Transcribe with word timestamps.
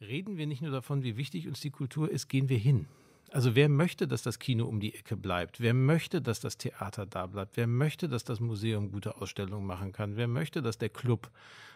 reden 0.00 0.36
wir 0.36 0.46
nicht 0.46 0.62
nur 0.62 0.70
davon, 0.70 1.02
wie 1.02 1.16
wichtig 1.16 1.48
uns 1.48 1.60
die 1.60 1.70
Kultur 1.70 2.10
ist, 2.10 2.28
gehen 2.28 2.48
wir 2.48 2.58
hin. 2.58 2.86
Also 3.30 3.54
wer 3.54 3.68
möchte, 3.68 4.08
dass 4.08 4.22
das 4.22 4.38
Kino 4.38 4.64
um 4.64 4.80
die 4.80 4.94
Ecke 4.94 5.16
bleibt? 5.16 5.60
Wer 5.60 5.74
möchte, 5.74 6.22
dass 6.22 6.40
das 6.40 6.56
Theater 6.56 7.04
da 7.04 7.26
bleibt? 7.26 7.58
Wer 7.58 7.66
möchte, 7.66 8.08
dass 8.08 8.24
das 8.24 8.40
Museum 8.40 8.90
gute 8.90 9.20
Ausstellungen 9.20 9.66
machen 9.66 9.92
kann? 9.92 10.16
Wer 10.16 10.28
möchte, 10.28 10.62
dass 10.62 10.78
der 10.78 10.88
Club 10.88 11.30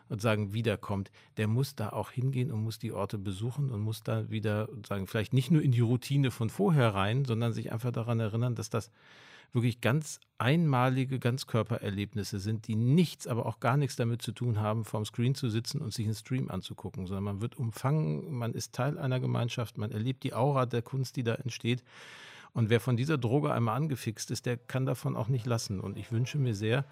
und 0.08 0.22
sagen 0.22 0.54
wiederkommt? 0.54 1.10
Der 1.36 1.48
muss 1.48 1.74
da 1.74 1.90
auch 1.90 2.10
hingehen 2.10 2.50
und 2.50 2.64
muss 2.64 2.78
die 2.78 2.92
Orte 2.92 3.18
besuchen 3.18 3.70
und 3.70 3.80
muss 3.82 4.02
da 4.02 4.30
wieder 4.30 4.68
sagen 4.86 5.06
vielleicht 5.06 5.34
nicht 5.34 5.50
nur 5.50 5.60
in 5.60 5.72
die 5.72 5.80
Routine 5.80 6.30
von 6.30 6.48
vorher 6.48 6.94
rein, 6.94 7.26
sondern 7.26 7.52
sich 7.52 7.70
einfach 7.70 7.92
daran 7.92 8.18
erinnern, 8.18 8.54
dass 8.54 8.70
das 8.70 8.90
wirklich 9.52 9.80
ganz 9.80 10.20
einmalige 10.38 11.18
Ganzkörpererlebnisse 11.18 12.40
sind, 12.40 12.66
die 12.66 12.74
nichts, 12.74 13.26
aber 13.26 13.46
auch 13.46 13.60
gar 13.60 13.76
nichts 13.76 13.96
damit 13.96 14.22
zu 14.22 14.32
tun 14.32 14.60
haben, 14.60 14.84
vorm 14.84 15.04
Screen 15.04 15.34
zu 15.34 15.48
sitzen 15.48 15.80
und 15.80 15.92
sich 15.92 16.06
einen 16.06 16.14
Stream 16.14 16.50
anzugucken, 16.50 17.06
sondern 17.06 17.24
man 17.24 17.40
wird 17.40 17.56
umfangen, 17.56 18.32
man 18.32 18.54
ist 18.54 18.72
Teil 18.74 18.98
einer 18.98 19.20
Gemeinschaft, 19.20 19.78
man 19.78 19.92
erlebt 19.92 20.24
die 20.24 20.34
Aura 20.34 20.66
der 20.66 20.82
Kunst, 20.82 21.16
die 21.16 21.22
da 21.22 21.34
entsteht. 21.34 21.84
Und 22.54 22.70
wer 22.70 22.80
von 22.80 22.96
dieser 22.96 23.18
Droge 23.18 23.52
einmal 23.52 23.76
angefixt 23.76 24.30
ist, 24.30 24.46
der 24.46 24.56
kann 24.56 24.84
davon 24.84 25.16
auch 25.16 25.28
nicht 25.28 25.46
lassen. 25.46 25.80
Und 25.80 25.96
ich 25.96 26.12
wünsche 26.12 26.38
mir 26.38 26.54
sehr, 26.54 26.84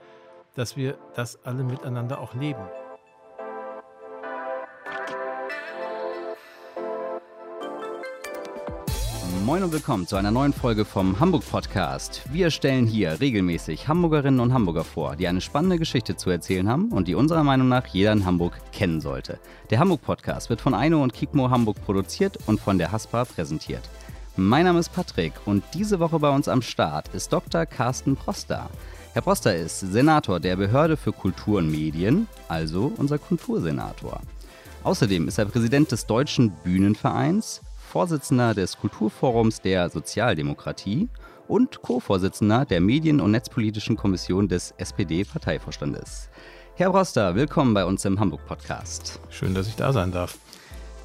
dass 0.55 0.77
wir 0.77 0.99
das 1.15 1.45
alle 1.45 1.65
miteinander 1.65 2.21
auch 2.21 2.35
leben. 2.35 2.63
Moin 9.45 9.63
und 9.63 9.73
willkommen 9.73 10.07
zu 10.07 10.17
einer 10.17 10.31
neuen 10.31 10.53
Folge 10.53 10.85
vom 10.85 11.19
Hamburg 11.19 11.43
Podcast. 11.51 12.23
Wir 12.31 12.51
stellen 12.51 12.87
hier 12.87 13.21
regelmäßig 13.21 13.89
Hamburgerinnen 13.89 14.39
und 14.39 14.53
Hamburger 14.53 14.85
vor, 14.85 15.17
die 15.17 15.27
eine 15.27 15.41
spannende 15.41 15.79
Geschichte 15.79 16.15
zu 16.15 16.29
erzählen 16.29 16.69
haben 16.69 16.91
und 16.91 17.09
die 17.09 17.15
unserer 17.15 17.43
Meinung 17.43 17.69
nach 17.69 17.87
jeder 17.87 18.13
in 18.13 18.27
Hamburg 18.27 18.61
kennen 18.71 19.01
sollte. 19.01 19.39
Der 19.71 19.79
Hamburg 19.79 20.03
Podcast 20.03 20.51
wird 20.51 20.61
von 20.61 20.75
Aino 20.75 21.03
und 21.03 21.15
Kikmo 21.15 21.49
Hamburg 21.49 21.83
produziert 21.87 22.39
und 22.47 22.61
von 22.61 22.77
der 22.77 22.93
Haspa 22.93 23.25
präsentiert. 23.25 23.89
Mein 24.37 24.67
Name 24.67 24.79
ist 24.79 24.93
Patrick 24.93 25.33
und 25.47 25.65
diese 25.73 26.01
Woche 26.01 26.19
bei 26.19 26.29
uns 26.29 26.47
am 26.47 26.61
Start 26.61 27.09
ist 27.15 27.33
Dr. 27.33 27.65
Carsten 27.65 28.17
Proster. 28.17 28.69
Herr 29.15 29.23
Proster 29.23 29.57
ist 29.57 29.81
Senator 29.81 30.39
der 30.39 30.57
Behörde 30.57 30.99
für 30.99 31.13
Kultur 31.13 31.59
und 31.59 31.71
Medien, 31.71 32.29
also 32.49 32.93
unser 32.99 33.19
Kultursenator. 33.19 34.21
Außerdem 34.85 35.29
ist 35.29 35.39
er 35.39 35.47
Präsident 35.47 35.93
des 35.93 36.07
Deutschen 36.07 36.51
Bühnenvereins, 36.63 37.63
Vorsitzender 37.91 38.55
des 38.55 38.79
Kulturforums 38.79 39.63
der 39.63 39.91
Sozialdemokratie 39.91 41.09
und 41.49 41.83
Co-Vorsitzender 41.83 42.65
der 42.65 42.81
Medien- 42.81 43.21
und 43.21 43.33
Netzpolitischen 43.33 43.97
Kommission 43.97 44.47
des 44.47 44.73
SPD-Parteivorstandes. 44.79 46.31
Herr 46.77 46.91
Broster, 46.91 47.35
willkommen 47.35 47.75
bei 47.75 47.85
uns 47.85 48.05
im 48.05 48.21
Hamburg-Podcast. 48.21 49.19
Schön, 49.29 49.55
dass 49.55 49.67
ich 49.67 49.75
da 49.75 49.93
sein 49.93 50.13
darf. 50.13 50.39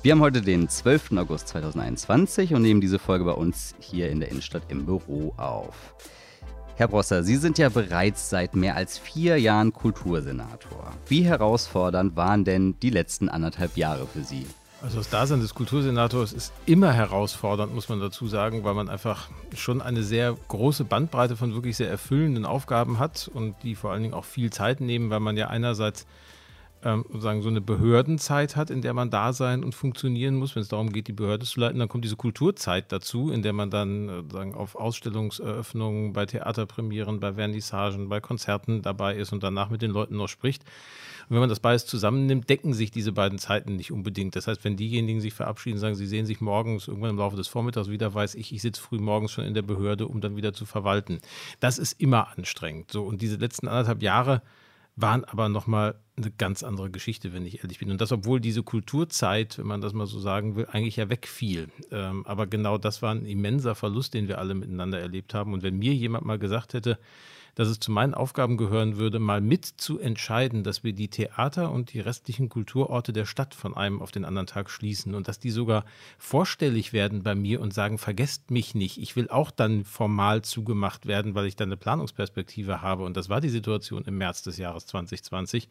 Wir 0.03 0.11
haben 0.11 0.21
heute 0.21 0.43
den 0.43 0.69
12. 0.69 1.13
August 1.17 1.47
2021 1.47 2.53
und 2.53 2.61
nehmen 2.61 2.81
diese 2.81 2.99
Folge 2.99 3.25
bei 3.25 3.31
uns 3.31 3.73
hier 3.79 4.11
in 4.11 4.19
der 4.19 4.29
Innenstadt 4.29 4.65
im 4.67 4.85
Büro 4.85 5.33
auf. 5.37 5.95
Herr 6.75 6.87
Brosser, 6.87 7.23
Sie 7.23 7.37
sind 7.37 7.57
ja 7.57 7.69
bereits 7.69 8.29
seit 8.29 8.55
mehr 8.55 8.75
als 8.75 8.99
vier 8.99 9.39
Jahren 9.39 9.73
Kultursenator. 9.73 10.91
Wie 11.07 11.23
herausfordernd 11.23 12.15
waren 12.15 12.45
denn 12.45 12.79
die 12.79 12.91
letzten 12.91 13.27
anderthalb 13.27 13.75
Jahre 13.75 14.05
für 14.05 14.23
Sie? 14.23 14.45
Also 14.85 14.99
das 14.99 15.09
Dasein 15.09 15.39
des 15.39 15.55
Kultursenators 15.55 16.31
ist 16.31 16.53
immer 16.67 16.93
herausfordernd, 16.93 17.73
muss 17.73 17.89
man 17.89 17.99
dazu 17.99 18.27
sagen, 18.27 18.63
weil 18.63 18.75
man 18.75 18.87
einfach 18.87 19.29
schon 19.55 19.81
eine 19.81 20.03
sehr 20.03 20.37
große 20.47 20.83
Bandbreite 20.83 21.35
von 21.35 21.55
wirklich 21.55 21.75
sehr 21.75 21.89
erfüllenden 21.89 22.45
Aufgaben 22.45 22.99
hat 22.99 23.27
und 23.33 23.55
die 23.63 23.73
vor 23.73 23.91
allen 23.91 24.03
Dingen 24.03 24.13
auch 24.13 24.25
viel 24.25 24.53
Zeit 24.53 24.81
nehmen, 24.81 25.09
weil 25.09 25.21
man 25.21 25.37
ja 25.37 25.47
einerseits 25.47 26.05
ähm, 26.83 27.03
sozusagen 27.07 27.41
so 27.41 27.49
eine 27.49 27.61
Behördenzeit 27.61 28.55
hat, 28.55 28.69
in 28.69 28.83
der 28.83 28.93
man 28.93 29.09
da 29.09 29.33
sein 29.33 29.63
und 29.63 29.73
funktionieren 29.73 30.35
muss. 30.35 30.55
Wenn 30.55 30.61
es 30.61 30.67
darum 30.67 30.93
geht, 30.93 31.07
die 31.07 31.13
Behörde 31.13 31.47
zu 31.47 31.59
leiten, 31.61 31.79
dann 31.79 31.89
kommt 31.89 32.05
diese 32.05 32.15
Kulturzeit 32.15 32.91
dazu, 32.91 33.31
in 33.31 33.41
der 33.41 33.53
man 33.53 33.71
dann 33.71 34.07
äh, 34.07 34.31
sagen, 34.31 34.53
auf 34.53 34.75
Ausstellungseröffnungen, 34.75 36.13
bei 36.13 36.27
Theaterpremieren, 36.27 37.19
bei 37.19 37.33
Vernissagen, 37.33 38.07
bei 38.07 38.19
Konzerten 38.21 38.83
dabei 38.83 39.15
ist 39.15 39.33
und 39.33 39.41
danach 39.41 39.71
mit 39.71 39.81
den 39.81 39.89
Leuten 39.89 40.15
noch 40.15 40.29
spricht. 40.29 40.63
Und 41.27 41.35
wenn 41.35 41.39
man 41.39 41.49
das 41.49 41.59
beides 41.59 41.85
zusammennimmt, 41.85 42.49
decken 42.49 42.73
sich 42.73 42.91
diese 42.91 43.11
beiden 43.11 43.39
Zeiten 43.39 43.75
nicht 43.75 43.91
unbedingt. 43.91 44.35
Das 44.35 44.47
heißt, 44.47 44.63
wenn 44.63 44.77
diejenigen 44.77 45.21
sich 45.21 45.33
verabschieden, 45.33 45.79
sagen, 45.79 45.95
sie 45.95 46.07
sehen 46.07 46.25
sich 46.25 46.41
morgens 46.41 46.87
irgendwann 46.87 47.11
im 47.11 47.17
Laufe 47.17 47.35
des 47.35 47.47
Vormittags 47.47 47.89
wieder, 47.89 48.13
weiß 48.13 48.35
ich, 48.35 48.53
ich 48.53 48.61
sitze 48.61 48.81
früh 48.81 48.99
morgens 48.99 49.31
schon 49.31 49.45
in 49.45 49.53
der 49.53 49.61
Behörde, 49.61 50.07
um 50.07 50.21
dann 50.21 50.35
wieder 50.35 50.53
zu 50.53 50.65
verwalten. 50.65 51.19
Das 51.59 51.77
ist 51.77 51.99
immer 51.99 52.29
anstrengend. 52.37 52.91
So, 52.91 53.03
und 53.03 53.21
diese 53.21 53.37
letzten 53.37 53.67
anderthalb 53.67 54.01
Jahre 54.01 54.41
waren 54.95 55.25
aber 55.25 55.49
nochmal 55.49 55.95
eine 56.15 56.31
ganz 56.31 56.63
andere 56.63 56.89
Geschichte, 56.89 57.33
wenn 57.33 57.45
ich 57.45 57.61
ehrlich 57.61 57.79
bin. 57.79 57.91
Und 57.91 57.99
das, 57.99 58.11
obwohl 58.13 58.39
diese 58.39 58.63
Kulturzeit, 58.63 59.57
wenn 59.57 59.67
man 59.67 59.81
das 59.81 59.93
mal 59.93 60.07
so 60.07 60.19
sagen 60.19 60.55
will, 60.55 60.67
eigentlich 60.71 60.95
ja 60.95 61.09
wegfiel. 61.09 61.67
Ähm, 61.91 62.25
aber 62.25 62.47
genau 62.47 62.77
das 62.77 63.01
war 63.01 63.13
ein 63.13 63.25
immenser 63.25 63.75
Verlust, 63.75 64.13
den 64.13 64.29
wir 64.29 64.37
alle 64.37 64.53
miteinander 64.53 64.99
erlebt 64.99 65.33
haben. 65.33 65.53
Und 65.53 65.63
wenn 65.63 65.77
mir 65.77 65.93
jemand 65.93 66.25
mal 66.25 66.39
gesagt 66.39 66.73
hätte, 66.73 66.97
dass 67.55 67.67
es 67.67 67.79
zu 67.79 67.91
meinen 67.91 68.13
Aufgaben 68.13 68.57
gehören 68.57 68.97
würde, 68.97 69.19
mal 69.19 69.41
mit 69.41 69.65
zu 69.65 69.97
entscheiden, 69.99 70.63
dass 70.63 70.83
wir 70.83 70.93
die 70.93 71.07
Theater 71.07 71.71
und 71.71 71.93
die 71.93 71.99
restlichen 71.99 72.49
Kulturorte 72.49 73.13
der 73.13 73.25
Stadt 73.25 73.55
von 73.55 73.75
einem 73.75 74.01
auf 74.01 74.11
den 74.11 74.25
anderen 74.25 74.47
Tag 74.47 74.69
schließen 74.69 75.15
und 75.15 75.27
dass 75.27 75.39
die 75.39 75.51
sogar 75.51 75.85
vorstellig 76.17 76.93
werden 76.93 77.23
bei 77.23 77.33
mir 77.33 77.61
und 77.61 77.73
sagen, 77.73 77.97
vergesst 77.97 78.51
mich 78.51 78.75
nicht, 78.75 78.97
ich 79.01 79.15
will 79.15 79.29
auch 79.29 79.51
dann 79.51 79.85
formal 79.85 80.41
zugemacht 80.43 81.05
werden, 81.05 81.33
weil 81.33 81.45
ich 81.45 81.55
dann 81.55 81.69
eine 81.69 81.77
Planungsperspektive 81.77 82.81
habe. 82.81 83.03
Und 83.03 83.17
das 83.17 83.29
war 83.29 83.41
die 83.41 83.49
Situation 83.49 84.03
im 84.05 84.17
März 84.17 84.43
des 84.43 84.57
Jahres 84.57 84.85
2020 84.87 85.69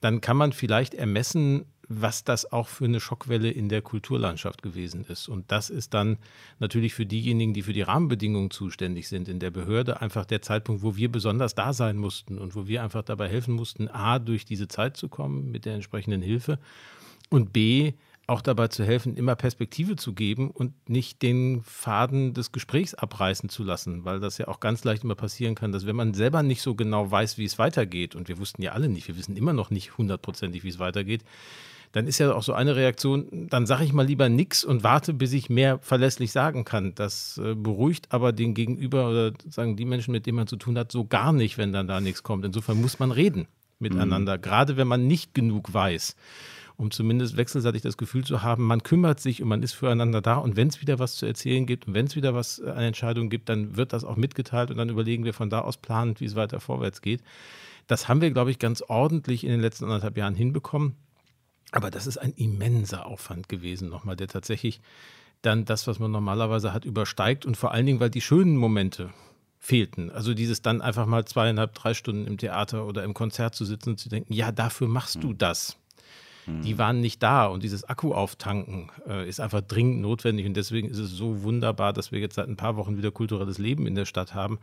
dann 0.00 0.20
kann 0.20 0.36
man 0.36 0.52
vielleicht 0.52 0.94
ermessen, 0.94 1.66
was 1.92 2.22
das 2.22 2.50
auch 2.52 2.68
für 2.68 2.84
eine 2.84 3.00
Schockwelle 3.00 3.50
in 3.50 3.68
der 3.68 3.82
Kulturlandschaft 3.82 4.62
gewesen 4.62 5.04
ist. 5.08 5.28
Und 5.28 5.50
das 5.50 5.70
ist 5.70 5.92
dann 5.92 6.18
natürlich 6.60 6.94
für 6.94 7.04
diejenigen, 7.04 7.52
die 7.52 7.62
für 7.62 7.72
die 7.72 7.82
Rahmenbedingungen 7.82 8.52
zuständig 8.52 9.08
sind 9.08 9.28
in 9.28 9.40
der 9.40 9.50
Behörde, 9.50 10.00
einfach 10.00 10.24
der 10.24 10.40
Zeitpunkt, 10.40 10.82
wo 10.82 10.94
wir 10.94 11.10
besonders 11.10 11.56
da 11.56 11.72
sein 11.72 11.96
mussten 11.96 12.38
und 12.38 12.54
wo 12.54 12.68
wir 12.68 12.84
einfach 12.84 13.02
dabei 13.02 13.28
helfen 13.28 13.54
mussten, 13.54 13.88
a, 13.88 14.20
durch 14.20 14.44
diese 14.44 14.68
Zeit 14.68 14.96
zu 14.96 15.08
kommen 15.08 15.50
mit 15.50 15.64
der 15.64 15.74
entsprechenden 15.74 16.22
Hilfe 16.22 16.60
und 17.28 17.52
b, 17.52 17.94
auch 18.28 18.40
dabei 18.40 18.68
zu 18.68 18.84
helfen, 18.84 19.16
immer 19.16 19.34
Perspektive 19.34 19.96
zu 19.96 20.12
geben 20.12 20.52
und 20.52 20.88
nicht 20.88 21.20
den 21.22 21.60
Faden 21.64 22.34
des 22.34 22.52
Gesprächs 22.52 22.94
abreißen 22.94 23.48
zu 23.48 23.64
lassen, 23.64 24.04
weil 24.04 24.20
das 24.20 24.38
ja 24.38 24.46
auch 24.46 24.60
ganz 24.60 24.84
leicht 24.84 25.02
immer 25.02 25.16
passieren 25.16 25.56
kann, 25.56 25.72
dass 25.72 25.86
wenn 25.86 25.96
man 25.96 26.14
selber 26.14 26.44
nicht 26.44 26.62
so 26.62 26.76
genau 26.76 27.10
weiß, 27.10 27.36
wie 27.36 27.44
es 27.44 27.58
weitergeht, 27.58 28.14
und 28.14 28.28
wir 28.28 28.38
wussten 28.38 28.62
ja 28.62 28.70
alle 28.70 28.88
nicht, 28.88 29.08
wir 29.08 29.16
wissen 29.16 29.36
immer 29.36 29.52
noch 29.52 29.70
nicht 29.70 29.98
hundertprozentig, 29.98 30.62
wie 30.62 30.68
es 30.68 30.78
weitergeht, 30.78 31.24
dann 31.92 32.06
ist 32.06 32.18
ja 32.18 32.32
auch 32.32 32.42
so 32.42 32.52
eine 32.52 32.76
Reaktion, 32.76 33.48
dann 33.48 33.66
sage 33.66 33.84
ich 33.84 33.92
mal 33.92 34.06
lieber 34.06 34.28
nichts 34.28 34.64
und 34.64 34.84
warte, 34.84 35.12
bis 35.12 35.32
ich 35.32 35.50
mehr 35.50 35.78
verlässlich 35.80 36.32
sagen 36.32 36.64
kann. 36.64 36.94
Das 36.94 37.40
äh, 37.42 37.54
beruhigt 37.54 38.06
aber 38.10 38.32
den 38.32 38.54
Gegenüber 38.54 39.08
oder 39.08 39.32
sagen 39.48 39.76
die 39.76 39.84
Menschen, 39.84 40.12
mit 40.12 40.26
denen 40.26 40.36
man 40.36 40.46
zu 40.46 40.56
tun 40.56 40.78
hat, 40.78 40.92
so 40.92 41.04
gar 41.04 41.32
nicht, 41.32 41.58
wenn 41.58 41.72
dann 41.72 41.88
da 41.88 42.00
nichts 42.00 42.22
kommt. 42.22 42.44
Insofern 42.44 42.80
muss 42.80 42.98
man 42.98 43.10
reden 43.10 43.48
miteinander, 43.78 44.36
mhm. 44.36 44.42
gerade 44.42 44.76
wenn 44.76 44.88
man 44.88 45.06
nicht 45.06 45.34
genug 45.34 45.72
weiß 45.72 46.14
um 46.80 46.90
zumindest 46.90 47.36
wechselseitig 47.36 47.82
das 47.82 47.98
Gefühl 47.98 48.24
zu 48.24 48.42
haben, 48.42 48.66
man 48.66 48.82
kümmert 48.82 49.20
sich 49.20 49.42
und 49.42 49.48
man 49.48 49.62
ist 49.62 49.74
füreinander 49.74 50.22
da. 50.22 50.36
Und 50.36 50.56
wenn 50.56 50.68
es 50.68 50.80
wieder 50.80 50.98
was 50.98 51.16
zu 51.16 51.26
erzählen 51.26 51.66
gibt 51.66 51.86
und 51.86 51.92
wenn 51.92 52.06
es 52.06 52.16
wieder 52.16 52.34
was 52.34 52.58
äh, 52.58 52.70
eine 52.70 52.86
Entscheidung 52.86 53.28
gibt, 53.28 53.50
dann 53.50 53.76
wird 53.76 53.92
das 53.92 54.02
auch 54.02 54.16
mitgeteilt 54.16 54.70
und 54.70 54.78
dann 54.78 54.88
überlegen 54.88 55.24
wir 55.24 55.34
von 55.34 55.50
da 55.50 55.60
aus 55.60 55.76
planend, 55.76 56.20
wie 56.20 56.24
es 56.24 56.36
weiter 56.36 56.58
vorwärts 56.58 57.02
geht. 57.02 57.22
Das 57.86 58.08
haben 58.08 58.22
wir, 58.22 58.30
glaube 58.30 58.50
ich, 58.50 58.58
ganz 58.58 58.82
ordentlich 58.82 59.44
in 59.44 59.50
den 59.50 59.60
letzten 59.60 59.84
anderthalb 59.84 60.16
Jahren 60.16 60.34
hinbekommen. 60.34 60.96
Aber 61.72 61.90
das 61.90 62.06
ist 62.06 62.18
ein 62.18 62.32
immenser 62.32 63.06
Aufwand 63.06 63.48
gewesen, 63.48 63.88
nochmal, 63.88 64.16
der 64.16 64.28
tatsächlich 64.28 64.80
dann 65.42 65.64
das, 65.64 65.86
was 65.86 65.98
man 65.98 66.10
normalerweise 66.10 66.72
hat, 66.72 66.84
übersteigt 66.84 67.46
und 67.46 67.56
vor 67.56 67.72
allen 67.72 67.86
Dingen, 67.86 68.00
weil 68.00 68.10
die 68.10 68.20
schönen 68.20 68.56
Momente 68.56 69.10
fehlten. 69.58 70.10
Also 70.10 70.34
dieses 70.34 70.62
dann 70.62 70.82
einfach 70.82 71.06
mal 71.06 71.24
zweieinhalb, 71.24 71.74
drei 71.74 71.94
Stunden 71.94 72.26
im 72.26 72.38
Theater 72.38 72.86
oder 72.86 73.04
im 73.04 73.14
Konzert 73.14 73.54
zu 73.54 73.64
sitzen 73.64 73.90
und 73.90 73.98
zu 73.98 74.08
denken, 74.08 74.32
ja, 74.32 74.52
dafür 74.52 74.88
machst 74.88 75.22
du 75.22 75.30
hm. 75.30 75.38
das 75.38 75.76
die 76.46 76.78
waren 76.78 77.00
nicht 77.00 77.22
da. 77.22 77.46
Und 77.46 77.62
dieses 77.62 77.84
Akku 77.84 78.12
auftanken 78.12 78.90
äh, 79.06 79.28
ist 79.28 79.40
einfach 79.40 79.60
dringend 79.60 80.00
notwendig. 80.00 80.46
Und 80.46 80.54
deswegen 80.54 80.88
ist 80.88 80.98
es 80.98 81.10
so 81.10 81.42
wunderbar, 81.42 81.92
dass 81.92 82.12
wir 82.12 82.20
jetzt 82.20 82.34
seit 82.34 82.48
ein 82.48 82.56
paar 82.56 82.76
Wochen 82.76 82.96
wieder 82.96 83.10
kulturelles 83.10 83.58
Leben 83.58 83.86
in 83.86 83.94
der 83.94 84.04
Stadt 84.04 84.34
haben 84.34 84.58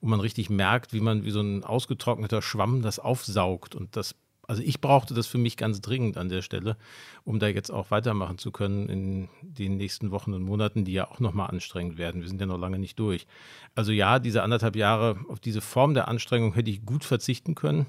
und 0.00 0.10
man 0.10 0.20
richtig 0.20 0.50
merkt, 0.50 0.92
wie 0.92 1.00
man 1.00 1.24
wie 1.24 1.30
so 1.30 1.40
ein 1.40 1.64
ausgetrockneter 1.64 2.42
Schwamm 2.42 2.82
das 2.82 2.98
aufsaugt. 2.98 3.74
Und 3.74 3.96
das 3.96 4.14
also 4.50 4.64
ich 4.64 4.80
brauchte 4.80 5.14
das 5.14 5.28
für 5.28 5.38
mich 5.38 5.56
ganz 5.56 5.80
dringend 5.80 6.16
an 6.16 6.28
der 6.28 6.42
Stelle, 6.42 6.76
um 7.22 7.38
da 7.38 7.46
jetzt 7.46 7.70
auch 7.70 7.92
weitermachen 7.92 8.36
zu 8.36 8.50
können 8.50 8.88
in 8.88 9.28
den 9.42 9.76
nächsten 9.76 10.10
Wochen 10.10 10.34
und 10.34 10.42
Monaten, 10.42 10.84
die 10.84 10.92
ja 10.92 11.08
auch 11.08 11.20
nochmal 11.20 11.50
anstrengend 11.50 11.98
werden. 11.98 12.20
Wir 12.20 12.26
sind 12.26 12.40
ja 12.40 12.48
noch 12.48 12.58
lange 12.58 12.80
nicht 12.80 12.98
durch. 12.98 13.28
Also 13.76 13.92
ja, 13.92 14.18
diese 14.18 14.42
anderthalb 14.42 14.74
Jahre 14.74 15.20
auf 15.28 15.38
diese 15.38 15.60
Form 15.60 15.94
der 15.94 16.08
Anstrengung 16.08 16.52
hätte 16.52 16.68
ich 16.68 16.84
gut 16.84 17.04
verzichten 17.04 17.54
können. 17.54 17.86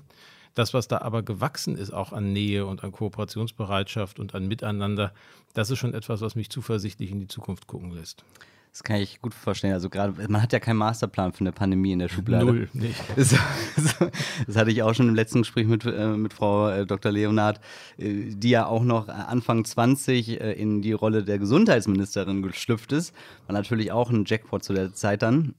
Das, 0.53 0.75
was 0.75 0.87
da 0.87 0.99
aber 0.99 1.23
gewachsen 1.23 1.75
ist, 1.75 1.91
auch 1.91 2.13
an 2.13 2.31
Nähe 2.31 2.67
und 2.67 2.83
an 2.83 2.91
Kooperationsbereitschaft 2.91 4.19
und 4.19 4.35
an 4.35 4.47
Miteinander, 4.47 5.15
das 5.55 5.71
ist 5.71 5.79
schon 5.79 5.95
etwas, 5.95 6.21
was 6.21 6.35
mich 6.35 6.51
zuversichtlich 6.51 7.09
in 7.09 7.19
die 7.19 7.27
Zukunft 7.27 7.65
gucken 7.65 7.89
lässt. 7.89 8.23
Das 8.71 8.83
kann 8.83 9.01
ich 9.01 9.21
gut 9.21 9.33
verstehen. 9.33 9.73
Also 9.73 9.89
gerade, 9.89 10.13
man 10.29 10.41
hat 10.41 10.53
ja 10.53 10.59
keinen 10.59 10.77
Masterplan 10.77 11.33
für 11.33 11.41
eine 11.41 11.51
Pandemie 11.51 11.91
in 11.91 11.99
der 11.99 12.07
Schublade. 12.07 12.45
Null, 12.45 12.69
nicht. 12.71 12.95
Das, 13.17 13.35
das 14.47 14.55
hatte 14.55 14.71
ich 14.71 14.81
auch 14.81 14.93
schon 14.93 15.09
im 15.09 15.15
letzten 15.15 15.39
Gespräch 15.39 15.67
mit, 15.67 15.83
äh, 15.85 16.07
mit 16.15 16.33
Frau 16.33 16.69
äh, 16.69 16.85
Dr. 16.85 17.11
Leonard, 17.11 17.59
äh, 17.97 18.29
die 18.29 18.51
ja 18.51 18.65
auch 18.65 18.83
noch 18.83 19.09
Anfang 19.09 19.65
20 19.65 20.39
äh, 20.39 20.53
in 20.53 20.81
die 20.81 20.93
Rolle 20.93 21.23
der 21.23 21.37
Gesundheitsministerin 21.37 22.41
geschlüpft 22.41 22.93
ist. 22.93 23.13
War 23.45 23.53
natürlich 23.53 23.91
auch 23.91 24.09
ein 24.09 24.23
Jackpot 24.25 24.63
zu 24.63 24.73
der 24.73 24.93
Zeit 24.93 25.21
dann. 25.21 25.53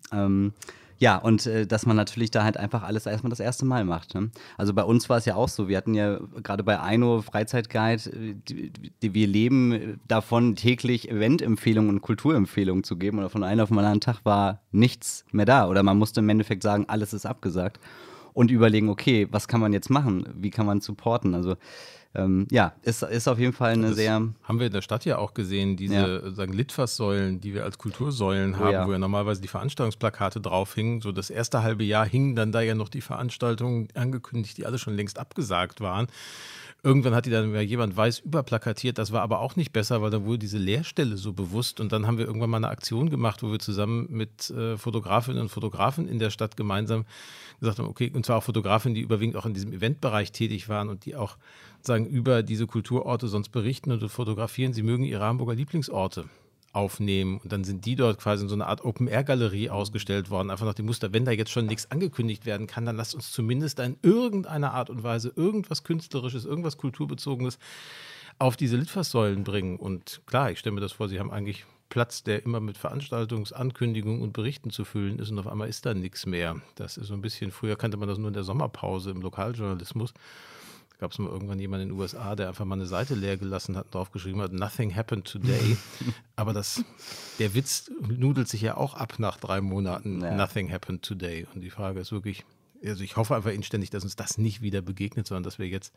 Ja, 0.99 1.17
und 1.17 1.47
äh, 1.47 1.67
dass 1.67 1.87
man 1.87 1.97
natürlich 1.97 2.31
da 2.31 2.45
halt 2.45 2.57
einfach 2.57 2.83
alles 2.83 3.07
erstmal 3.07 3.31
das 3.31 3.41
erste 3.41 3.65
Mal 3.65 3.85
macht. 3.85 4.15
Ne? 4.15 4.31
Also 4.57 4.73
bei 4.75 4.85
uns 4.85 5.09
war 5.09 5.19
es 5.19 5.25
ja 5.25 5.35
auch 5.35 5.49
so. 5.49 5.69
Wir 5.69 5.77
hatten 5.77 5.95
ja 5.95 6.19
gerade 6.43 6.63
bei 6.63 6.81
Eino 6.81 7.23
Freizeitguide, 7.23 8.11
äh, 8.11 8.35
die, 8.49 8.73
die, 9.03 9.15
wir 9.15 9.27
leben 9.27 10.01
davon, 10.09 10.57
täglich 10.57 11.11
Eventempfehlungen 11.11 11.91
und 11.91 12.01
Kulturempfehlungen 12.03 12.85
zu 12.85 12.97
geben. 12.97 13.19
Und 13.19 13.31
von 13.31 13.45
einem 13.45 13.61
auf 13.61 13.69
den 13.69 13.79
anderen 13.79 14.01
Tag 14.01 14.25
war 14.25 14.61
nichts 14.71 15.25
mehr 15.33 15.47
da. 15.47 15.69
Oder 15.69 15.83
man 15.83 15.99
musste 15.99 16.21
im 16.21 16.29
Endeffekt 16.29 16.63
sagen, 16.63 16.85
alles 16.89 17.13
ist 17.13 17.27
abgesagt. 17.27 17.81
Und 18.35 18.51
überlegen, 18.51 18.89
okay, 18.89 19.29
was 19.31 19.47
kann 19.47 19.61
man 19.61 19.73
jetzt 19.73 19.91
machen? 19.91 20.27
Wie 20.35 20.51
kann 20.51 20.65
man 20.65 20.81
supporten? 20.81 21.35
Also 21.35 21.57
ähm, 22.15 22.47
ja, 22.51 22.75
ist, 22.83 23.03
ist 23.03 23.27
auf 23.27 23.39
jeden 23.39 23.55
Fall 23.55 23.73
eine 23.73 23.89
das 23.89 23.97
sehr. 23.97 24.15
Haben 24.15 24.59
wir 24.59 24.67
in 24.67 24.73
der 24.73 24.83
Stadt 24.83 25.05
ja 25.05 25.17
auch 25.17 25.33
gesehen, 25.33 25.77
diese 25.77 26.23
ja. 26.25 26.31
sagen 26.31 26.53
Litfaßsäulen, 26.53 27.41
die 27.41 27.55
wir 27.55 27.65
als 27.65 27.79
Kultursäulen 27.79 28.55
oh 28.55 28.59
haben, 28.59 28.73
ja. 28.73 28.87
wo 28.87 28.93
ja 28.93 28.99
normalerweise 28.99 29.41
die 29.41 29.49
Veranstaltungsplakate 29.49 30.41
draufhingen. 30.41 31.01
So 31.01 31.13
das 31.13 31.31
erste 31.31 31.63
halbe 31.63 31.85
Jahr 31.85 32.07
hingen 32.07 32.37
dann 32.37 32.53
da 32.53 32.61
ja 32.61 32.75
noch 32.75 32.91
die 32.91 33.01
Veranstaltungen 33.01 33.89
angekündigt, 33.95 34.59
die 34.59 34.67
alle 34.67 34.79
schon 34.79 34.95
längst 34.95 35.19
abgesagt 35.19 35.81
waren. 35.81 36.07
Irgendwann 36.85 37.15
hat 37.15 37.27
die 37.27 37.31
dann 37.31 37.55
jemand 37.61 37.97
weiß 37.97 38.21
überplakatiert. 38.21 38.99
Das 38.99 39.13
war 39.13 39.23
aber 39.23 39.39
auch 39.39 39.55
nicht 39.55 39.73
besser, 39.73 40.03
weil 40.03 40.11
dann 40.11 40.25
wurde 40.25 40.39
diese 40.39 40.59
Leerstelle 40.59 41.17
so 41.17 41.33
bewusst. 41.33 41.79
Und 41.79 41.93
dann 41.93 42.09
haben 42.09 42.19
wir 42.19 42.27
irgendwann 42.27 42.51
mal 42.51 42.57
eine 42.57 42.71
Aktion 42.71 43.09
gemacht, 43.09 43.45
wo 43.45 43.53
wir 43.53 43.61
zusammen 43.61 44.09
mit 44.11 44.51
äh, 44.51 44.77
Fotografinnen 44.77 45.41
und 45.41 45.49
Fotografen 45.49 46.09
in 46.09 46.19
der 46.19 46.31
Stadt 46.31 46.57
gemeinsam 46.57 47.05
gesagt 47.61 47.79
haben, 47.79 47.89
okay, 47.89 48.11
und 48.13 48.27
zwar 48.27 48.39
auch 48.39 48.43
Fotografinnen, 48.43 48.97
die 48.97 49.01
überwiegend 49.01 49.37
auch 49.37 49.47
in 49.47 49.55
diesem 49.55 49.73
Eventbereich 49.73 50.33
tätig 50.33 50.69
waren 50.69 50.89
und 50.89 51.05
die 51.05 51.15
auch 51.15 51.37
sagen 51.83 52.07
über 52.07 52.43
diese 52.43 52.67
Kulturorte 52.67 53.29
sonst 53.29 53.51
berichten 53.51 53.93
und 53.93 54.09
fotografieren. 54.09 54.73
Sie 54.73 54.83
mögen 54.83 55.05
ihre 55.05 55.25
Hamburger 55.25 55.55
Lieblingsorte 55.55 56.25
aufnehmen. 56.73 57.39
Und 57.43 57.53
dann 57.53 57.65
sind 57.65 57.85
die 57.85 57.97
dort 57.97 58.19
quasi 58.19 58.45
in 58.45 58.49
so 58.49 58.55
einer 58.55 58.67
Art 58.67 58.85
Open-Air-Galerie 58.85 59.71
ausgestellt 59.71 60.31
worden, 60.31 60.51
einfach 60.51 60.67
nach 60.67 60.75
dem 60.75 60.87
Muster, 60.87 61.13
wenn 61.13 61.25
da 61.25 61.31
jetzt 61.31 61.51
schon 61.51 61.67
nichts 61.67 61.91
angekündigt 61.91 62.47
werden 62.47 62.67
kann, 62.67 62.87
dann 62.87 62.97
lasst 62.97 63.15
uns 63.15 63.31
zumindest 63.31 63.79
in 63.79 63.97
irgendeiner 64.03 64.73
Art 64.73 64.91
und 64.91 65.03
Weise 65.03 65.33
irgendwas 65.37 65.85
Künstlerisches, 65.85 66.45
irgendwas 66.45 66.77
Kulturbezogenes 66.77 67.59
auf 68.39 68.57
diese 68.57 68.77
Litfaßsäulen 68.77 69.45
bringen. 69.45 69.77
Und 69.77 70.23
klar, 70.27 70.51
ich 70.51 70.59
stelle 70.59 70.75
mir 70.75 70.81
das 70.81 70.93
vor, 70.93 71.09
sie 71.09 71.21
haben 71.21 71.31
eigentlich 71.31 71.67
Platz, 71.93 72.23
der 72.23 72.43
immer 72.43 72.61
mit 72.61 72.79
Veranstaltungsankündigungen 72.79 74.23
und 74.23 74.33
Berichten 74.33 74.71
zu 74.71 74.87
füllen 74.87 75.19
ist 75.19 75.31
und 75.31 75.39
auf 75.39 75.47
einmal 75.47 75.69
ist 75.69 75.85
da 75.85 75.93
nichts 75.93 76.25
mehr. 76.25 76.57
Das 76.75 76.97
ist 76.97 77.09
so 77.09 77.15
ein 77.15 77.21
bisschen, 77.21 77.51
früher 77.51 77.77
kannte 77.77 77.99
man 77.99 78.09
das 78.09 78.17
nur 78.17 78.29
in 78.29 78.35
der 78.35 78.45
Sommerpause 78.45 79.11
im 79.11 79.21
Lokaljournalismus 79.21 80.15
gab 81.03 81.11
es 81.11 81.19
mal 81.19 81.31
irgendwann 81.31 81.59
jemanden 81.59 81.89
in 81.89 81.95
den 81.95 82.01
USA, 82.01 82.37
der 82.37 82.47
einfach 82.47 82.65
mal 82.65 82.77
eine 82.77 82.87
Seite 82.87 83.17
leer 83.17 83.37
gelassen 83.37 83.77
hat 83.77 83.87
und 83.87 83.95
draufgeschrieben 83.97 84.41
hat, 84.41 84.53
Nothing 84.53 84.95
happened 84.95 85.25
today. 85.25 85.77
Aber 86.37 86.53
das, 86.53 86.85
der 87.41 87.55
Witz 87.57 87.91
nudelt 88.09 88.47
sich 88.47 88.61
ja 88.61 88.77
auch 88.77 88.95
ab 88.95 89.15
nach 89.19 89.37
drei 89.37 89.61
Monaten, 89.61 90.21
ja. 90.21 90.33
Nothing 90.33 90.73
happened 90.73 91.03
today. 91.03 91.45
Und 91.53 91.63
die 91.63 91.71
Frage 91.71 91.99
ist 91.99 92.13
wirklich, 92.13 92.45
also 92.85 93.03
ich 93.03 93.17
hoffe 93.17 93.35
einfach 93.35 93.51
inständig, 93.51 93.91
dass 93.91 94.05
uns 94.05 94.15
das 94.15 94.39
nicht 94.39 94.63
wieder 94.63 94.81
begegnet, 94.81 95.27
sondern 95.27 95.43
dass 95.43 95.59
wir 95.59 95.67
jetzt 95.67 95.93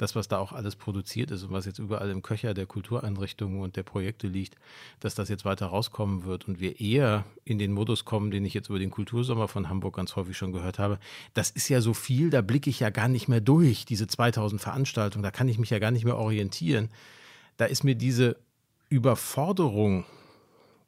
das, 0.00 0.16
was 0.16 0.28
da 0.28 0.38
auch 0.38 0.52
alles 0.52 0.76
produziert 0.76 1.30
ist 1.30 1.42
und 1.42 1.52
was 1.52 1.66
jetzt 1.66 1.78
überall 1.78 2.10
im 2.10 2.22
Köcher 2.22 2.54
der 2.54 2.66
Kultureinrichtungen 2.66 3.60
und 3.60 3.76
der 3.76 3.82
Projekte 3.82 4.28
liegt, 4.28 4.56
dass 4.98 5.14
das 5.14 5.28
jetzt 5.28 5.44
weiter 5.44 5.66
rauskommen 5.66 6.24
wird 6.24 6.48
und 6.48 6.58
wir 6.58 6.80
eher 6.80 7.24
in 7.44 7.58
den 7.58 7.72
Modus 7.72 8.06
kommen, 8.06 8.30
den 8.30 8.44
ich 8.44 8.54
jetzt 8.54 8.70
über 8.70 8.78
den 8.78 8.90
Kultursommer 8.90 9.46
von 9.46 9.68
Hamburg 9.68 9.96
ganz 9.96 10.16
häufig 10.16 10.36
schon 10.36 10.52
gehört 10.52 10.78
habe. 10.78 10.98
Das 11.34 11.50
ist 11.50 11.68
ja 11.68 11.82
so 11.82 11.92
viel, 11.92 12.30
da 12.30 12.40
blicke 12.40 12.70
ich 12.70 12.80
ja 12.80 12.88
gar 12.88 13.08
nicht 13.08 13.28
mehr 13.28 13.42
durch, 13.42 13.84
diese 13.84 14.06
2000 14.06 14.60
Veranstaltungen, 14.60 15.22
da 15.22 15.30
kann 15.30 15.48
ich 15.48 15.58
mich 15.58 15.70
ja 15.70 15.78
gar 15.78 15.90
nicht 15.90 16.04
mehr 16.04 16.16
orientieren. 16.16 16.88
Da 17.58 17.66
ist 17.66 17.84
mir 17.84 17.94
diese 17.94 18.36
Überforderung 18.88 20.06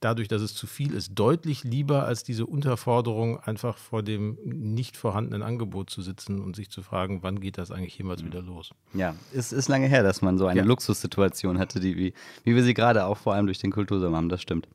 dadurch, 0.05 0.29
dass 0.29 0.43
es 0.43 0.55
zu 0.55 0.67
viel 0.67 0.95
ist, 0.95 1.13
deutlich 1.15 1.65
lieber 1.65 2.05
als 2.05 2.25
diese 2.25 2.47
Unterforderung, 2.47 3.41
einfach 3.41 3.79
vor 3.79 4.03
dem 4.03 4.39
nicht 4.45 4.97
vorhandenen 4.97 5.43
Angebot 5.43 5.91
zu 5.91 6.03
sitzen 6.03 6.41
und 6.41 6.57
sich 6.57 6.71
zu 6.71 6.83
fragen, 6.83 7.23
wann 7.23 7.41
geht 7.41 7.59
das 7.59 7.71
eigentlich 7.71 7.97
jemals 7.97 8.23
mhm. 8.23 8.27
wieder 8.27 8.43
los? 8.43 8.73
Ja, 8.95 9.15
es 9.33 9.53
ist 9.53 9.69
lange 9.69 9.87
her, 9.87 10.03
dass 10.03 10.23
man 10.23 10.39
so 10.39 10.47
eine 10.47 10.61
ja. 10.61 10.67
Luxussituation 10.67 11.59
hatte, 11.59 11.81
die, 11.81 11.97
wie, 11.97 12.15
wie 12.45 12.55
wir 12.55 12.63
sie 12.63 12.75
gerade 12.75 13.07
auch 13.07 13.19
vor 13.19 13.35
allem 13.35 13.47
durch 13.47 13.59
den 13.59 13.73
Kultursommer 13.73 14.17
haben, 14.17 14.29
das 14.29 14.43
stimmt. 14.43 14.69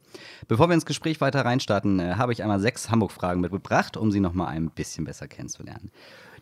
Bevor 0.48 0.70
wir 0.70 0.74
ins 0.74 0.86
Gespräch 0.86 1.22
weiter 1.22 1.46
reinstarten, 1.46 2.00
äh, 2.00 2.16
habe 2.16 2.34
ich 2.34 2.42
einmal 2.42 2.60
sechs 2.60 2.90
Hamburg-Fragen 2.90 3.42
mitgebracht, 3.42 3.98
um 3.98 4.12
Sie 4.12 4.20
noch 4.20 4.34
mal 4.34 4.48
ein 4.48 4.70
bisschen 4.70 5.06
besser 5.06 5.28
kennenzulernen. 5.28 5.92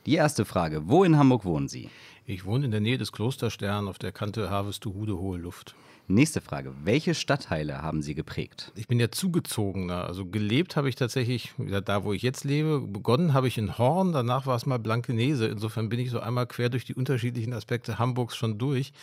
Die 0.05 0.13
erste 0.13 0.45
Frage, 0.45 0.88
wo 0.88 1.03
in 1.03 1.17
Hamburg 1.17 1.45
wohnen 1.45 1.67
Sie? 1.67 1.89
Ich 2.27 2.45
wohne 2.45 2.65
in 2.65 2.71
der 2.71 2.79
Nähe 2.79 2.97
des 2.97 3.11
Klosterstern 3.11 3.88
auf 3.88 3.97
der 3.97 4.11
Kante 4.11 4.49
Harvest-Hude 4.49 5.17
Hohe 5.17 5.38
Luft. 5.38 5.75
Nächste 6.07 6.39
Frage. 6.39 6.71
Welche 6.83 7.15
Stadtteile 7.15 7.81
haben 7.81 8.03
Sie 8.03 8.13
geprägt? 8.13 8.71
Ich 8.75 8.87
bin 8.87 8.99
ja 8.99 9.09
zugezogener. 9.09 10.05
Also 10.05 10.23
gelebt 10.27 10.75
habe 10.75 10.87
ich 10.87 10.93
tatsächlich 10.93 11.55
da, 11.57 12.03
wo 12.03 12.13
ich 12.13 12.21
jetzt 12.21 12.43
lebe. 12.43 12.79
Begonnen 12.79 13.33
habe 13.33 13.47
ich 13.47 13.57
in 13.57 13.79
Horn, 13.79 14.11
danach 14.11 14.45
war 14.45 14.55
es 14.55 14.67
mal 14.67 14.77
Blankenese. 14.77 15.47
Insofern 15.47 15.89
bin 15.89 15.99
ich 15.99 16.11
so 16.11 16.19
einmal 16.19 16.45
quer 16.45 16.69
durch 16.69 16.85
die 16.85 16.93
unterschiedlichen 16.93 17.53
Aspekte 17.53 17.97
Hamburgs 17.97 18.35
schon 18.35 18.59
durch. 18.59 18.93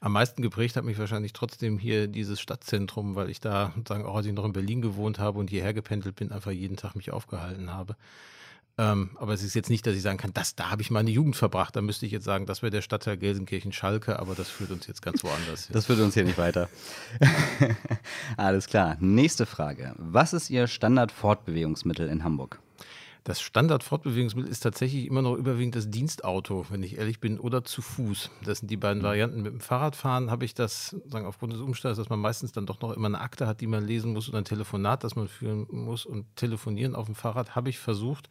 Am 0.00 0.12
meisten 0.12 0.40
geprägt 0.40 0.76
hat 0.76 0.84
mich 0.84 0.98
wahrscheinlich 0.98 1.34
trotzdem 1.34 1.78
hier 1.78 2.08
dieses 2.08 2.40
Stadtzentrum, 2.40 3.16
weil 3.16 3.28
ich 3.28 3.40
da, 3.40 3.74
sagen, 3.86 4.06
auch 4.06 4.16
als 4.16 4.24
ich 4.24 4.32
noch 4.32 4.46
in 4.46 4.54
Berlin 4.54 4.80
gewohnt 4.80 5.18
habe 5.18 5.38
und 5.38 5.50
hierher 5.50 5.74
gependelt 5.74 6.16
bin, 6.16 6.32
einfach 6.32 6.52
jeden 6.52 6.78
Tag 6.78 6.96
mich 6.96 7.10
aufgehalten 7.10 7.70
habe. 7.70 7.96
Ähm, 8.78 9.10
aber 9.16 9.32
es 9.32 9.42
ist 9.42 9.54
jetzt 9.54 9.70
nicht, 9.70 9.86
dass 9.86 9.94
ich 9.94 10.02
sagen 10.02 10.18
kann, 10.18 10.32
das, 10.34 10.54
da 10.54 10.70
habe 10.70 10.82
ich 10.82 10.90
meine 10.90 11.10
Jugend 11.10 11.36
verbracht. 11.36 11.74
Da 11.76 11.80
müsste 11.80 12.04
ich 12.04 12.12
jetzt 12.12 12.24
sagen, 12.24 12.44
das 12.44 12.60
wäre 12.62 12.70
der 12.70 12.82
Stadtteil 12.82 13.16
Gelsenkirchen-Schalke, 13.16 14.18
aber 14.18 14.34
das 14.34 14.50
führt 14.50 14.70
uns 14.70 14.86
jetzt 14.86 15.00
ganz 15.00 15.24
woanders 15.24 15.64
hin. 15.66 15.72
Das 15.72 15.86
führt 15.86 16.00
uns 16.00 16.14
hier 16.14 16.24
nicht 16.24 16.38
weiter. 16.38 16.68
Alles 18.36 18.66
klar. 18.66 18.96
Nächste 19.00 19.46
Frage. 19.46 19.94
Was 19.96 20.34
ist 20.34 20.50
Ihr 20.50 20.66
Standard-Fortbewegungsmittel 20.66 22.08
in 22.08 22.22
Hamburg? 22.22 22.60
Das 23.26 23.40
Standard-Fortbewegungsmittel 23.40 24.48
ist 24.48 24.60
tatsächlich 24.60 25.04
immer 25.04 25.20
noch 25.20 25.34
überwiegend 25.34 25.74
das 25.74 25.90
Dienstauto, 25.90 26.64
wenn 26.70 26.84
ich 26.84 26.96
ehrlich 26.96 27.18
bin, 27.18 27.40
oder 27.40 27.64
zu 27.64 27.82
Fuß. 27.82 28.30
Das 28.44 28.60
sind 28.60 28.70
die 28.70 28.76
beiden 28.76 29.02
mhm. 29.02 29.06
Varianten. 29.06 29.42
Mit 29.42 29.52
dem 29.52 29.58
Fahrradfahren 29.58 30.30
habe 30.30 30.44
ich 30.44 30.54
das, 30.54 30.94
sagen 31.08 31.26
aufgrund 31.26 31.52
des 31.52 31.60
Umstands, 31.60 31.98
dass 31.98 32.08
man 32.08 32.20
meistens 32.20 32.52
dann 32.52 32.66
doch 32.66 32.80
noch 32.80 32.92
immer 32.92 33.08
eine 33.08 33.20
Akte 33.20 33.48
hat, 33.48 33.60
die 33.60 33.66
man 33.66 33.84
lesen 33.84 34.12
muss 34.12 34.28
oder 34.28 34.38
ein 34.38 34.44
Telefonat, 34.44 35.02
das 35.02 35.16
man 35.16 35.26
führen 35.26 35.66
muss. 35.72 36.06
Und 36.06 36.36
telefonieren 36.36 36.94
auf 36.94 37.06
dem 37.06 37.16
Fahrrad 37.16 37.56
habe 37.56 37.68
ich 37.68 37.80
versucht, 37.80 38.30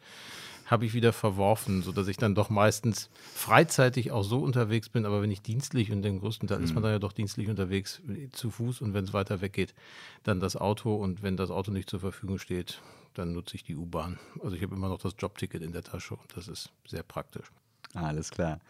habe 0.64 0.86
ich 0.86 0.94
wieder 0.94 1.12
verworfen, 1.12 1.82
sodass 1.82 2.08
ich 2.08 2.16
dann 2.16 2.34
doch 2.34 2.48
meistens 2.48 3.10
freizeitig 3.34 4.12
auch 4.12 4.24
so 4.24 4.38
unterwegs 4.38 4.88
bin. 4.88 5.04
Aber 5.04 5.20
wenn 5.20 5.30
ich 5.30 5.42
dienstlich 5.42 5.92
und 5.92 6.00
den 6.00 6.20
größten 6.20 6.48
Teil 6.48 6.60
mhm. 6.60 6.64
ist 6.64 6.72
man 6.72 6.82
mhm. 6.82 6.86
da 6.86 6.92
ja 6.92 6.98
doch 6.98 7.12
dienstlich 7.12 7.50
unterwegs 7.50 8.00
zu 8.32 8.48
Fuß 8.48 8.80
und 8.80 8.94
wenn 8.94 9.04
es 9.04 9.12
weiter 9.12 9.42
weggeht, 9.42 9.74
dann 10.22 10.40
das 10.40 10.56
Auto. 10.56 10.94
Und 10.94 11.22
wenn 11.22 11.36
das 11.36 11.50
Auto 11.50 11.70
nicht 11.70 11.90
zur 11.90 12.00
Verfügung 12.00 12.38
steht, 12.38 12.80
dann 13.18 13.32
nutze 13.32 13.56
ich 13.56 13.64
die 13.64 13.76
U-Bahn. 13.76 14.18
Also 14.42 14.56
ich 14.56 14.62
habe 14.62 14.74
immer 14.74 14.88
noch 14.88 14.98
das 14.98 15.14
Jobticket 15.18 15.62
in 15.62 15.72
der 15.72 15.82
Tasche 15.82 16.14
und 16.14 16.36
das 16.36 16.48
ist 16.48 16.72
sehr 16.86 17.02
praktisch. 17.02 17.50
Alles 17.94 18.30
klar. 18.30 18.60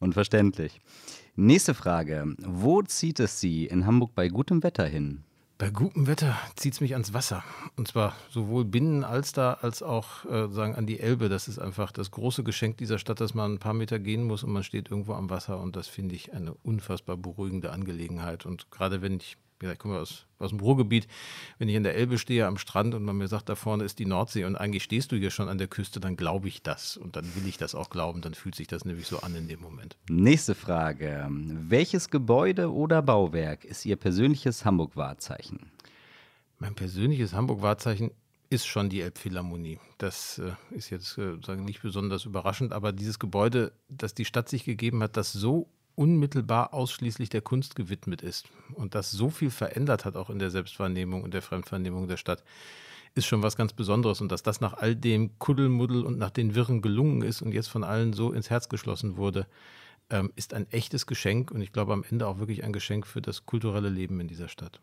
Und 0.00 0.14
verständlich. 0.14 0.80
Nächste 1.36 1.74
Frage. 1.74 2.34
Wo 2.38 2.82
zieht 2.82 3.20
es 3.20 3.40
Sie 3.40 3.66
in 3.66 3.86
Hamburg 3.86 4.14
bei 4.14 4.28
gutem 4.28 4.62
Wetter 4.62 4.86
hin? 4.86 5.22
Bei 5.56 5.70
gutem 5.70 6.08
Wetter 6.08 6.36
zieht 6.56 6.74
es 6.74 6.80
mich 6.80 6.94
ans 6.94 7.14
Wasser. 7.14 7.44
Und 7.76 7.86
zwar 7.86 8.16
sowohl 8.28 8.64
binnen 8.64 9.04
Alster 9.04 9.62
als 9.62 9.84
auch 9.84 10.24
äh, 10.24 10.48
sagen 10.48 10.74
an 10.74 10.86
die 10.86 10.98
Elbe. 10.98 11.28
Das 11.28 11.46
ist 11.46 11.60
einfach 11.60 11.92
das 11.92 12.10
große 12.10 12.42
Geschenk 12.42 12.78
dieser 12.78 12.98
Stadt, 12.98 13.20
dass 13.20 13.34
man 13.34 13.54
ein 13.54 13.58
paar 13.60 13.74
Meter 13.74 14.00
gehen 14.00 14.24
muss 14.24 14.42
und 14.42 14.52
man 14.52 14.64
steht 14.64 14.90
irgendwo 14.90 15.14
am 15.14 15.30
Wasser. 15.30 15.60
Und 15.60 15.76
das 15.76 15.86
finde 15.86 16.16
ich 16.16 16.32
eine 16.32 16.54
unfassbar 16.54 17.16
beruhigende 17.16 17.70
Angelegenheit. 17.70 18.46
Und 18.46 18.72
gerade 18.72 19.00
wenn 19.00 19.16
ich 19.16 19.36
ich 19.72 19.78
komme 19.78 19.98
aus, 19.98 20.26
aus 20.38 20.50
dem 20.50 20.60
Ruhrgebiet, 20.60 21.06
wenn 21.58 21.68
ich 21.68 21.74
in 21.74 21.82
der 21.82 21.94
Elbe 21.94 22.18
stehe 22.18 22.46
am 22.46 22.58
Strand 22.58 22.94
und 22.94 23.04
man 23.04 23.16
mir 23.16 23.28
sagt, 23.28 23.48
da 23.48 23.54
vorne 23.54 23.84
ist 23.84 23.98
die 23.98 24.06
Nordsee 24.06 24.44
und 24.44 24.56
eigentlich 24.56 24.82
stehst 24.82 25.12
du 25.12 25.16
hier 25.16 25.30
schon 25.30 25.48
an 25.48 25.58
der 25.58 25.68
Küste, 25.68 26.00
dann 26.00 26.16
glaube 26.16 26.48
ich 26.48 26.62
das 26.62 26.96
und 26.96 27.16
dann 27.16 27.24
will 27.34 27.46
ich 27.46 27.56
das 27.56 27.74
auch 27.74 27.90
glauben, 27.90 28.20
dann 28.20 28.34
fühlt 28.34 28.54
sich 28.54 28.66
das 28.66 28.84
nämlich 28.84 29.06
so 29.06 29.20
an 29.20 29.34
in 29.34 29.48
dem 29.48 29.60
Moment. 29.60 29.96
Nächste 30.08 30.54
Frage. 30.54 31.28
Welches 31.30 32.10
Gebäude 32.10 32.72
oder 32.72 33.02
Bauwerk 33.02 33.64
ist 33.64 33.84
Ihr 33.84 33.96
persönliches 33.96 34.64
Hamburg-Wahrzeichen? 34.64 35.70
Mein 36.58 36.74
persönliches 36.74 37.32
Hamburg-Wahrzeichen 37.32 38.10
ist 38.50 38.66
schon 38.66 38.88
die 38.88 39.00
Elbphilharmonie. 39.00 39.80
Das 39.98 40.38
äh, 40.38 40.52
ist 40.74 40.90
jetzt 40.90 41.18
äh, 41.18 41.36
sagen 41.44 41.64
nicht 41.64 41.82
besonders 41.82 42.24
überraschend, 42.24 42.72
aber 42.72 42.92
dieses 42.92 43.18
Gebäude, 43.18 43.72
das 43.88 44.14
die 44.14 44.24
Stadt 44.24 44.48
sich 44.48 44.64
gegeben 44.64 45.02
hat, 45.02 45.16
das 45.16 45.32
so 45.32 45.68
unmittelbar 45.96 46.74
ausschließlich 46.74 47.28
der 47.28 47.40
Kunst 47.40 47.76
gewidmet 47.76 48.22
ist 48.22 48.48
und 48.74 48.94
das 48.94 49.10
so 49.10 49.30
viel 49.30 49.50
verändert 49.50 50.04
hat, 50.04 50.16
auch 50.16 50.30
in 50.30 50.38
der 50.38 50.50
Selbstwahrnehmung 50.50 51.22
und 51.22 51.34
der 51.34 51.42
Fremdwahrnehmung 51.42 52.08
der 52.08 52.16
Stadt, 52.16 52.42
ist 53.14 53.26
schon 53.26 53.42
was 53.42 53.56
ganz 53.56 53.72
Besonderes. 53.72 54.20
Und 54.20 54.32
dass 54.32 54.42
das 54.42 54.60
nach 54.60 54.74
all 54.74 54.96
dem 54.96 55.38
Kuddelmuddel 55.38 56.04
und 56.04 56.18
nach 56.18 56.30
den 56.30 56.54
Wirren 56.54 56.82
gelungen 56.82 57.22
ist 57.22 57.42
und 57.42 57.52
jetzt 57.52 57.68
von 57.68 57.84
allen 57.84 58.12
so 58.12 58.32
ins 58.32 58.50
Herz 58.50 58.68
geschlossen 58.68 59.16
wurde, 59.16 59.46
ähm, 60.10 60.32
ist 60.36 60.52
ein 60.54 60.70
echtes 60.70 61.06
Geschenk 61.06 61.50
und 61.50 61.60
ich 61.60 61.72
glaube 61.72 61.92
am 61.92 62.04
Ende 62.08 62.26
auch 62.26 62.38
wirklich 62.38 62.64
ein 62.64 62.72
Geschenk 62.72 63.06
für 63.06 63.22
das 63.22 63.46
kulturelle 63.46 63.88
Leben 63.88 64.20
in 64.20 64.28
dieser 64.28 64.48
Stadt. 64.48 64.80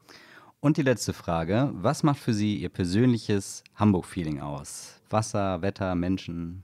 Und 0.59 0.77
die 0.77 0.83
letzte 0.83 1.13
Frage. 1.13 1.71
Was 1.73 2.03
macht 2.03 2.19
für 2.19 2.33
Sie 2.33 2.55
Ihr 2.55 2.69
persönliches 2.69 3.63
Hamburg-Feeling 3.75 4.41
aus? 4.41 5.01
Wasser, 5.09 5.61
Wetter, 5.61 5.95
Menschen? 5.95 6.63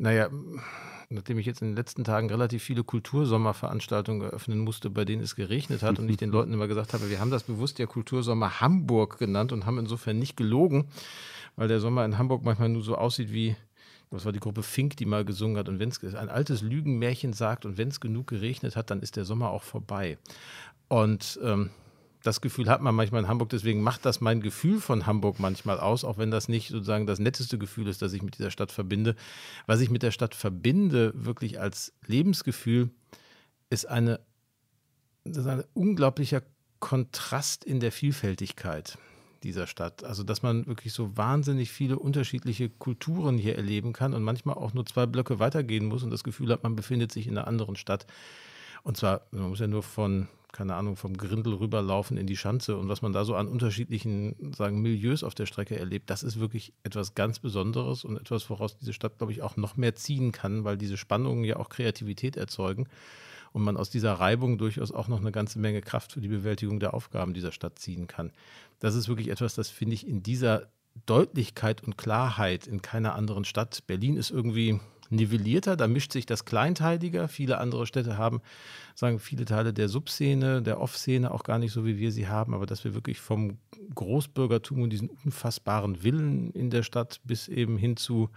Naja, 0.00 0.30
nachdem 1.10 1.38
ich 1.38 1.44
jetzt 1.44 1.60
in 1.60 1.68
den 1.68 1.76
letzten 1.76 2.04
Tagen 2.04 2.30
relativ 2.30 2.62
viele 2.62 2.84
Kultursommerveranstaltungen 2.84 4.22
eröffnen 4.22 4.58
musste, 4.60 4.88
bei 4.88 5.04
denen 5.04 5.22
es 5.22 5.36
geregnet 5.36 5.82
hat 5.82 5.98
und 5.98 6.08
ich 6.08 6.16
den 6.16 6.30
Leuten 6.32 6.54
immer 6.54 6.68
gesagt 6.68 6.94
habe, 6.94 7.10
wir 7.10 7.20
haben 7.20 7.30
das 7.30 7.42
bewusst 7.42 7.78
ja 7.78 7.84
Kultursommer 7.84 8.62
Hamburg 8.62 9.18
genannt 9.18 9.52
und 9.52 9.66
haben 9.66 9.78
insofern 9.78 10.18
nicht 10.18 10.38
gelogen, 10.38 10.86
weil 11.56 11.68
der 11.68 11.80
Sommer 11.80 12.06
in 12.06 12.16
Hamburg 12.16 12.42
manchmal 12.44 12.70
nur 12.70 12.82
so 12.82 12.96
aussieht 12.96 13.30
wie 13.30 13.56
das 14.10 14.24
war 14.24 14.32
die 14.32 14.40
Gruppe 14.40 14.64
Fink, 14.64 14.96
die 14.96 15.04
mal 15.04 15.24
gesungen 15.24 15.56
hat. 15.56 15.68
Und 15.68 15.78
wenn 15.78 15.90
es 15.90 16.14
ein 16.16 16.28
altes 16.28 16.62
Lügenmärchen 16.62 17.32
sagt 17.32 17.64
und 17.64 17.78
wenn 17.78 17.88
es 17.88 18.00
genug 18.00 18.26
geregnet 18.26 18.74
hat, 18.74 18.90
dann 18.90 19.02
ist 19.02 19.14
der 19.14 19.24
Sommer 19.24 19.50
auch 19.50 19.62
vorbei. 19.62 20.18
Und 20.88 21.38
ähm, 21.44 21.70
das 22.22 22.40
Gefühl 22.40 22.68
hat 22.68 22.82
man 22.82 22.94
manchmal 22.94 23.22
in 23.22 23.28
Hamburg, 23.28 23.48
deswegen 23.48 23.82
macht 23.82 24.04
das 24.04 24.20
mein 24.20 24.40
Gefühl 24.40 24.80
von 24.80 25.06
Hamburg 25.06 25.38
manchmal 25.38 25.80
aus, 25.80 26.04
auch 26.04 26.18
wenn 26.18 26.30
das 26.30 26.48
nicht 26.48 26.68
sozusagen 26.68 27.06
das 27.06 27.18
netteste 27.18 27.58
Gefühl 27.58 27.88
ist, 27.88 28.02
das 28.02 28.12
ich 28.12 28.22
mit 28.22 28.38
dieser 28.38 28.50
Stadt 28.50 28.72
verbinde. 28.72 29.16
Was 29.66 29.80
ich 29.80 29.90
mit 29.90 30.02
der 30.02 30.10
Stadt 30.10 30.34
verbinde, 30.34 31.12
wirklich 31.14 31.60
als 31.60 31.92
Lebensgefühl, 32.06 32.90
ist 33.70 33.88
eine, 33.88 34.20
ist 35.24 35.46
ein 35.46 35.64
unglaublicher 35.72 36.42
Kontrast 36.78 37.64
in 37.64 37.80
der 37.80 37.92
Vielfältigkeit 37.92 38.98
dieser 39.42 39.66
Stadt. 39.66 40.04
Also, 40.04 40.22
dass 40.22 40.42
man 40.42 40.66
wirklich 40.66 40.92
so 40.92 41.16
wahnsinnig 41.16 41.70
viele 41.70 41.98
unterschiedliche 41.98 42.68
Kulturen 42.68 43.38
hier 43.38 43.56
erleben 43.56 43.92
kann 43.92 44.12
und 44.12 44.22
manchmal 44.22 44.56
auch 44.56 44.74
nur 44.74 44.84
zwei 44.84 45.06
Blöcke 45.06 45.38
weitergehen 45.38 45.86
muss 45.86 46.02
und 46.02 46.10
das 46.10 46.24
Gefühl 46.24 46.52
hat, 46.52 46.62
man 46.62 46.76
befindet 46.76 47.12
sich 47.12 47.26
in 47.26 47.38
einer 47.38 47.46
anderen 47.46 47.76
Stadt. 47.76 48.06
Und 48.82 48.96
zwar, 48.96 49.22
man 49.30 49.50
muss 49.50 49.60
ja 49.60 49.66
nur 49.66 49.82
von 49.82 50.28
keine 50.52 50.74
Ahnung, 50.74 50.96
vom 50.96 51.16
Grindel 51.16 51.54
rüberlaufen 51.54 52.16
in 52.16 52.26
die 52.26 52.36
Schanze 52.36 52.76
und 52.76 52.88
was 52.88 53.02
man 53.02 53.12
da 53.12 53.24
so 53.24 53.34
an 53.34 53.48
unterschiedlichen, 53.48 54.52
sagen, 54.56 54.80
Milieus 54.80 55.24
auf 55.24 55.34
der 55.34 55.46
Strecke 55.46 55.78
erlebt, 55.78 56.10
das 56.10 56.22
ist 56.22 56.40
wirklich 56.40 56.72
etwas 56.82 57.14
ganz 57.14 57.38
Besonderes 57.38 58.04
und 58.04 58.16
etwas, 58.16 58.48
woraus 58.50 58.76
diese 58.78 58.92
Stadt, 58.92 59.18
glaube 59.18 59.32
ich, 59.32 59.42
auch 59.42 59.56
noch 59.56 59.76
mehr 59.76 59.94
ziehen 59.94 60.32
kann, 60.32 60.64
weil 60.64 60.76
diese 60.76 60.96
Spannungen 60.96 61.44
ja 61.44 61.56
auch 61.56 61.68
Kreativität 61.68 62.36
erzeugen 62.36 62.88
und 63.52 63.62
man 63.62 63.76
aus 63.76 63.90
dieser 63.90 64.14
Reibung 64.14 64.58
durchaus 64.58 64.92
auch 64.92 65.08
noch 65.08 65.20
eine 65.20 65.32
ganze 65.32 65.58
Menge 65.58 65.80
Kraft 65.80 66.12
für 66.12 66.20
die 66.20 66.28
Bewältigung 66.28 66.80
der 66.80 66.94
Aufgaben 66.94 67.34
dieser 67.34 67.52
Stadt 67.52 67.78
ziehen 67.78 68.06
kann. 68.06 68.32
Das 68.78 68.94
ist 68.94 69.08
wirklich 69.08 69.28
etwas, 69.28 69.54
das 69.54 69.68
finde 69.68 69.94
ich 69.94 70.06
in 70.06 70.22
dieser 70.22 70.68
Deutlichkeit 71.06 71.82
und 71.82 71.96
Klarheit 71.96 72.66
in 72.66 72.82
keiner 72.82 73.14
anderen 73.14 73.44
Stadt. 73.44 73.84
Berlin 73.86 74.16
ist 74.16 74.30
irgendwie 74.30 74.80
nivellierter, 75.10 75.76
da 75.76 75.86
mischt 75.86 76.12
sich 76.12 76.26
das 76.26 76.44
kleinteiliger. 76.44 77.28
Viele 77.28 77.58
andere 77.58 77.86
Städte 77.86 78.16
haben, 78.16 78.40
sagen 78.94 79.18
viele 79.18 79.44
Teile 79.44 79.72
der 79.72 79.88
Subszene, 79.88 80.62
der 80.62 80.80
Off-Szene 80.80 81.30
auch 81.32 81.42
gar 81.42 81.58
nicht 81.58 81.72
so, 81.72 81.84
wie 81.84 81.98
wir 81.98 82.12
sie 82.12 82.28
haben, 82.28 82.54
aber 82.54 82.66
dass 82.66 82.84
wir 82.84 82.94
wirklich 82.94 83.20
vom 83.20 83.58
Großbürgertum 83.94 84.82
und 84.82 84.90
diesen 84.90 85.10
unfassbaren 85.24 86.02
Willen 86.02 86.52
in 86.52 86.70
der 86.70 86.82
Stadt 86.82 87.20
bis 87.24 87.48
eben 87.48 87.76
hin 87.76 87.96
zu 87.96 88.30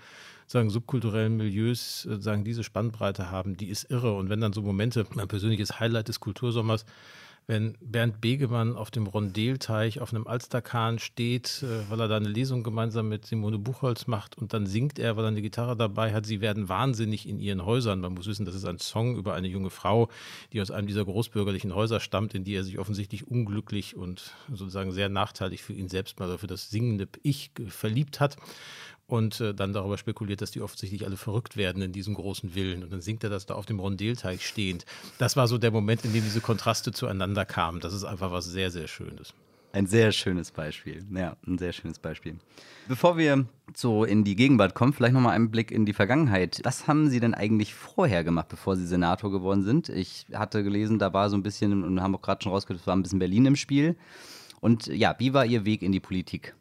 sagen 0.47 0.69
subkulturellen 0.69 1.37
Milieus 1.37 2.05
äh, 2.05 2.19
sagen 2.19 2.43
diese 2.43 2.63
Spannbreite 2.63 3.31
haben, 3.31 3.55
die 3.55 3.69
ist 3.69 3.89
irre 3.89 4.13
und 4.13 4.29
wenn 4.29 4.41
dann 4.41 4.53
so 4.53 4.61
Momente, 4.61 5.05
mein 5.13 5.27
persönliches 5.27 5.79
Highlight 5.79 6.07
des 6.07 6.19
Kultursommers 6.19 6.85
wenn 7.47 7.77
Bernd 7.81 8.21
Begemann 8.21 8.75
auf 8.75 8.91
dem 8.91 9.07
Rondelteich 9.07 9.99
auf 9.99 10.13
einem 10.13 10.27
Alsterkahn 10.27 10.99
steht, 10.99 11.63
äh, 11.63 11.89
weil 11.89 11.99
er 11.99 12.07
da 12.07 12.17
eine 12.17 12.29
Lesung 12.29 12.63
gemeinsam 12.63 13.09
mit 13.09 13.25
Simone 13.25 13.57
Buchholz 13.57 14.07
macht 14.07 14.37
und 14.37 14.53
dann 14.53 14.65
singt 14.65 14.99
er, 14.99 15.17
weil 15.17 15.25
er 15.25 15.29
eine 15.29 15.41
Gitarre 15.41 15.75
dabei 15.75 16.13
hat, 16.13 16.25
sie 16.25 16.41
werden 16.41 16.69
wahnsinnig 16.69 17.27
in 17.27 17.39
ihren 17.39 17.65
Häusern. 17.65 17.99
Man 17.99 18.13
muss 18.13 18.27
wissen, 18.27 18.45
das 18.45 18.55
ist 18.55 18.65
ein 18.65 18.79
Song 18.79 19.15
über 19.17 19.33
eine 19.33 19.47
junge 19.47 19.69
Frau, 19.69 20.09
die 20.51 20.61
aus 20.61 20.71
einem 20.71 20.87
dieser 20.87 21.05
großbürgerlichen 21.05 21.75
Häuser 21.75 21.99
stammt, 21.99 22.33
in 22.33 22.43
die 22.43 22.55
er 22.55 22.63
sich 22.63 22.79
offensichtlich 22.79 23.27
unglücklich 23.27 23.95
und 23.95 24.33
sozusagen 24.49 24.91
sehr 24.91 25.09
nachteilig 25.09 25.63
für 25.63 25.73
ihn 25.73 25.89
selbst 25.89 26.19
mal 26.19 26.37
für 26.37 26.47
das 26.47 26.69
singende 26.69 27.07
Ich 27.23 27.51
verliebt 27.67 28.19
hat 28.19 28.37
und 29.13 29.39
äh, 29.41 29.53
dann 29.53 29.73
darüber 29.73 29.99
spekuliert, 29.99 30.41
dass 30.41 30.49
die 30.49 30.61
offensichtlich 30.61 31.05
alle 31.05 31.17
verrückt 31.17 31.55
werden 31.55 31.83
in 31.83 31.91
diesem 31.91 32.15
großen 32.15 32.49
Villen. 32.49 32.83
Und 32.83 32.91
dann 32.91 33.01
singt 33.01 33.23
er 33.23 33.29
das 33.29 33.45
da 33.45 33.53
auf 33.53 33.67
dem 33.67 33.79
Rondelteig 33.79 34.41
stehend. 34.41 34.85
Das 35.19 35.37
war 35.37 35.47
so 35.47 35.59
der 35.59 35.69
Moment, 35.69 36.03
in 36.03 36.13
dem 36.13 36.23
diese 36.23 36.41
Kontraste 36.41 36.91
zueinander 36.91 37.45
kamen. 37.45 37.79
Das 37.79 37.93
ist 37.93 38.05
einfach 38.05 38.31
was 38.31 38.45
sehr, 38.45 38.71
sehr 38.71 38.87
Schönes. 38.87 39.35
Ein 39.71 39.85
sehr 39.85 40.11
schönes 40.11 40.49
Beispiel. 40.49 41.05
Ja, 41.13 41.37
ein 41.45 41.59
sehr 41.59 41.73
schönes 41.73 41.99
Beispiel. 41.99 42.37
Bevor 42.87 43.15
wir 43.17 43.45
so 43.75 44.03
in 44.03 44.23
die 44.23 44.35
Gegenwart 44.35 44.73
kommen, 44.73 44.93
vielleicht 44.93 45.13
nochmal 45.13 45.35
einen 45.35 45.51
Blick 45.51 45.69
in 45.69 45.85
die 45.85 45.93
Vergangenheit. 45.93 46.61
Was 46.63 46.87
haben 46.87 47.09
Sie 47.09 47.19
denn 47.19 47.35
eigentlich 47.35 47.75
vorher 47.75 48.23
gemacht, 48.23 48.47
bevor 48.49 48.75
Sie 48.75 48.87
Senator 48.87 49.31
geworden 49.31 49.61
sind? 49.61 49.89
Ich 49.89 50.25
hatte 50.33 50.63
gelesen, 50.63 50.97
da 50.97 51.13
war 51.13 51.29
so 51.29 51.37
ein 51.37 51.43
bisschen, 51.43 51.83
und 51.83 52.01
haben 52.01 52.15
auch 52.15 52.21
gerade 52.23 52.41
schon 52.41 52.51
rausgehört, 52.51 52.81
es 52.81 52.87
war 52.87 52.95
ein 52.95 53.03
bisschen 53.03 53.19
Berlin 53.19 53.45
im 53.45 53.55
Spiel. 53.55 53.95
Und 54.59 54.87
ja, 54.87 55.15
wie 55.19 55.35
war 55.35 55.45
Ihr 55.45 55.65
Weg 55.65 55.83
in 55.83 55.91
die 55.91 55.99
Politik? 55.99 56.55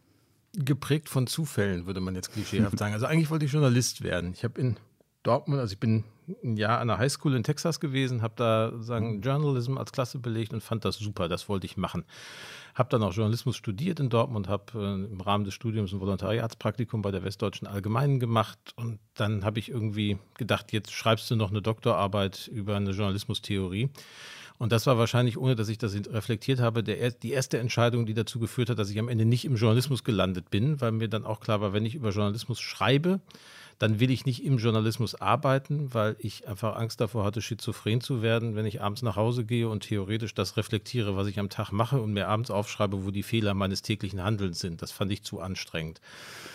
Geprägt 0.55 1.09
von 1.09 1.27
Zufällen, 1.27 1.87
würde 1.87 2.01
man 2.01 2.15
jetzt 2.15 2.33
klischeehaft 2.33 2.79
sagen. 2.79 2.95
Also 2.95 3.07
eigentlich 3.07 3.31
wollte 3.31 3.45
ich 3.45 3.53
Journalist 3.53 4.03
werden. 4.03 4.33
Ich 4.33 4.45
habe 4.45 4.61
in 4.61 4.77
Dortmund, 5.23 5.61
also 5.61 5.73
ich 5.73 5.81
bin 5.81 6.05
ein 6.43 6.57
Jahr 6.57 6.79
an 6.81 6.89
der 6.89 6.99
Highschool 6.99 7.35
in 7.35 7.43
Texas 7.43 7.81
gewesen, 7.81 8.23
habe 8.23 8.35
da 8.37 8.73
sagen 8.81 9.21
Journalism 9.23 9.77
als 9.77 9.93
Klasse 9.93 10.19
belegt 10.19 10.53
und 10.53 10.63
fand 10.63 10.85
das 10.85 10.97
super, 10.97 11.29
das 11.29 11.49
wollte 11.49 11.67
ich 11.67 11.77
machen. 11.77 12.05
Habe 12.75 12.89
dann 12.91 13.03
auch 13.03 13.13
Journalismus 13.13 13.57
studiert 13.57 14.01
in 14.01 14.09
Dortmund, 14.09 14.49
habe 14.49 14.65
äh, 14.75 15.13
im 15.13 15.21
Rahmen 15.21 15.45
des 15.45 15.55
Studiums 15.55 15.93
ein 15.93 16.01
Volontariatspraktikum 16.01 17.03
bei 17.03 17.11
der 17.11 17.23
Westdeutschen 17.25 17.67
Allgemeinen 17.67 18.21
gemacht 18.21 18.59
und 18.77 18.99
dann 19.15 19.45
habe 19.45 19.59
ich 19.59 19.69
irgendwie 19.69 20.19
gedacht, 20.39 20.73
jetzt 20.73 20.93
schreibst 20.93 21.31
du 21.31 21.37
noch 21.37 21.51
eine 21.51 21.63
Doktorarbeit 21.63 22.49
über 22.49 22.77
eine 22.77 22.93
Journalismustheorie. 22.93 23.91
Und 24.63 24.71
das 24.71 24.87
war 24.87 24.97
wahrscheinlich, 24.97 25.39
ohne 25.39 25.57
dass 25.57 25.69
ich 25.69 25.79
das 25.79 25.93
reflektiert 25.93 26.61
habe, 26.61 26.85
der, 26.85 27.11
die 27.11 27.33
erste 27.33 27.59
Entscheidung, 27.59 28.07
die 28.07 28.15
dazu 28.15 28.39
geführt 28.39 28.71
hat, 28.71 28.79
dass 28.79 28.91
ich 28.91 28.99
am 29.01 29.09
Ende 29.09 29.25
nicht 29.25 29.45
im 29.45 29.57
Journalismus 29.57 30.05
gelandet 30.05 30.51
bin, 30.51 30.81
weil 30.81 30.93
mir 30.93 31.09
dann 31.09 31.27
auch 31.27 31.41
klar 31.41 31.61
war, 31.61 31.73
wenn 31.73 31.85
ich 31.85 31.97
über 31.97 32.11
Journalismus 32.11 32.61
schreibe, 32.61 33.19
dann 33.81 33.99
will 33.99 34.13
ich 34.13 34.25
nicht 34.25 34.45
im 34.45 34.59
Journalismus 34.59 35.17
arbeiten, 35.17 35.93
weil 35.93 36.15
ich 36.21 36.47
einfach 36.47 36.77
Angst 36.77 37.01
davor 37.01 37.25
hatte, 37.25 37.43
schizophren 37.43 38.01
zu 38.01 38.23
werden, 38.23 38.55
wenn 38.55 38.65
ich 38.65 38.81
abends 38.81 39.03
nach 39.03 39.17
Hause 39.17 39.45
gehe 39.45 39.69
und 39.69 39.81
theoretisch 39.81 40.33
das 40.33 40.57
reflektiere, 40.57 41.17
was 41.17 41.27
ich 41.27 41.41
am 41.41 41.49
Tag 41.49 41.73
mache 41.73 42.01
und 42.01 42.13
mir 42.13 42.29
abends 42.29 42.53
aufschreibe, 42.53 43.05
wo 43.05 43.11
die 43.11 43.25
Fehler 43.25 43.55
meines 43.55 43.83
täglichen 43.83 44.23
Handelns 44.23 44.61
sind. 44.61 44.81
Das 44.81 44.93
fand 44.93 45.11
ich 45.11 45.25
zu 45.25 45.41
anstrengend. 45.41 46.01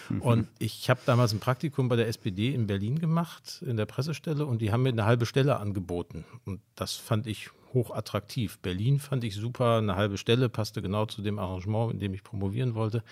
Mhm. 0.08 0.22
Und 0.22 0.48
ich 0.60 0.90
habe 0.90 1.02
damals 1.06 1.34
ein 1.34 1.42
Praktikum 1.42 1.90
bei 1.90 1.98
der 1.98 2.08
SPD 2.08 2.54
in 2.54 2.68
Berlin 2.68 3.00
gemacht, 3.00 3.62
in 3.68 3.76
der 3.76 3.86
Pressestelle, 3.86 4.46
und 4.46 4.62
die 4.62 4.72
haben 4.72 4.84
mir 4.84 4.94
eine 4.94 5.04
halbe 5.04 5.26
Stelle 5.26 5.58
angeboten. 5.58 6.24
Und 6.46 6.62
das 6.76 6.94
fand 6.94 7.28
ich 7.28 7.50
hochattraktiv. 7.74 8.60
Berlin 8.60 9.00
fand 9.00 9.24
ich 9.24 9.36
super, 9.36 9.78
eine 9.78 9.96
halbe 9.96 10.18
Stelle, 10.18 10.50
passte 10.50 10.82
genau 10.82 11.06
zu 11.06 11.22
dem 11.22 11.40
Arrangement, 11.40 11.94
in 11.94 12.00
dem 12.00 12.14
ich 12.14 12.24
promovieren 12.24 12.76
wollte. 12.76 13.04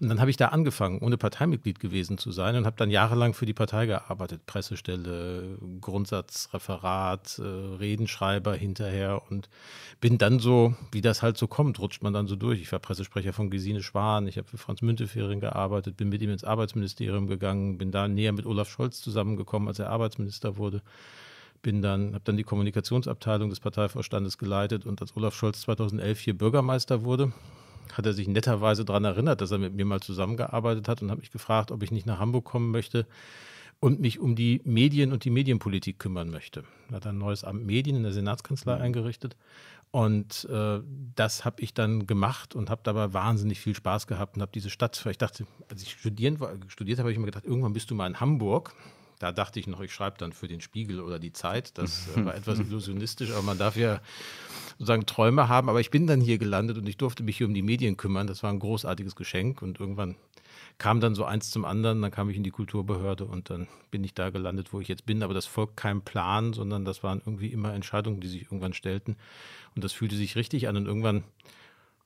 Und 0.00 0.08
dann 0.08 0.20
habe 0.20 0.30
ich 0.30 0.36
da 0.36 0.48
angefangen, 0.48 0.98
ohne 1.00 1.16
Parteimitglied 1.16 1.80
gewesen 1.80 2.18
zu 2.18 2.32
sein 2.32 2.56
und 2.56 2.66
habe 2.66 2.76
dann 2.76 2.90
jahrelang 2.90 3.34
für 3.34 3.46
die 3.46 3.54
Partei 3.54 3.86
gearbeitet. 3.86 4.46
Pressestelle, 4.46 5.58
Grundsatzreferat, 5.80 7.38
äh, 7.38 7.42
Redenschreiber 7.42 8.54
hinterher 8.54 9.22
und 9.30 9.48
bin 10.00 10.18
dann 10.18 10.38
so, 10.38 10.74
wie 10.92 11.00
das 11.00 11.22
halt 11.22 11.36
so 11.36 11.46
kommt, 11.46 11.78
rutscht 11.78 12.02
man 12.02 12.12
dann 12.12 12.26
so 12.26 12.36
durch. 12.36 12.60
Ich 12.60 12.72
war 12.72 12.78
Pressesprecher 12.78 13.32
von 13.32 13.50
Gesine 13.50 13.82
Schwan, 13.82 14.26
ich 14.26 14.36
habe 14.38 14.48
für 14.48 14.58
Franz 14.58 14.82
Müntefering 14.82 15.40
gearbeitet, 15.40 15.96
bin 15.96 16.08
mit 16.08 16.22
ihm 16.22 16.30
ins 16.30 16.44
Arbeitsministerium 16.44 17.26
gegangen, 17.26 17.78
bin 17.78 17.90
da 17.90 18.08
näher 18.08 18.32
mit 18.32 18.46
Olaf 18.46 18.68
Scholz 18.68 19.00
zusammengekommen, 19.00 19.68
als 19.68 19.78
er 19.78 19.90
Arbeitsminister 19.90 20.56
wurde 20.56 20.82
bin 21.64 21.82
dann, 21.82 22.14
habe 22.14 22.22
dann 22.22 22.36
die 22.36 22.44
Kommunikationsabteilung 22.44 23.50
des 23.50 23.58
Parteivorstandes 23.58 24.38
geleitet 24.38 24.86
und 24.86 25.00
als 25.00 25.16
Olaf 25.16 25.34
Scholz 25.34 25.62
2011 25.62 26.20
hier 26.20 26.38
Bürgermeister 26.38 27.02
wurde, 27.02 27.32
hat 27.92 28.06
er 28.06 28.12
sich 28.12 28.28
netterweise 28.28 28.84
daran 28.84 29.04
erinnert, 29.04 29.40
dass 29.40 29.50
er 29.50 29.58
mit 29.58 29.74
mir 29.74 29.84
mal 29.84 30.00
zusammengearbeitet 30.00 30.86
hat 30.88 31.02
und 31.02 31.10
hat 31.10 31.18
mich 31.18 31.32
gefragt, 31.32 31.72
ob 31.72 31.82
ich 31.82 31.90
nicht 31.90 32.06
nach 32.06 32.20
Hamburg 32.20 32.44
kommen 32.44 32.70
möchte 32.70 33.06
und 33.80 33.98
mich 33.98 34.20
um 34.20 34.36
die 34.36 34.60
Medien 34.64 35.10
und 35.10 35.24
die 35.24 35.30
Medienpolitik 35.30 35.98
kümmern 35.98 36.30
möchte. 36.30 36.64
Er 36.90 36.96
hat 36.96 37.06
ein 37.06 37.18
neues 37.18 37.44
Amt 37.44 37.64
Medien 37.64 37.96
in 37.96 38.02
der 38.02 38.12
Senatskanzlei 38.12 38.76
mhm. 38.76 38.82
eingerichtet 38.82 39.34
und 39.90 40.46
äh, 40.50 40.80
das 41.16 41.46
habe 41.46 41.62
ich 41.62 41.72
dann 41.72 42.06
gemacht 42.06 42.54
und 42.54 42.68
habe 42.68 42.82
dabei 42.84 43.14
wahnsinnig 43.14 43.58
viel 43.58 43.74
Spaß 43.74 44.06
gehabt 44.06 44.36
und 44.36 44.42
habe 44.42 44.52
diese 44.52 44.68
Stadt, 44.68 45.02
ich 45.08 45.18
dachte, 45.18 45.46
als 45.70 45.82
ich 45.82 45.92
studieren, 45.92 46.38
studiert 46.68 46.98
habe, 46.98 47.06
habe 47.06 47.12
ich 47.12 47.18
mir 47.18 47.26
gedacht, 47.26 47.44
irgendwann 47.44 47.72
bist 47.72 47.90
du 47.90 47.94
mal 47.94 48.06
in 48.06 48.20
Hamburg 48.20 48.74
da 49.18 49.32
dachte 49.32 49.60
ich 49.60 49.66
noch, 49.66 49.80
ich 49.80 49.92
schreibe 49.92 50.18
dann 50.18 50.32
für 50.32 50.48
den 50.48 50.60
Spiegel 50.60 51.00
oder 51.00 51.18
die 51.18 51.32
Zeit. 51.32 51.76
Das 51.78 52.08
äh, 52.16 52.24
war 52.24 52.34
etwas 52.34 52.58
illusionistisch, 52.58 53.30
aber 53.30 53.42
man 53.42 53.58
darf 53.58 53.76
ja 53.76 54.00
sozusagen 54.72 55.06
Träume 55.06 55.48
haben. 55.48 55.68
Aber 55.68 55.80
ich 55.80 55.90
bin 55.90 56.06
dann 56.06 56.20
hier 56.20 56.38
gelandet 56.38 56.78
und 56.78 56.88
ich 56.88 56.96
durfte 56.96 57.22
mich 57.22 57.38
hier 57.38 57.46
um 57.46 57.54
die 57.54 57.62
Medien 57.62 57.96
kümmern. 57.96 58.26
Das 58.26 58.42
war 58.42 58.50
ein 58.50 58.58
großartiges 58.58 59.16
Geschenk 59.16 59.62
und 59.62 59.80
irgendwann 59.80 60.16
kam 60.78 61.00
dann 61.00 61.14
so 61.14 61.24
eins 61.24 61.50
zum 61.50 61.64
anderen. 61.64 62.02
Dann 62.02 62.10
kam 62.10 62.28
ich 62.30 62.36
in 62.36 62.42
die 62.42 62.50
Kulturbehörde 62.50 63.24
und 63.24 63.50
dann 63.50 63.68
bin 63.90 64.02
ich 64.04 64.14
da 64.14 64.30
gelandet, 64.30 64.72
wo 64.72 64.80
ich 64.80 64.88
jetzt 64.88 65.06
bin. 65.06 65.22
Aber 65.22 65.34
das 65.34 65.46
folgt 65.46 65.76
keinem 65.76 66.02
Plan, 66.02 66.52
sondern 66.52 66.84
das 66.84 67.02
waren 67.02 67.22
irgendwie 67.24 67.48
immer 67.48 67.72
Entscheidungen, 67.74 68.20
die 68.20 68.28
sich 68.28 68.42
irgendwann 68.42 68.72
stellten. 68.72 69.16
Und 69.74 69.84
das 69.84 69.92
fühlte 69.92 70.16
sich 70.16 70.36
richtig 70.36 70.68
an 70.68 70.76
und 70.76 70.86
irgendwann 70.86 71.24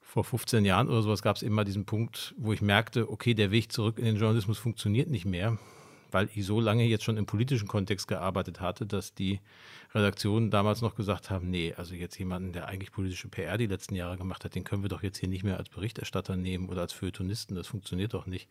vor 0.03 0.25
15 0.25 0.65
Jahren 0.65 0.88
oder 0.88 1.03
sowas 1.03 1.21
gab 1.21 1.37
es 1.37 1.43
immer 1.43 1.65
diesen 1.65 1.85
Punkt, 1.85 2.35
wo 2.38 2.55
ich 2.55 2.62
merkte, 2.62 3.11
okay, 3.11 3.35
der 3.35 3.50
Weg 3.50 3.71
zurück 3.73 3.99
in 3.99 4.07
den 4.07 4.17
Journalismus 4.17 4.57
funktioniert 4.59 5.11
nicht 5.11 5.27
mehr 5.27 5.59
weil 6.11 6.29
ich 6.35 6.47
so 6.47 6.61
lange 6.61 6.85
jetzt 6.85 7.05
schon 7.05 7.17
im 7.17 7.27
politischen 7.27 7.69
Kontext 7.69 8.09
gearbeitet 8.09 8.61
hatte, 8.61 8.87
dass 8.87 9.15
die 9.15 9.41
Redaktionen 9.95 10.50
damals 10.50 10.83
noch 10.83 10.95
gesagt 10.95 11.31
haben, 11.31 11.50
nee, 11.50 11.75
also 11.77 11.95
jetzt 11.95 12.19
jemanden, 12.19 12.53
der 12.53 12.69
eigentlich 12.69 12.93
politische 12.93 13.29
PR 13.29 13.57
die 13.59 13.67
letzten 13.67 13.95
Jahre 13.95 14.17
gemacht 14.17 14.45
hat, 14.45 14.55
den 14.55 14.65
können 14.65 14.83
wir 14.83 14.88
doch 14.88 15.03
jetzt 15.03 15.19
hier 15.19 15.29
nicht 15.29 15.45
mehr 15.45 15.57
als 15.57 15.69
Berichterstatter 15.69 16.37
nehmen 16.37 16.69
oder 16.69 16.83
als 16.83 16.93
Feuilletonisten, 16.93 17.57
das 17.57 17.67
funktioniert 17.67 18.15
doch 18.15 18.27
nicht. 18.27 18.49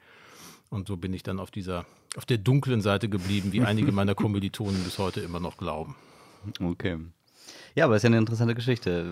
Und 0.70 0.88
so 0.88 0.98
bin 0.98 1.14
ich 1.14 1.24
dann 1.24 1.40
auf 1.40 1.52
dieser, 1.52 1.86
auf 2.16 2.26
der 2.26 2.38
dunklen 2.38 2.82
Seite 2.82 3.08
geblieben, 3.10 3.54
wie 3.54 3.62
einige 3.62 3.92
meiner 3.92 4.16
Kommilitonen 4.16 4.84
bis 4.84 4.98
heute 4.98 5.22
immer 5.22 5.40
noch 5.40 5.58
glauben. 5.58 5.96
Okay. 6.60 6.98
Ja, 7.76 7.86
aber 7.86 7.96
ist 7.96 8.04
ja 8.04 8.08
eine 8.08 8.18
interessante 8.18 8.56
Geschichte. 8.56 9.12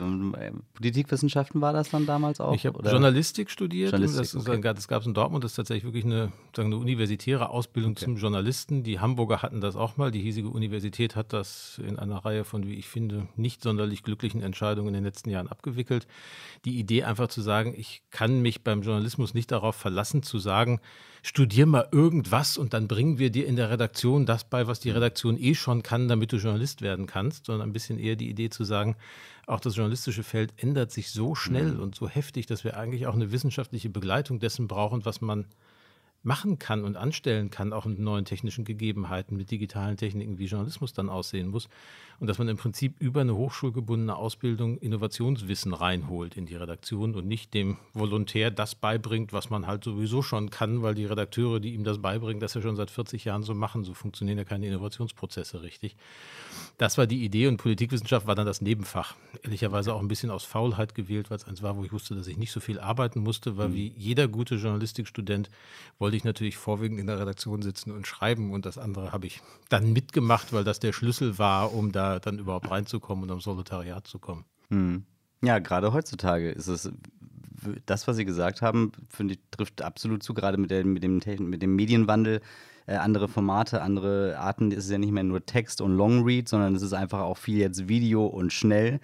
Politikwissenschaften 0.73 1.61
war 1.61 1.73
das 1.73 1.89
dann 1.89 2.05
damals 2.05 2.39
auch? 2.39 2.53
Ich 2.53 2.65
habe 2.65 2.87
Journalistik 2.87 3.51
studiert. 3.51 3.91
Journalistik, 3.91 4.23
das, 4.23 4.47
okay. 4.47 4.61
das 4.61 4.87
gab 4.87 5.01
es 5.01 5.07
in 5.07 5.13
Dortmund. 5.13 5.43
Das 5.43 5.51
ist 5.51 5.55
tatsächlich 5.55 5.83
wirklich 5.83 6.05
eine, 6.05 6.31
sagen, 6.55 6.73
eine 6.73 6.77
universitäre 6.77 7.49
Ausbildung 7.49 7.91
okay. 7.91 8.05
zum 8.05 8.17
Journalisten. 8.17 8.83
Die 8.83 8.99
Hamburger 8.99 9.41
hatten 9.41 9.61
das 9.61 9.75
auch 9.75 9.97
mal. 9.97 10.11
Die 10.11 10.21
hiesige 10.21 10.49
Universität 10.49 11.15
hat 11.15 11.33
das 11.33 11.79
in 11.85 11.99
einer 11.99 12.17
Reihe 12.25 12.43
von, 12.43 12.67
wie 12.67 12.75
ich 12.75 12.87
finde, 12.87 13.27
nicht 13.35 13.61
sonderlich 13.61 14.03
glücklichen 14.03 14.41
Entscheidungen 14.41 14.89
in 14.89 14.93
den 14.95 15.03
letzten 15.03 15.29
Jahren 15.29 15.47
abgewickelt. 15.47 16.07
Die 16.65 16.79
Idee 16.79 17.03
einfach 17.03 17.27
zu 17.27 17.41
sagen, 17.41 17.73
ich 17.77 18.01
kann 18.11 18.41
mich 18.41 18.63
beim 18.63 18.81
Journalismus 18.81 19.33
nicht 19.33 19.51
darauf 19.51 19.75
verlassen, 19.75 20.23
zu 20.23 20.39
sagen, 20.39 20.79
studier 21.25 21.65
mal 21.65 21.87
irgendwas 21.91 22.55
und 22.55 22.73
dann 22.73 22.87
bringen 22.87 23.17
wir 23.17 23.31
dir 23.31 23.47
in 23.47 23.55
der 23.55 23.71
Redaktion 23.71 24.27
das 24.27 24.43
bei, 24.43 24.67
was 24.67 24.79
die 24.79 24.91
Redaktion 24.91 25.39
eh 25.39 25.55
schon 25.55 25.81
kann, 25.81 26.07
damit 26.07 26.31
du 26.31 26.37
Journalist 26.37 26.83
werden 26.83 27.07
kannst, 27.07 27.47
sondern 27.47 27.67
ein 27.67 27.73
bisschen 27.73 27.97
eher 27.97 28.15
die 28.15 28.29
Idee 28.29 28.51
zu 28.51 28.63
sagen, 28.63 28.95
auch 29.47 29.59
das 29.59 29.75
journalistische 29.75 30.21
Feld 30.21 30.53
ändert 30.57 30.91
sich 30.91 31.09
so 31.09 31.33
schnell 31.33 31.73
mhm. 31.73 31.79
und 31.79 31.95
so 31.95 32.07
heftig, 32.07 32.45
dass 32.45 32.63
wir 32.63 32.77
eigentlich 32.77 33.07
auch 33.07 33.15
eine 33.15 33.31
wissenschaftliche 33.31 33.89
Begleitung 33.89 34.39
dessen 34.39 34.67
brauchen, 34.67 35.03
was 35.03 35.19
man 35.19 35.47
machen 36.21 36.59
kann 36.59 36.83
und 36.83 36.95
anstellen 36.95 37.49
kann, 37.49 37.73
auch 37.73 37.85
mit 37.85 37.97
neuen 37.97 38.25
technischen 38.25 38.63
Gegebenheiten, 38.63 39.35
mit 39.35 39.49
digitalen 39.49 39.97
Techniken, 39.97 40.37
wie 40.37 40.45
Journalismus 40.45 40.93
dann 40.93 41.09
aussehen 41.09 41.47
muss. 41.47 41.69
Und 42.19 42.27
dass 42.27 42.39
man 42.39 42.47
im 42.47 42.57
Prinzip 42.57 42.95
über 42.99 43.21
eine 43.21 43.35
hochschulgebundene 43.35 44.15
Ausbildung 44.15 44.77
Innovationswissen 44.77 45.73
reinholt 45.73 46.35
in 46.35 46.45
die 46.45 46.55
Redaktion 46.55 47.13
und 47.13 47.27
nicht 47.27 47.53
dem 47.53 47.77
Volontär 47.93 48.49
das 48.49 48.73
beibringt, 48.73 49.33
was 49.33 49.49
man 49.49 49.67
halt 49.67 49.83
sowieso 49.83 50.21
schon 50.21 50.49
kann, 50.49 50.81
weil 50.81 50.95
die 50.95 51.05
Redakteure, 51.05 51.59
die 51.59 51.73
ihm 51.73 51.83
das 51.83 52.01
beibringen, 52.01 52.39
das 52.39 52.53
ja 52.53 52.61
schon 52.61 52.75
seit 52.75 52.89
40 52.89 53.25
Jahren 53.25 53.43
so 53.43 53.53
machen. 53.53 53.83
So 53.83 53.93
funktionieren 53.93 54.37
ja 54.37 54.43
keine 54.43 54.65
Innovationsprozesse 54.67 55.61
richtig. 55.61 55.95
Das 56.77 56.97
war 56.97 57.05
die 57.05 57.23
Idee 57.23 57.47
und 57.47 57.57
Politikwissenschaft 57.57 58.27
war 58.27 58.35
dann 58.35 58.45
das 58.45 58.61
Nebenfach. 58.61 59.15
Ehrlicherweise 59.43 59.93
auch 59.93 60.01
ein 60.01 60.07
bisschen 60.07 60.31
aus 60.31 60.43
Faulheit 60.43 60.95
gewählt, 60.95 61.29
weil 61.29 61.37
es 61.37 61.45
eins 61.45 61.61
war, 61.61 61.77
wo 61.77 61.83
ich 61.83 61.93
wusste, 61.93 62.15
dass 62.15 62.27
ich 62.27 62.37
nicht 62.37 62.51
so 62.51 62.59
viel 62.59 62.79
arbeiten 62.79 63.19
musste, 63.19 63.57
weil 63.57 63.69
mhm. 63.69 63.75
wie 63.75 63.93
jeder 63.95 64.27
gute 64.27 64.55
Journalistikstudent 64.55 65.49
wollte 65.99 66.15
wollte 66.15 66.17
ich 66.17 66.23
natürlich 66.23 66.55
vorwiegend 66.55 66.99
in 66.99 67.07
der 67.07 67.19
Redaktion 67.19 67.61
sitzen 67.61 67.91
und 67.91 68.07
schreiben 68.07 68.53
und 68.53 68.65
das 68.65 68.77
andere 68.77 69.11
habe 69.11 69.27
ich 69.27 69.41
dann 69.69 69.91
mitgemacht, 69.91 70.53
weil 70.53 70.63
das 70.63 70.79
der 70.79 70.93
Schlüssel 70.93 71.37
war, 71.37 71.73
um 71.73 71.91
da 71.91 72.04
dann 72.19 72.39
überhaupt 72.39 72.69
reinzukommen 72.69 73.23
und 73.23 73.31
am 73.31 73.41
Solitariat 73.41 74.07
zu 74.07 74.19
kommen. 74.19 74.45
Hm. 74.69 75.03
Ja, 75.41 75.59
gerade 75.59 75.93
heutzutage 75.93 76.49
ist 76.49 76.67
es 76.67 76.91
das, 77.85 78.07
was 78.07 78.15
Sie 78.15 78.25
gesagt 78.25 78.61
haben, 78.61 78.91
finde 79.09 79.35
ich, 79.35 79.39
trifft 79.51 79.81
absolut 79.81 80.23
zu, 80.23 80.33
gerade 80.33 80.57
mit, 80.57 80.71
der, 80.71 80.85
mit, 80.85 81.03
dem, 81.03 81.21
mit 81.39 81.61
dem 81.61 81.75
Medienwandel. 81.75 82.41
Äh, 82.87 82.97
andere 82.97 83.27
Formate, 83.27 83.81
andere 83.81 84.37
Arten. 84.37 84.71
Es 84.71 84.85
ist 84.85 84.91
ja 84.91 84.99
nicht 84.99 85.11
mehr 85.11 85.23
nur 85.23 85.45
Text 85.45 85.81
und 85.81 85.97
Longread, 85.97 86.47
sondern 86.47 86.75
es 86.75 86.83
ist 86.83 86.93
einfach 86.93 87.21
auch 87.21 87.37
viel 87.37 87.57
jetzt 87.57 87.87
Video 87.87 88.25
und 88.27 88.53
schnell. 88.53 88.99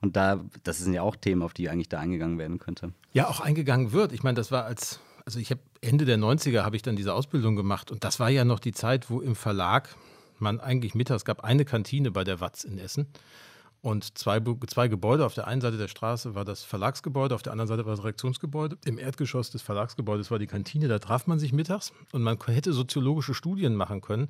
Und 0.00 0.16
da, 0.16 0.40
das 0.62 0.78
sind 0.78 0.94
ja 0.94 1.02
auch 1.02 1.16
Themen, 1.16 1.42
auf 1.42 1.52
die 1.52 1.68
eigentlich 1.68 1.88
da 1.88 1.98
eingegangen 1.98 2.38
werden 2.38 2.58
könnte. 2.58 2.92
Ja, 3.12 3.28
auch 3.28 3.40
eingegangen 3.40 3.92
wird. 3.92 4.12
Ich 4.12 4.22
meine, 4.22 4.36
das 4.36 4.50
war 4.50 4.64
als 4.64 5.00
also 5.26 5.40
ich 5.40 5.50
habe 5.50 5.60
Ende 5.80 6.04
der 6.04 6.18
90er 6.18 6.62
habe 6.62 6.76
ich 6.76 6.82
dann 6.82 6.96
diese 6.96 7.12
Ausbildung 7.12 7.56
gemacht 7.56 7.90
und 7.90 8.04
das 8.04 8.20
war 8.20 8.30
ja 8.30 8.44
noch 8.44 8.60
die 8.60 8.72
Zeit, 8.72 9.10
wo 9.10 9.20
im 9.20 9.34
Verlag 9.34 9.94
man 10.40 10.60
eigentlich 10.60 10.94
mittags 10.94 11.24
gab 11.24 11.44
eine 11.44 11.64
Kantine 11.64 12.10
bei 12.10 12.24
der 12.24 12.40
Watz 12.40 12.64
in 12.64 12.78
Essen 12.78 13.06
und 13.82 14.18
zwei, 14.18 14.40
zwei 14.66 14.88
Gebäude. 14.88 15.24
Auf 15.24 15.34
der 15.34 15.46
einen 15.46 15.60
Seite 15.60 15.76
der 15.76 15.88
Straße 15.88 16.34
war 16.34 16.44
das 16.44 16.64
Verlagsgebäude, 16.64 17.34
auf 17.34 17.42
der 17.42 17.52
anderen 17.52 17.68
Seite 17.68 17.86
war 17.86 17.94
das 17.94 18.04
Redaktionsgebäude. 18.04 18.78
Im 18.84 18.98
Erdgeschoss 18.98 19.50
des 19.50 19.62
Verlagsgebäudes 19.62 20.30
war 20.30 20.38
die 20.38 20.46
Kantine, 20.46 20.88
da 20.88 20.98
traf 20.98 21.26
man 21.26 21.38
sich 21.38 21.52
mittags 21.52 21.92
und 22.12 22.22
man 22.22 22.38
hätte 22.46 22.72
soziologische 22.72 23.34
Studien 23.34 23.74
machen 23.74 24.00
können 24.00 24.28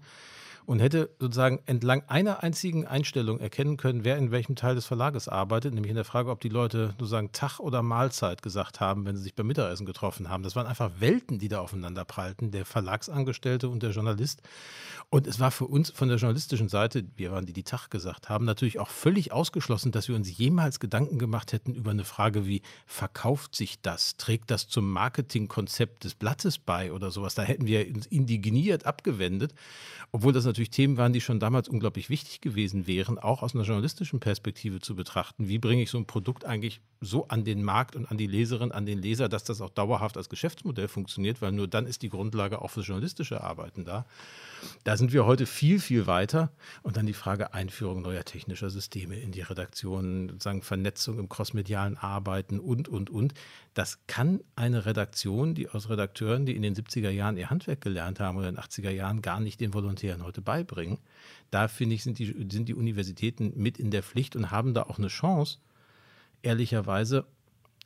und 0.67 0.81
hätte 0.81 1.11
sozusagen 1.19 1.61
entlang 1.67 2.03
einer 2.09 2.43
einzigen 2.43 2.87
Einstellung 2.87 3.39
erkennen 3.39 3.77
können, 3.77 4.05
wer 4.05 4.17
in 4.19 4.33
welchem 4.33 4.57
Teil 4.57 4.75
des 4.75 4.85
Verlages 4.85 5.29
arbeitet, 5.29 5.73
nämlich 5.73 5.91
in 5.91 5.97
der 5.97 6.05
Frage, 6.05 6.31
ob 6.31 6.41
die 6.41 6.49
Leute 6.49 6.95
sozusagen 6.99 7.31
Tag 7.33 7.61
oder 7.61 7.83
Mahlzeit 7.83 8.43
gesagt 8.43 8.81
haben, 8.81 9.05
wenn 9.07 9.17
sie 9.17 9.23
sich 9.23 9.35
beim 9.35 9.47
Mittagessen 9.47 9.87
getroffen 9.87 10.29
haben. 10.29 10.43
Das 10.43 10.57
waren 10.57 10.67
einfach 10.67 10.91
Welten, 10.99 11.39
die 11.39 11.49
da 11.49 11.61
aufeinander 11.61 12.05
prallten, 12.05 12.51
der 12.51 12.65
Verlagsangestellte 12.65 13.69
und 13.69 13.83
der 13.83 13.91
Journalist. 13.91 14.43
Und 15.09 15.29
es 15.29 15.39
war 15.39 15.53
für 15.53 15.67
uns 15.67 15.91
von 15.91 16.09
der 16.09 16.19
journalistischen 16.19 16.69
Seite, 16.69 17.05
wir 17.17 17.31
waren 17.31 17.47
die, 17.47 17.53
die 17.53 17.63
Tag 17.63 17.89
gesagt 17.91 18.29
haben, 18.29 18.45
natürlich 18.45 18.81
auch 18.81 18.91
völlig 18.91 19.33
ausgeschlossen, 19.33 19.93
dass 19.93 20.09
wir 20.09 20.17
uns 20.17 20.37
jemals 20.37 20.81
Gedanken 20.81 21.19
gemacht 21.19 21.53
hätten 21.53 21.75
über 21.75 21.93
eine 21.93 22.05
Frage 22.05 22.47
wie, 22.47 22.63
verkauft 22.87 23.55
sich 23.55 23.81
das? 23.81 24.17
Trägt 24.17 24.51
das 24.51 24.67
zum 24.67 24.91
Marketingkonzept 24.91 26.03
des 26.03 26.17
Blattes 26.17 26.59
bei 26.59 26.93
oder 26.93 27.13
sowas? 27.13 27.37
Da 27.37 27.43
hätten 27.43 27.67
wir 27.67 27.87
uns 27.87 28.07
indigniert 28.07 28.85
abgewendet, 28.85 29.55
obwohl 30.11 30.33
das 30.33 30.45
natürlich 30.45 30.56
natürlich 30.57 30.71
Themen 30.71 30.97
waren, 30.97 31.13
die 31.13 31.21
schon 31.21 31.39
damals 31.39 31.69
unglaublich 31.69 32.09
wichtig 32.09 32.41
gewesen 32.41 32.87
wären, 32.87 33.19
auch 33.19 33.43
aus 33.43 33.55
einer 33.55 33.65
journalistischen 33.65 34.21
Perspektive 34.21 34.81
zu 34.81 34.97
betrachten. 34.97 35.49
Wie 35.49 35.59
bringe 35.59 35.83
ich 35.83 35.91
so 35.91 35.99
ein 35.99 36.07
Produkt 36.07 36.47
eigentlich 36.47 36.81
so 37.01 37.29
an 37.29 37.45
den 37.45 37.63
Markt 37.63 37.95
und 37.95 38.07
an 38.07 38.17
die 38.17 38.27
Leserin, 38.27 38.73
an 38.73 38.87
den 38.87 39.01
Leser, 39.01 39.29
dass 39.29 39.45
das 39.45 39.61
auch 39.61 39.69
dauerhaft 39.69 40.17
als 40.17 40.31
Geschäftsmodell 40.31 40.89
funktioniert, 40.89 41.43
weil 41.43 41.53
nur 41.53 41.69
dann 41.69 41.87
ist 41.87 42.03
die 42.03 42.09
Grundlage 42.09 42.63
auch 42.63 42.71
für 42.71 42.81
journalistische 42.81 43.43
Arbeiten 43.43 43.85
da. 43.85 44.07
Da 44.85 44.97
sind 44.97 45.13
wir 45.13 45.27
heute 45.27 45.47
viel, 45.47 45.79
viel 45.79 46.07
weiter. 46.07 46.51
Und 46.83 46.97
dann 46.97 47.07
die 47.07 47.13
Frage 47.13 47.53
Einführung 47.55 48.03
neuer 48.03 48.25
technischer 48.25 48.71
Systeme 48.71 49.17
in 49.17 49.33
die 49.33 49.43
Redaktion, 49.43 50.29
sozusagen 50.31 50.63
Vernetzung 50.63 51.19
im 51.19 51.29
crossmedialen 51.29 51.97
Arbeiten 51.99 52.59
und, 52.59 52.89
und, 52.89 53.11
und. 53.11 53.35
Das 53.75 53.99
kann 54.07 54.41
eine 54.55 54.87
Redaktion, 54.87 55.55
die 55.55 55.69
aus 55.69 55.91
Redakteuren, 55.91 56.47
die 56.47 56.57
in 56.57 56.63
den 56.63 56.75
70er 56.75 57.11
Jahren 57.11 57.37
ihr 57.37 57.51
Handwerk 57.51 57.83
gelernt 57.83 58.21
haben 58.21 58.39
oder 58.39 58.49
in 58.49 58.55
den 58.55 58.65
80er 58.65 58.91
Jahren, 58.91 59.21
gar 59.21 59.41
nicht 59.41 59.61
den 59.61 59.75
Volontären 59.75 60.25
heute 60.25 60.41
beibringen. 60.47 60.99
Da 61.51 61.69
finde 61.69 61.95
ich, 61.95 62.03
sind 62.03 62.19
die, 62.19 62.47
sind 62.51 62.71
die 62.71 62.75
Universitäten 62.75 63.53
mit 63.55 63.79
in 63.79 63.91
der 63.91 64.03
Pflicht 64.03 64.35
und 64.35 64.51
haben 64.51 64.73
da 64.73 64.85
auch 64.85 64.99
eine 64.99 65.09
Chance, 65.09 65.59
ehrlicherweise 66.43 67.27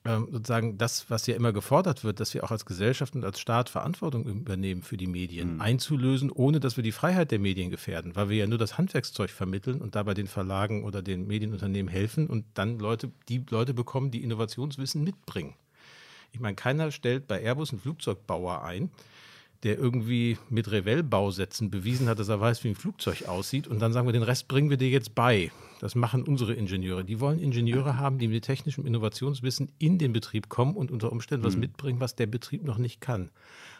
ähm, 0.04 0.28
sozusagen 0.32 0.78
das, 0.78 1.10
was 1.10 1.26
ja 1.26 1.34
immer 1.34 1.52
gefordert 1.52 2.04
wird, 2.04 2.20
dass 2.20 2.32
wir 2.32 2.42
auch 2.42 2.50
als 2.50 2.64
Gesellschaft 2.64 3.14
und 3.14 3.24
als 3.24 3.38
Staat 3.38 3.68
Verantwortung 3.68 4.24
übernehmen 4.24 4.82
für 4.82 4.96
die 4.96 5.06
Medien, 5.06 5.56
mhm. 5.56 5.60
einzulösen, 5.60 6.30
ohne 6.30 6.58
dass 6.58 6.76
wir 6.76 6.84
die 6.84 6.92
Freiheit 6.92 7.30
der 7.30 7.38
Medien 7.38 7.70
gefährden, 7.70 8.16
weil 8.16 8.30
wir 8.30 8.38
ja 8.38 8.46
nur 8.46 8.56
das 8.56 8.78
Handwerkszeug 8.78 9.28
vermitteln 9.28 9.82
und 9.82 9.96
dabei 9.96 10.14
den 10.14 10.26
Verlagen 10.26 10.84
oder 10.84 11.02
den 11.02 11.26
Medienunternehmen 11.26 11.92
helfen 11.92 12.28
und 12.28 12.46
dann 12.54 12.78
Leute, 12.78 13.10
die 13.28 13.44
Leute 13.50 13.74
bekommen, 13.74 14.10
die 14.10 14.22
Innovationswissen 14.22 15.04
mitbringen. 15.04 15.54
Ich 16.32 16.40
meine, 16.40 16.54
keiner 16.54 16.92
stellt 16.92 17.26
bei 17.26 17.42
Airbus 17.42 17.70
einen 17.70 17.82
Flugzeugbauer 17.82 18.62
ein, 18.62 18.90
der 19.62 19.78
irgendwie 19.78 20.38
mit 20.48 20.70
Revell-Bausätzen 20.70 21.70
bewiesen 21.70 22.08
hat, 22.08 22.18
dass 22.18 22.28
er 22.28 22.40
weiß, 22.40 22.64
wie 22.64 22.68
ein 22.68 22.74
Flugzeug 22.74 23.28
aussieht. 23.28 23.68
Und 23.68 23.80
dann 23.80 23.92
sagen 23.92 24.08
wir, 24.08 24.12
den 24.12 24.22
Rest 24.22 24.48
bringen 24.48 24.70
wir 24.70 24.78
dir 24.78 24.88
jetzt 24.88 25.14
bei. 25.14 25.50
Das 25.80 25.94
machen 25.94 26.22
unsere 26.22 26.54
Ingenieure. 26.54 27.04
Die 27.04 27.20
wollen 27.20 27.38
Ingenieure 27.38 27.96
haben, 27.98 28.18
die 28.18 28.28
mit 28.28 28.44
technischem 28.44 28.86
Innovationswissen 28.86 29.70
in 29.78 29.98
den 29.98 30.12
Betrieb 30.12 30.48
kommen 30.48 30.76
und 30.76 30.90
unter 30.90 31.12
Umständen 31.12 31.44
was 31.44 31.54
mhm. 31.54 31.60
mitbringen, 31.60 32.00
was 32.00 32.14
der 32.14 32.26
Betrieb 32.26 32.64
noch 32.64 32.78
nicht 32.78 33.00
kann. 33.00 33.30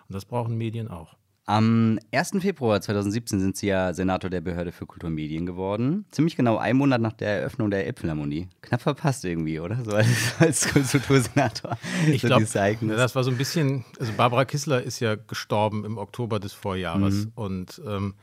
Und 0.08 0.14
das 0.14 0.24
brauchen 0.24 0.56
Medien 0.56 0.88
auch. 0.88 1.16
Am 1.46 1.98
1. 2.12 2.32
Februar 2.40 2.80
2017 2.80 3.40
sind 3.40 3.56
Sie 3.56 3.66
ja 3.66 3.92
Senator 3.92 4.30
der 4.30 4.40
Behörde 4.40 4.70
für 4.70 4.86
Kultur 4.86 5.08
und 5.08 5.14
Medien 5.14 5.46
geworden. 5.46 6.04
Ziemlich 6.10 6.36
genau 6.36 6.58
ein 6.58 6.76
Monat 6.76 7.00
nach 7.00 7.12
der 7.12 7.40
Eröffnung 7.40 7.70
der 7.70 7.86
Elbphilharmonie. 7.86 8.48
Knapp 8.62 8.82
verpasst 8.82 9.24
irgendwie, 9.24 9.58
oder? 9.58 9.82
So 9.84 9.92
als, 9.92 10.34
als 10.38 10.72
Kultursenator. 10.72 11.76
Ich 12.08 12.22
so 12.22 12.28
glaube, 12.28 12.44
das 12.44 13.14
war 13.14 13.24
so 13.24 13.30
ein 13.30 13.36
bisschen, 13.36 13.84
also 13.98 14.12
Barbara 14.12 14.44
Kissler 14.44 14.82
ist 14.82 15.00
ja 15.00 15.16
gestorben 15.16 15.84
im 15.84 15.98
Oktober 15.98 16.38
des 16.38 16.52
Vorjahres 16.52 17.26
mhm. 17.26 17.32
und 17.34 17.82
ähm, 17.86 18.14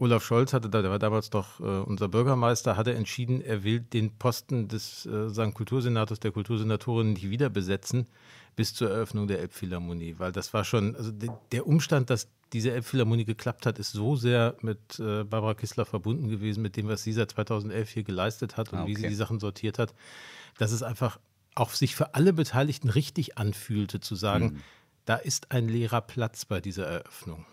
Olaf 0.00 0.22
Scholz 0.22 0.52
hatte, 0.52 0.68
der 0.68 0.84
war 0.84 0.98
damals 1.00 1.30
doch 1.30 1.58
äh, 1.60 1.64
unser 1.64 2.08
Bürgermeister, 2.08 2.76
hatte 2.76 2.94
entschieden, 2.94 3.40
er 3.40 3.64
will 3.64 3.80
den 3.80 4.16
Posten 4.16 4.68
des 4.68 5.06
äh, 5.06 5.50
Kultursenators, 5.50 6.20
der 6.20 6.30
Kultursenatorin 6.30 7.14
nicht 7.14 7.30
wieder 7.30 7.48
besetzen 7.48 8.06
bis 8.58 8.74
zur 8.74 8.90
Eröffnung 8.90 9.28
der 9.28 9.38
Elbphilharmonie, 9.38 10.16
weil 10.18 10.32
das 10.32 10.52
war 10.52 10.64
schon, 10.64 10.96
also 10.96 11.12
de, 11.12 11.30
der 11.52 11.68
Umstand, 11.68 12.10
dass 12.10 12.26
diese 12.52 12.72
Elbphilharmonie 12.72 13.24
geklappt 13.24 13.66
hat, 13.66 13.78
ist 13.78 13.92
so 13.92 14.16
sehr 14.16 14.56
mit 14.62 14.98
äh, 14.98 15.22
Barbara 15.22 15.54
Kissler 15.54 15.84
verbunden 15.84 16.28
gewesen, 16.28 16.60
mit 16.60 16.76
dem, 16.76 16.88
was 16.88 17.04
sie 17.04 17.12
seit 17.12 17.30
2011 17.30 17.88
hier 17.88 18.02
geleistet 18.02 18.56
hat 18.56 18.72
und 18.72 18.80
ah, 18.80 18.82
okay. 18.82 18.90
wie 18.90 18.96
sie 18.96 19.06
die 19.06 19.14
Sachen 19.14 19.38
sortiert 19.38 19.78
hat, 19.78 19.94
dass 20.58 20.72
es 20.72 20.82
einfach 20.82 21.20
auch 21.54 21.70
sich 21.70 21.94
für 21.94 22.16
alle 22.16 22.32
Beteiligten 22.32 22.88
richtig 22.88 23.38
anfühlte, 23.38 24.00
zu 24.00 24.16
sagen, 24.16 24.44
mhm. 24.46 24.60
da 25.04 25.14
ist 25.14 25.52
ein 25.52 25.68
leerer 25.68 26.00
Platz 26.00 26.44
bei 26.44 26.60
dieser 26.60 26.86
Eröffnung. 26.86 27.46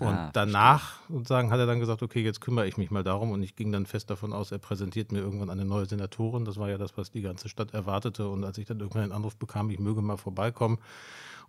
Und 0.00 0.08
ah, 0.08 0.30
danach 0.32 0.98
sozusagen 1.08 1.50
hat 1.50 1.60
er 1.60 1.66
dann 1.66 1.78
gesagt, 1.78 2.02
okay, 2.02 2.20
jetzt 2.20 2.40
kümmere 2.40 2.66
ich 2.66 2.76
mich 2.76 2.90
mal 2.90 3.04
darum. 3.04 3.30
Und 3.30 3.42
ich 3.42 3.54
ging 3.54 3.70
dann 3.70 3.86
fest 3.86 4.10
davon 4.10 4.32
aus, 4.32 4.50
er 4.50 4.58
präsentiert 4.58 5.12
mir 5.12 5.20
irgendwann 5.20 5.50
eine 5.50 5.64
neue 5.64 5.86
Senatorin. 5.86 6.44
Das 6.44 6.56
war 6.56 6.68
ja 6.68 6.78
das, 6.78 6.96
was 6.96 7.12
die 7.12 7.22
ganze 7.22 7.48
Stadt 7.48 7.72
erwartete. 7.74 8.28
Und 8.28 8.42
als 8.44 8.58
ich 8.58 8.66
dann 8.66 8.80
irgendwann 8.80 9.04
einen 9.04 9.12
Anruf 9.12 9.36
bekam, 9.36 9.70
ich 9.70 9.78
möge 9.78 10.02
mal 10.02 10.16
vorbeikommen, 10.16 10.78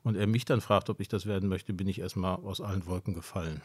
und 0.06 0.16
er 0.16 0.28
mich 0.28 0.46
dann 0.46 0.62
fragt, 0.62 0.92
ob 0.92 1.00
ich 1.00 1.08
das 1.08 1.26
werden 1.26 1.50
möchte, 1.50 1.74
bin 1.74 1.88
ich 1.88 2.00
erstmal 2.00 2.36
aus 2.36 2.62
allen 2.62 2.86
Wolken 2.86 3.16
gefallen. 3.16 3.62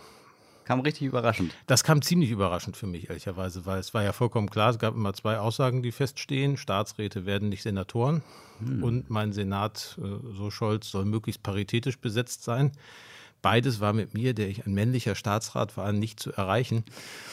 Kam 0.64 0.80
richtig 0.80 1.06
überraschend. 1.08 1.54
Das 1.66 1.84
kam 1.84 2.00
ziemlich 2.00 2.30
überraschend 2.30 2.76
für 2.76 2.86
mich, 2.86 3.08
ehrlicherweise, 3.08 3.66
weil 3.66 3.78
es 3.78 3.92
war 3.92 4.02
ja 4.02 4.12
vollkommen 4.12 4.48
klar, 4.48 4.70
es 4.70 4.78
gab 4.78 4.94
immer 4.94 5.12
zwei 5.12 5.38
Aussagen, 5.38 5.82
die 5.82 5.92
feststehen. 5.92 6.56
Staatsräte 6.56 7.26
werden 7.26 7.50
nicht 7.50 7.62
Senatoren 7.62 8.22
hm. 8.60 8.82
und 8.82 9.10
mein 9.10 9.32
Senat, 9.32 9.98
äh, 10.00 10.34
so 10.34 10.50
Scholz, 10.50 10.90
soll 10.90 11.04
möglichst 11.04 11.42
paritätisch 11.42 11.98
besetzt 11.98 12.42
sein. 12.42 12.72
Beides 13.42 13.80
war 13.80 13.92
mit 13.92 14.14
mir, 14.14 14.34
der 14.34 14.48
ich 14.48 14.66
ein 14.66 14.74
männlicher 14.74 15.14
Staatsrat 15.14 15.76
war, 15.76 15.92
nicht 15.92 16.20
zu 16.20 16.32
erreichen. 16.32 16.84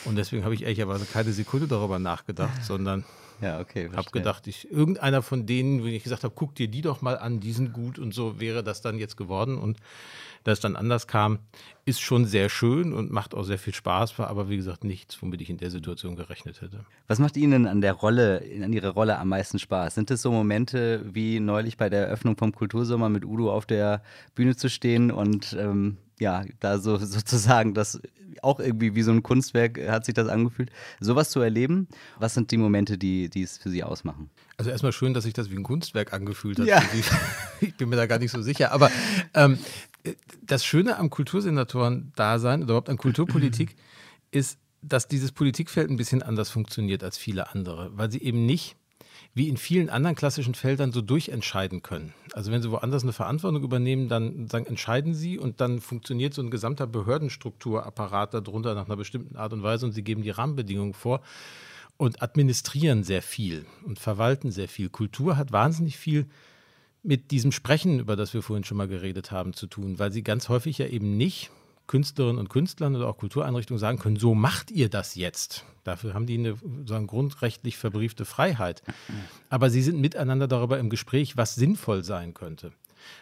Und 0.06 0.16
deswegen 0.16 0.44
habe 0.44 0.54
ich 0.54 0.64
ehrlicherweise 0.64 1.06
keine 1.06 1.34
Sekunde 1.34 1.68
darüber 1.68 2.00
nachgedacht, 2.00 2.64
sondern 2.64 3.04
ja, 3.42 3.60
okay, 3.60 3.90
habe 3.96 4.10
gedacht, 4.12 4.48
ich, 4.48 4.72
irgendeiner 4.72 5.22
von 5.22 5.46
denen, 5.46 5.84
wenn 5.84 5.94
ich 5.94 6.04
gesagt 6.04 6.24
habe, 6.24 6.34
guck 6.36 6.56
dir 6.56 6.68
die 6.68 6.82
doch 6.82 7.02
mal 7.02 7.18
an, 7.18 7.40
die 7.40 7.52
sind 7.52 7.74
gut 7.74 8.00
und 8.00 8.14
so 8.14 8.40
wäre 8.40 8.64
das 8.64 8.82
dann 8.82 8.98
jetzt 8.98 9.18
geworden. 9.18 9.58
Und 9.58 9.78
dass 10.44 10.60
es 10.60 10.62
dann 10.62 10.76
anders 10.76 11.08
kam, 11.08 11.40
ist 11.86 12.00
schon 12.00 12.26
sehr 12.26 12.50
schön 12.50 12.94
und 12.94 13.12
macht 13.12 13.36
auch 13.36 13.44
sehr 13.44 13.60
viel 13.60 13.74
Spaß, 13.74 14.18
war 14.18 14.28
aber 14.28 14.50
wie 14.50 14.58
gesagt 14.58 14.84
nichts, 14.84 15.22
womit 15.22 15.42
ich 15.42 15.50
in 15.50 15.58
der 15.58 15.70
Situation 15.70 16.16
gerechnet 16.16 16.62
hätte. 16.62 16.86
Was 17.08 17.20
macht 17.20 17.38
Ihnen 17.38 17.68
an 17.68 17.82
der 17.82 17.94
Rolle, 17.94 18.42
an 18.64 18.72
Ihrer 18.72 18.90
Rolle 18.90 19.20
am 19.20 19.30
meisten 19.30 19.60
Spaß? 19.60 19.96
Sind 19.96 20.10
es 20.10 20.22
so 20.22 20.32
Momente 20.32 21.04
wie 21.14 21.40
neulich 21.40 21.78
bei 21.78 21.90
der 21.90 22.08
Eröffnung 22.08 22.38
vom 22.38 22.54
Kultursommer 22.54 23.10
mit 23.10 23.26
Udo 23.26 23.52
auf 23.52 23.66
der 23.66 24.02
Bühne 24.36 24.56
zu 24.56 24.70
stehen 24.70 25.12
und 25.12 25.56
ähm, 25.60 25.98
ja, 26.20 26.44
da 26.60 26.80
so 26.80 26.98
sozusagen 27.06 27.74
das 27.74 28.02
auch 28.42 28.60
irgendwie 28.60 28.96
wie 28.96 29.02
so 29.02 29.12
ein 29.12 29.24
Kunstwerk 29.24 29.80
hat 29.88 30.06
sich 30.06 30.14
das 30.14 30.28
angefühlt. 30.28 30.70
Sowas 31.00 31.30
zu 31.30 31.40
erleben, 31.40 31.88
was 32.20 32.34
sind 32.34 32.52
die 32.52 32.58
Momente, 32.58 32.98
die, 32.98 33.30
die 33.30 33.44
es 33.44 33.58
für 33.58 33.70
Sie 33.70 33.84
ausmachen? 33.84 34.30
Also 34.58 34.70
erstmal 34.70 34.92
schön, 34.92 35.14
dass 35.14 35.24
sich 35.24 35.34
das 35.34 35.50
wie 35.50 35.56
ein 35.56 35.64
Kunstwerk 35.64 36.14
angefühlt 36.14 36.60
hat. 36.60 36.68
Ja. 36.68 36.82
Ich 37.60 37.76
bin 37.76 37.90
mir 37.90 37.96
da 37.96 38.06
gar 38.06 38.20
nicht 38.20 38.30
so 38.30 38.44
sicher. 38.44 38.72
Aber 38.72 38.92
ähm, 39.34 39.58
das 40.44 40.64
Schöne 40.64 40.98
am 40.98 41.10
Kultursenatoren-Dasein 41.10 42.62
oder 42.62 42.70
überhaupt 42.70 42.90
an 42.90 42.98
Kulturpolitik 42.98 43.76
ist, 44.32 44.60
dass 44.84 45.08
dieses 45.08 45.32
Politikfeld 45.32 45.90
ein 45.90 45.98
bisschen 45.98 46.22
anders 46.22 46.52
funktioniert 46.52 47.04
als 47.04 47.18
viele 47.18 47.52
andere, 47.52 47.90
weil 47.98 48.12
sie 48.12 48.22
eben 48.22 48.46
nicht 48.46 48.76
wie 49.38 49.50
in 49.50 49.58
vielen 49.58 49.92
anderen 49.92 50.16
klassischen 50.16 50.56
Feldern 50.56 50.92
so 50.92 51.02
durchentscheiden 51.02 51.84
können. 51.84 52.12
Also 52.34 52.52
wenn 52.52 52.64
Sie 52.64 52.72
woanders 52.72 53.04
eine 53.04 53.14
Verantwortung 53.14 53.62
übernehmen, 53.64 54.10
dann 54.10 54.48
sagen, 54.48 54.66
entscheiden 54.66 55.14
Sie 55.14 55.38
und 55.38 55.62
dann 55.62 55.80
funktioniert 55.80 56.34
so 56.34 56.42
ein 56.42 56.50
gesamter 56.50 56.88
Behördenstrukturapparat 56.88 58.34
darunter 58.34 58.74
nach 58.74 58.88
einer 58.88 58.96
bestimmten 58.96 59.36
Art 59.36 59.54
und 59.54 59.62
Weise 59.62 59.86
und 59.86 59.92
Sie 59.92 60.04
geben 60.04 60.24
die 60.24 60.32
Rahmenbedingungen 60.32 60.96
vor 60.96 61.22
und 61.98 62.24
administrieren 62.24 63.04
sehr 63.04 63.22
viel 63.22 63.68
und 63.86 64.00
verwalten 64.00 64.50
sehr 64.50 64.68
viel. 64.68 64.90
Kultur 64.90 65.38
hat 65.38 65.52
wahnsinnig 65.52 65.98
viel 65.98 66.26
mit 67.04 67.30
diesem 67.30 67.52
Sprechen, 67.52 68.00
über 68.00 68.16
das 68.16 68.34
wir 68.34 68.42
vorhin 68.42 68.64
schon 68.64 68.78
mal 68.78 68.88
geredet 68.88 69.32
haben, 69.32 69.54
zu 69.54 69.68
tun, 69.68 70.00
weil 70.00 70.12
sie 70.12 70.24
ganz 70.24 70.50
häufig 70.50 70.80
ja 70.80 70.88
eben 70.88 71.16
nicht 71.16 71.52
Künstlerinnen 71.88 72.38
und 72.38 72.50
Künstlern 72.50 72.96
oder 72.96 73.08
auch 73.08 73.18
Kultureinrichtungen 73.18 73.80
sagen 73.80 73.98
können, 73.98 74.18
so 74.18 74.36
macht 74.36 74.72
ihr 74.72 74.90
das 74.90 75.16
jetzt. 75.16 75.66
Dafür 75.84 76.14
haben 76.14 76.26
die 76.26 76.38
eine 76.38 76.56
sagen, 76.86 77.08
grundrechtlich 77.08 77.78
verbriefte 77.78 78.26
Freiheit. 78.26 78.84
Aber 79.50 79.70
sie 79.70 79.82
sind 79.82 80.00
miteinander 80.00 80.48
darüber 80.48 80.80
im 80.80 80.90
Gespräch, 80.90 81.38
was 81.38 81.56
sinnvoll 81.56 82.04
sein 82.04 82.34
könnte. 82.34 82.72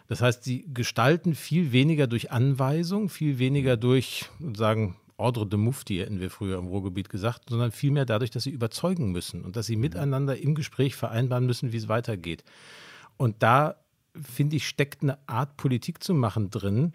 Das 0.07 0.21
heißt, 0.21 0.43
sie 0.43 0.65
gestalten 0.73 1.35
viel 1.35 1.71
weniger 1.71 2.07
durch 2.07 2.31
Anweisung, 2.31 3.09
viel 3.09 3.37
weniger 3.37 3.77
durch, 3.77 4.29
sagen, 4.55 4.95
Ordre 5.17 5.47
de 5.47 5.57
Mufti, 5.57 5.97
hätten 5.97 6.19
wir 6.19 6.29
früher 6.29 6.57
im 6.57 6.67
Ruhrgebiet 6.67 7.09
gesagt, 7.09 7.49
sondern 7.49 7.71
vielmehr 7.71 8.05
dadurch, 8.05 8.31
dass 8.31 8.43
sie 8.43 8.49
überzeugen 8.49 9.11
müssen 9.11 9.43
und 9.45 9.55
dass 9.55 9.65
sie 9.65 9.77
miteinander 9.77 10.37
im 10.37 10.55
Gespräch 10.55 10.95
vereinbaren 10.95 11.45
müssen, 11.45 11.71
wie 11.71 11.77
es 11.77 11.87
weitergeht. 11.87 12.43
Und 13.15 13.41
da, 13.41 13.75
finde 14.13 14.57
ich, 14.57 14.67
steckt 14.67 15.03
eine 15.03 15.17
Art 15.27 15.55
Politik 15.55 16.03
zu 16.03 16.13
machen 16.13 16.49
drin, 16.49 16.93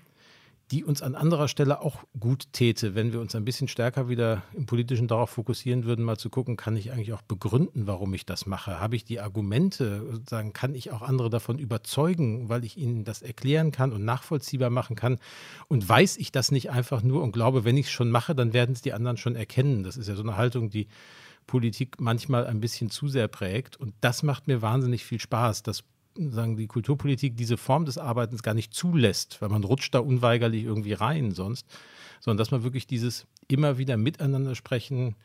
die 0.70 0.84
uns 0.84 1.02
an 1.02 1.16
anderer 1.16 1.48
Stelle 1.48 1.80
auch 1.80 2.04
gut 2.18 2.52
täte, 2.52 2.94
wenn 2.94 3.12
wir 3.12 3.20
uns 3.20 3.34
ein 3.34 3.44
bisschen 3.44 3.66
stärker 3.66 4.08
wieder 4.08 4.42
im 4.54 4.66
Politischen 4.66 5.08
darauf 5.08 5.30
fokussieren 5.30 5.84
würden, 5.84 6.04
mal 6.04 6.16
zu 6.16 6.30
gucken, 6.30 6.56
kann 6.56 6.76
ich 6.76 6.92
eigentlich 6.92 7.12
auch 7.12 7.22
begründen, 7.22 7.86
warum 7.86 8.14
ich 8.14 8.24
das 8.24 8.46
mache? 8.46 8.78
Habe 8.78 8.94
ich 8.94 9.04
die 9.04 9.20
Argumente, 9.20 10.20
sagen, 10.28 10.52
kann 10.52 10.74
ich 10.74 10.92
auch 10.92 11.02
andere 11.02 11.28
davon 11.28 11.58
überzeugen, 11.58 12.48
weil 12.48 12.64
ich 12.64 12.76
ihnen 12.76 13.04
das 13.04 13.22
erklären 13.22 13.72
kann 13.72 13.92
und 13.92 14.04
nachvollziehbar 14.04 14.70
machen 14.70 14.94
kann? 14.94 15.18
Und 15.66 15.88
weiß 15.88 16.18
ich 16.18 16.30
das 16.30 16.52
nicht 16.52 16.70
einfach 16.70 17.02
nur 17.02 17.22
und 17.22 17.32
glaube, 17.32 17.64
wenn 17.64 17.76
ich 17.76 17.86
es 17.86 17.92
schon 17.92 18.10
mache, 18.10 18.34
dann 18.36 18.52
werden 18.52 18.72
es 18.72 18.82
die 18.82 18.92
anderen 18.92 19.16
schon 19.16 19.34
erkennen. 19.34 19.82
Das 19.82 19.96
ist 19.96 20.08
ja 20.08 20.14
so 20.14 20.22
eine 20.22 20.36
Haltung, 20.36 20.70
die 20.70 20.86
Politik 21.48 22.00
manchmal 22.00 22.46
ein 22.46 22.60
bisschen 22.60 22.90
zu 22.90 23.08
sehr 23.08 23.26
prägt. 23.26 23.76
Und 23.76 23.94
das 24.00 24.22
macht 24.22 24.46
mir 24.46 24.62
wahnsinnig 24.62 25.04
viel 25.04 25.18
Spaß, 25.18 25.64
dass 25.64 25.82
sagen, 26.16 26.56
die 26.56 26.66
Kulturpolitik 26.66 27.36
diese 27.36 27.56
Form 27.56 27.84
des 27.84 27.98
Arbeitens 27.98 28.42
gar 28.42 28.54
nicht 28.54 28.74
zulässt, 28.74 29.40
weil 29.40 29.48
man 29.48 29.64
rutscht 29.64 29.94
da 29.94 30.00
unweigerlich 30.00 30.64
irgendwie 30.64 30.92
rein 30.92 31.32
sonst, 31.32 31.66
sondern 32.20 32.38
dass 32.38 32.50
man 32.50 32.62
wirklich 32.62 32.86
dieses 32.86 33.26
immer 33.48 33.78
wieder 33.78 33.96
miteinander 33.96 34.54
sprechen, 34.54 35.16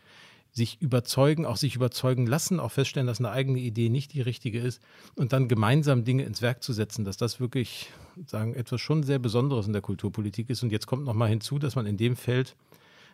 sich 0.52 0.82
überzeugen, 0.82 1.46
auch 1.46 1.58
sich 1.58 1.76
überzeugen 1.76 2.28
lassen, 2.28 2.62
auch 2.62 2.72
feststellen, 2.72 3.08
dass 3.08 3.20
eine 3.20 3.32
eigene 3.32 3.60
Idee 3.60 3.90
nicht 3.90 4.14
die 4.14 4.22
richtige 4.22 4.60
ist 4.62 4.82
und 5.16 5.34
dann 5.34 5.50
gemeinsam 5.50 6.06
Dinge 6.06 6.24
ins 6.24 6.42
Werk 6.42 6.64
zu 6.64 6.72
setzen, 6.72 7.04
dass 7.04 7.18
das 7.18 7.42
wirklich 7.42 7.90
sagen 8.26 8.54
etwas 8.54 8.80
schon 8.80 9.04
sehr 9.04 9.20
Besonderes 9.20 9.68
in 9.68 9.74
der 9.74 9.82
Kulturpolitik 9.82 10.50
ist. 10.50 10.64
Und 10.64 10.72
jetzt 10.72 10.88
kommt 10.88 11.04
noch 11.04 11.14
mal 11.14 11.28
hinzu, 11.28 11.60
dass 11.60 11.76
man 11.76 11.86
in 11.86 11.98
dem 11.98 12.16
Feld 12.16 12.56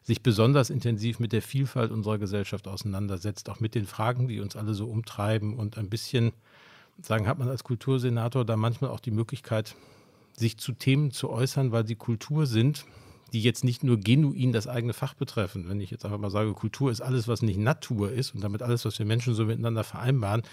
sich 0.03 0.21
besonders 0.21 0.69
intensiv 0.69 1.19
mit 1.19 1.31
der 1.31 1.41
Vielfalt 1.41 1.91
unserer 1.91 2.19
Gesellschaft 2.19 2.67
auseinandersetzt, 2.67 3.49
auch 3.49 3.59
mit 3.59 3.73
den 3.73 3.85
Fragen, 3.85 4.27
die 4.27 4.39
uns 4.39 4.55
alle 4.55 4.75
so 4.75 4.87
umtreiben 4.87 5.55
und 5.55 5.79
ein 5.79 5.89
bisschen 5.89 6.33
sagen, 7.05 7.27
hat 7.27 7.39
man 7.39 7.49
als 7.49 7.63
Kultursenator 7.63 8.45
da 8.45 8.55
manchmal 8.55 8.91
auch 8.91 8.99
die 8.99 9.11
Möglichkeit, 9.11 9.75
sich 10.33 10.57
zu 10.57 10.71
Themen 10.73 11.11
zu 11.11 11.29
äußern, 11.29 11.71
weil 11.71 11.85
sie 11.85 11.95
Kultur 11.95 12.45
sind, 12.45 12.85
die 13.33 13.41
jetzt 13.41 13.63
nicht 13.63 13.83
nur 13.83 13.97
genuin 13.97 14.51
das 14.51 14.67
eigene 14.67 14.93
Fach 14.93 15.13
betreffen. 15.13 15.69
Wenn 15.69 15.79
ich 15.79 15.91
jetzt 15.91 16.05
einfach 16.05 16.17
mal 16.17 16.31
sage, 16.31 16.53
Kultur 16.53 16.91
ist 16.91 17.01
alles, 17.01 17.27
was 17.27 17.41
nicht 17.41 17.59
Natur 17.59 18.11
ist 18.11 18.35
und 18.35 18.43
damit 18.43 18.61
alles, 18.61 18.85
was 18.85 18.99
wir 18.99 19.05
Menschen 19.05 19.33
so 19.33 19.45
miteinander 19.45 19.83
vereinbaren, 19.83 20.43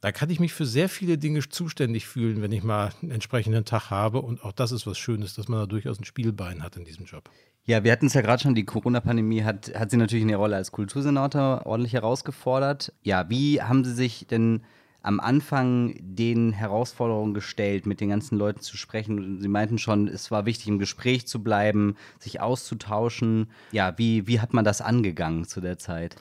da 0.00 0.12
kann 0.12 0.28
ich 0.28 0.38
mich 0.38 0.52
für 0.52 0.66
sehr 0.66 0.90
viele 0.90 1.16
Dinge 1.16 1.40
zuständig 1.48 2.06
fühlen, 2.06 2.42
wenn 2.42 2.52
ich 2.52 2.62
mal 2.62 2.92
einen 3.00 3.10
entsprechenden 3.10 3.64
Tag 3.64 3.88
habe. 3.88 4.20
Und 4.20 4.44
auch 4.44 4.52
das 4.52 4.70
ist 4.70 4.86
was 4.86 4.98
Schönes, 4.98 5.34
dass 5.34 5.48
man 5.48 5.60
da 5.60 5.66
durchaus 5.66 5.98
ein 5.98 6.04
Spielbein 6.04 6.62
hat 6.62 6.76
in 6.76 6.84
diesem 6.84 7.06
Job. 7.06 7.30
Ja, 7.64 7.84
wir 7.84 7.92
hatten 7.92 8.06
es 8.06 8.12
ja 8.12 8.20
gerade 8.20 8.42
schon, 8.42 8.54
die 8.54 8.66
Corona-Pandemie 8.66 9.44
hat, 9.44 9.72
hat 9.74 9.90
Sie 9.90 9.96
natürlich 9.96 10.20
in 10.20 10.28
der 10.28 10.36
Rolle 10.36 10.56
als 10.56 10.72
Kultursenator 10.72 11.64
ordentlich 11.64 11.94
herausgefordert. 11.94 12.92
Ja, 13.02 13.30
wie 13.30 13.62
haben 13.62 13.82
Sie 13.82 13.94
sich 13.94 14.26
denn 14.26 14.64
am 15.04 15.20
Anfang 15.20 15.94
den 16.00 16.52
Herausforderungen 16.52 17.34
gestellt, 17.34 17.84
mit 17.84 18.00
den 18.00 18.08
ganzen 18.08 18.38
Leuten 18.38 18.60
zu 18.60 18.76
sprechen. 18.78 19.38
Sie 19.38 19.48
meinten 19.48 19.78
schon, 19.78 20.08
es 20.08 20.30
war 20.30 20.46
wichtig, 20.46 20.66
im 20.68 20.78
Gespräch 20.78 21.26
zu 21.26 21.42
bleiben, 21.42 21.96
sich 22.18 22.40
auszutauschen. 22.40 23.50
Ja, 23.70 23.96
wie, 23.98 24.26
wie 24.26 24.40
hat 24.40 24.54
man 24.54 24.64
das 24.64 24.80
angegangen 24.80 25.44
zu 25.44 25.60
der 25.60 25.78
Zeit? 25.78 26.16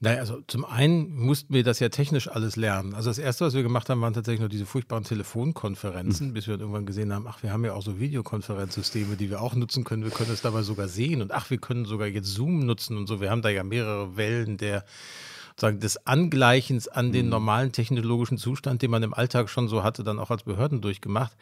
Naja, 0.00 0.20
also 0.20 0.40
zum 0.46 0.64
einen 0.64 1.16
mussten 1.16 1.54
wir 1.54 1.64
das 1.64 1.80
ja 1.80 1.88
technisch 1.88 2.28
alles 2.28 2.54
lernen. 2.54 2.94
Also 2.94 3.10
das 3.10 3.18
Erste, 3.18 3.46
was 3.46 3.54
wir 3.54 3.62
gemacht 3.62 3.88
haben, 3.88 4.00
waren 4.02 4.12
tatsächlich 4.12 4.40
nur 4.40 4.50
diese 4.50 4.66
furchtbaren 4.66 5.04
Telefonkonferenzen, 5.04 6.28
mhm. 6.28 6.32
bis 6.34 6.46
wir 6.46 6.54
dann 6.54 6.60
irgendwann 6.60 6.86
gesehen 6.86 7.12
haben, 7.12 7.26
ach, 7.26 7.42
wir 7.42 7.50
haben 7.50 7.64
ja 7.64 7.72
auch 7.72 7.82
so 7.82 7.98
Videokonferenzsysteme, 7.98 9.16
die 9.16 9.30
wir 9.30 9.40
auch 9.40 9.54
nutzen 9.54 9.84
können. 9.84 10.04
Wir 10.04 10.12
können 10.12 10.30
es 10.32 10.42
dabei 10.42 10.62
sogar 10.62 10.86
sehen 10.86 11.22
und 11.22 11.32
ach, 11.32 11.50
wir 11.50 11.58
können 11.58 11.86
sogar 11.86 12.06
jetzt 12.06 12.28
Zoom 12.28 12.60
nutzen 12.66 12.96
und 12.96 13.06
so. 13.08 13.20
Wir 13.20 13.30
haben 13.30 13.42
da 13.42 13.48
ja 13.48 13.64
mehrere 13.64 14.16
Wellen 14.16 14.58
der 14.58 14.84
sozusagen 15.58 15.80
des 15.80 16.06
Angleichens 16.06 16.86
an 16.86 17.10
den 17.10 17.26
mhm. 17.26 17.30
normalen 17.30 17.72
technologischen 17.72 18.38
Zustand, 18.38 18.80
den 18.80 18.92
man 18.92 19.02
im 19.02 19.12
Alltag 19.12 19.50
schon 19.50 19.66
so 19.66 19.82
hatte, 19.82 20.04
dann 20.04 20.20
auch 20.20 20.30
als 20.30 20.44
Behörden 20.44 20.80
durchgemacht. 20.80 21.36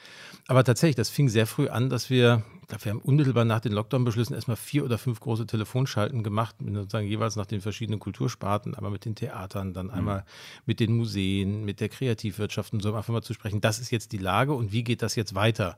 Aber 0.47 0.65
tatsächlich, 0.65 0.97
das 0.97 1.11
fing 1.11 1.29
sehr 1.29 1.47
früh 1.47 1.69
an, 1.69 1.91
dass 1.91 2.09
wir, 2.09 2.43
ich 2.63 2.69
glaube, 2.69 2.85
wir 2.87 2.93
haben 2.93 3.01
unmittelbar 3.01 3.45
nach 3.45 3.61
den 3.61 3.73
Lockdown-Beschlüssen 3.73 4.35
erstmal 4.35 4.57
vier 4.57 4.87
oder 4.87 4.97
fünf 4.97 5.21
große 5.21 5.47
Telefonschalten 5.47 6.23
gemacht, 6.23 6.57
sozusagen 6.59 7.07
jeweils 7.07 7.37
nach 7.37 7.45
den 7.45 7.61
verschiedenen 7.61 8.01
Kultursparten, 8.01 8.75
aber 8.75 8.89
mit 8.89 9.05
den 9.05 9.17
Theatern, 9.17 9.75
dann 9.75 9.89
mhm. 9.89 9.93
einmal 9.93 10.25
mit 10.65 10.81
den 10.81 10.97
Museen, 10.97 11.67
mit 11.67 11.81
der 11.81 11.91
Kreativwirtschaft 11.91 12.73
und 12.73 12.83
so, 12.83 12.89
um 12.89 12.95
einfach 12.95 13.13
mal 13.13 13.23
zu 13.23 13.35
sprechen, 13.35 13.61
das 13.61 13.79
ist 13.79 13.91
jetzt 13.91 14.13
die 14.13 14.19
Lage 14.19 14.55
und 14.55 14.73
wie 14.73 14.83
geht 14.83 15.03
das 15.03 15.15
jetzt 15.15 15.35
weiter? 15.35 15.77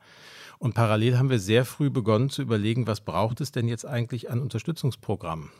Und 0.61 0.75
parallel 0.75 1.19
haben 1.19 1.31
wir 1.31 1.41
sehr 1.41 1.65
früh 1.65 1.91
begonnen 1.91 2.31
zu 2.31 2.43
überlegen, 2.43 2.87
was 2.87 3.01
braucht 3.01 3.41
es 3.41 3.51
denn 3.51 3.67
jetzt 3.67 3.85
eigentlich 3.85 4.31
an 4.31 4.41
Unterstützungsprogrammen? 4.41 5.51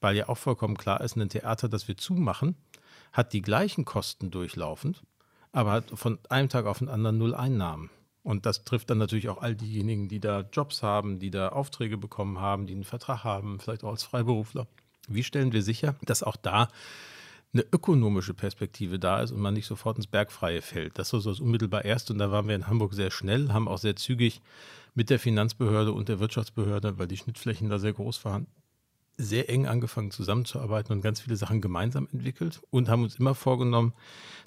Weil 0.00 0.16
ja 0.16 0.28
auch 0.28 0.38
vollkommen 0.38 0.76
klar 0.76 1.00
ist, 1.00 1.16
ein 1.16 1.28
Theater, 1.28 1.68
das 1.68 1.88
wir 1.88 1.96
zumachen, 1.96 2.56
hat 3.12 3.32
die 3.32 3.42
gleichen 3.42 3.84
Kosten 3.84 4.30
durchlaufend, 4.30 5.02
aber 5.52 5.72
hat 5.72 5.90
von 5.94 6.18
einem 6.28 6.48
Tag 6.48 6.66
auf 6.66 6.78
den 6.78 6.88
anderen 6.88 7.18
null 7.18 7.34
Einnahmen. 7.34 7.90
Und 8.22 8.44
das 8.44 8.64
trifft 8.64 8.90
dann 8.90 8.98
natürlich 8.98 9.28
auch 9.28 9.40
all 9.40 9.54
diejenigen, 9.54 10.08
die 10.08 10.18
da 10.18 10.40
Jobs 10.52 10.82
haben, 10.82 11.20
die 11.20 11.30
da 11.30 11.50
Aufträge 11.50 11.96
bekommen 11.96 12.40
haben, 12.40 12.66
die 12.66 12.74
einen 12.74 12.84
Vertrag 12.84 13.22
haben, 13.22 13.60
vielleicht 13.60 13.84
auch 13.84 13.90
als 13.90 14.02
Freiberufler. 14.02 14.66
Wie 15.08 15.22
stellen 15.22 15.52
wir 15.52 15.62
sicher, 15.62 15.94
dass 16.02 16.24
auch 16.24 16.34
da 16.34 16.68
eine 17.52 17.64
ökonomische 17.72 18.34
Perspektive 18.34 18.98
da 18.98 19.20
ist 19.20 19.30
und 19.30 19.40
man 19.40 19.54
nicht 19.54 19.66
sofort 19.66 19.96
ins 19.96 20.08
Bergfreie 20.08 20.60
fällt? 20.60 20.98
Das 20.98 21.12
ist 21.12 21.22
so 21.22 21.30
das 21.30 21.38
unmittelbar 21.38 21.84
erste. 21.84 22.12
Und 22.12 22.18
da 22.18 22.32
waren 22.32 22.48
wir 22.48 22.56
in 22.56 22.66
Hamburg 22.66 22.94
sehr 22.94 23.12
schnell, 23.12 23.52
haben 23.52 23.68
auch 23.68 23.78
sehr 23.78 23.94
zügig 23.94 24.42
mit 24.94 25.08
der 25.08 25.20
Finanzbehörde 25.20 25.92
und 25.92 26.08
der 26.08 26.18
Wirtschaftsbehörde, 26.18 26.98
weil 26.98 27.06
die 27.06 27.18
Schnittflächen 27.18 27.68
da 27.70 27.78
sehr 27.78 27.92
groß 27.92 28.24
waren, 28.24 28.48
sehr 29.18 29.48
eng 29.48 29.66
angefangen 29.66 30.10
zusammenzuarbeiten 30.10 30.92
und 30.92 31.00
ganz 31.00 31.20
viele 31.20 31.36
Sachen 31.36 31.60
gemeinsam 31.60 32.08
entwickelt 32.12 32.60
und 32.70 32.88
haben 32.88 33.02
uns 33.02 33.16
immer 33.16 33.34
vorgenommen, 33.34 33.94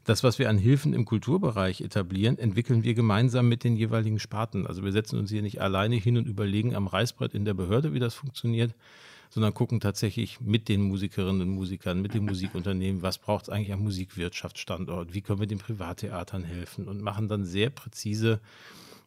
das, 0.06 0.24
was 0.24 0.40
wir 0.40 0.50
an 0.50 0.58
Hilfen 0.58 0.94
im 0.94 1.06
Kulturbereich 1.06 1.82
etablieren, 1.82 2.38
entwickeln 2.38 2.84
wir 2.84 2.94
gemeinsam 2.94 3.48
mit 3.48 3.64
den 3.64 3.76
jeweiligen 3.76 4.20
Sparten. 4.20 4.68
Also 4.68 4.84
wir 4.84 4.92
setzen 4.92 5.20
uns 5.20 5.30
hier 5.30 5.42
nicht 5.42 5.62
alleine 5.62 5.96
hin 5.96 6.18
und 6.18 6.28
überlegen 6.28 6.76
am 6.76 6.88
Reißbrett 6.88 7.34
in 7.34 7.46
der 7.46 7.54
Behörde, 7.54 7.94
wie 7.94 8.00
das 8.00 8.14
funktioniert, 8.14 8.74
sondern 9.30 9.54
gucken 9.54 9.80
tatsächlich 9.80 10.40
mit 10.40 10.70
den 10.70 10.82
Musikerinnen 10.82 11.42
und 11.42 11.50
Musikern, 11.50 12.02
mit 12.02 12.14
den 12.14 12.26
Musikunternehmen, 12.26 13.02
was 13.02 13.18
braucht 13.18 13.44
es 13.44 13.50
eigentlich 13.50 13.74
am 13.74 13.84
Musikwirtschaftsstandort, 13.84 15.14
wie 15.14 15.22
können 15.22 15.40
wir 15.40 15.48
den 15.48 15.60
Privattheatern 15.60 16.44
helfen 16.44 16.88
und 16.88 17.02
machen 17.02 17.28
dann 17.28 17.46
sehr 17.46 17.70
präzise 17.70 18.40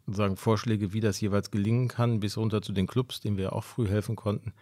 sagen 0.08 0.36
Vorschläge, 0.36 0.92
wie 0.92 1.00
das 1.00 1.20
jeweils 1.20 1.50
gelingen 1.50 1.88
kann, 1.88 2.20
bis 2.20 2.36
runter 2.36 2.62
zu 2.62 2.72
den 2.72 2.86
Clubs, 2.86 3.20
denen 3.20 3.36
wir 3.36 3.52
auch 3.52 3.64
früh 3.64 3.86
helfen 3.88 4.16
konnten. 4.16 4.52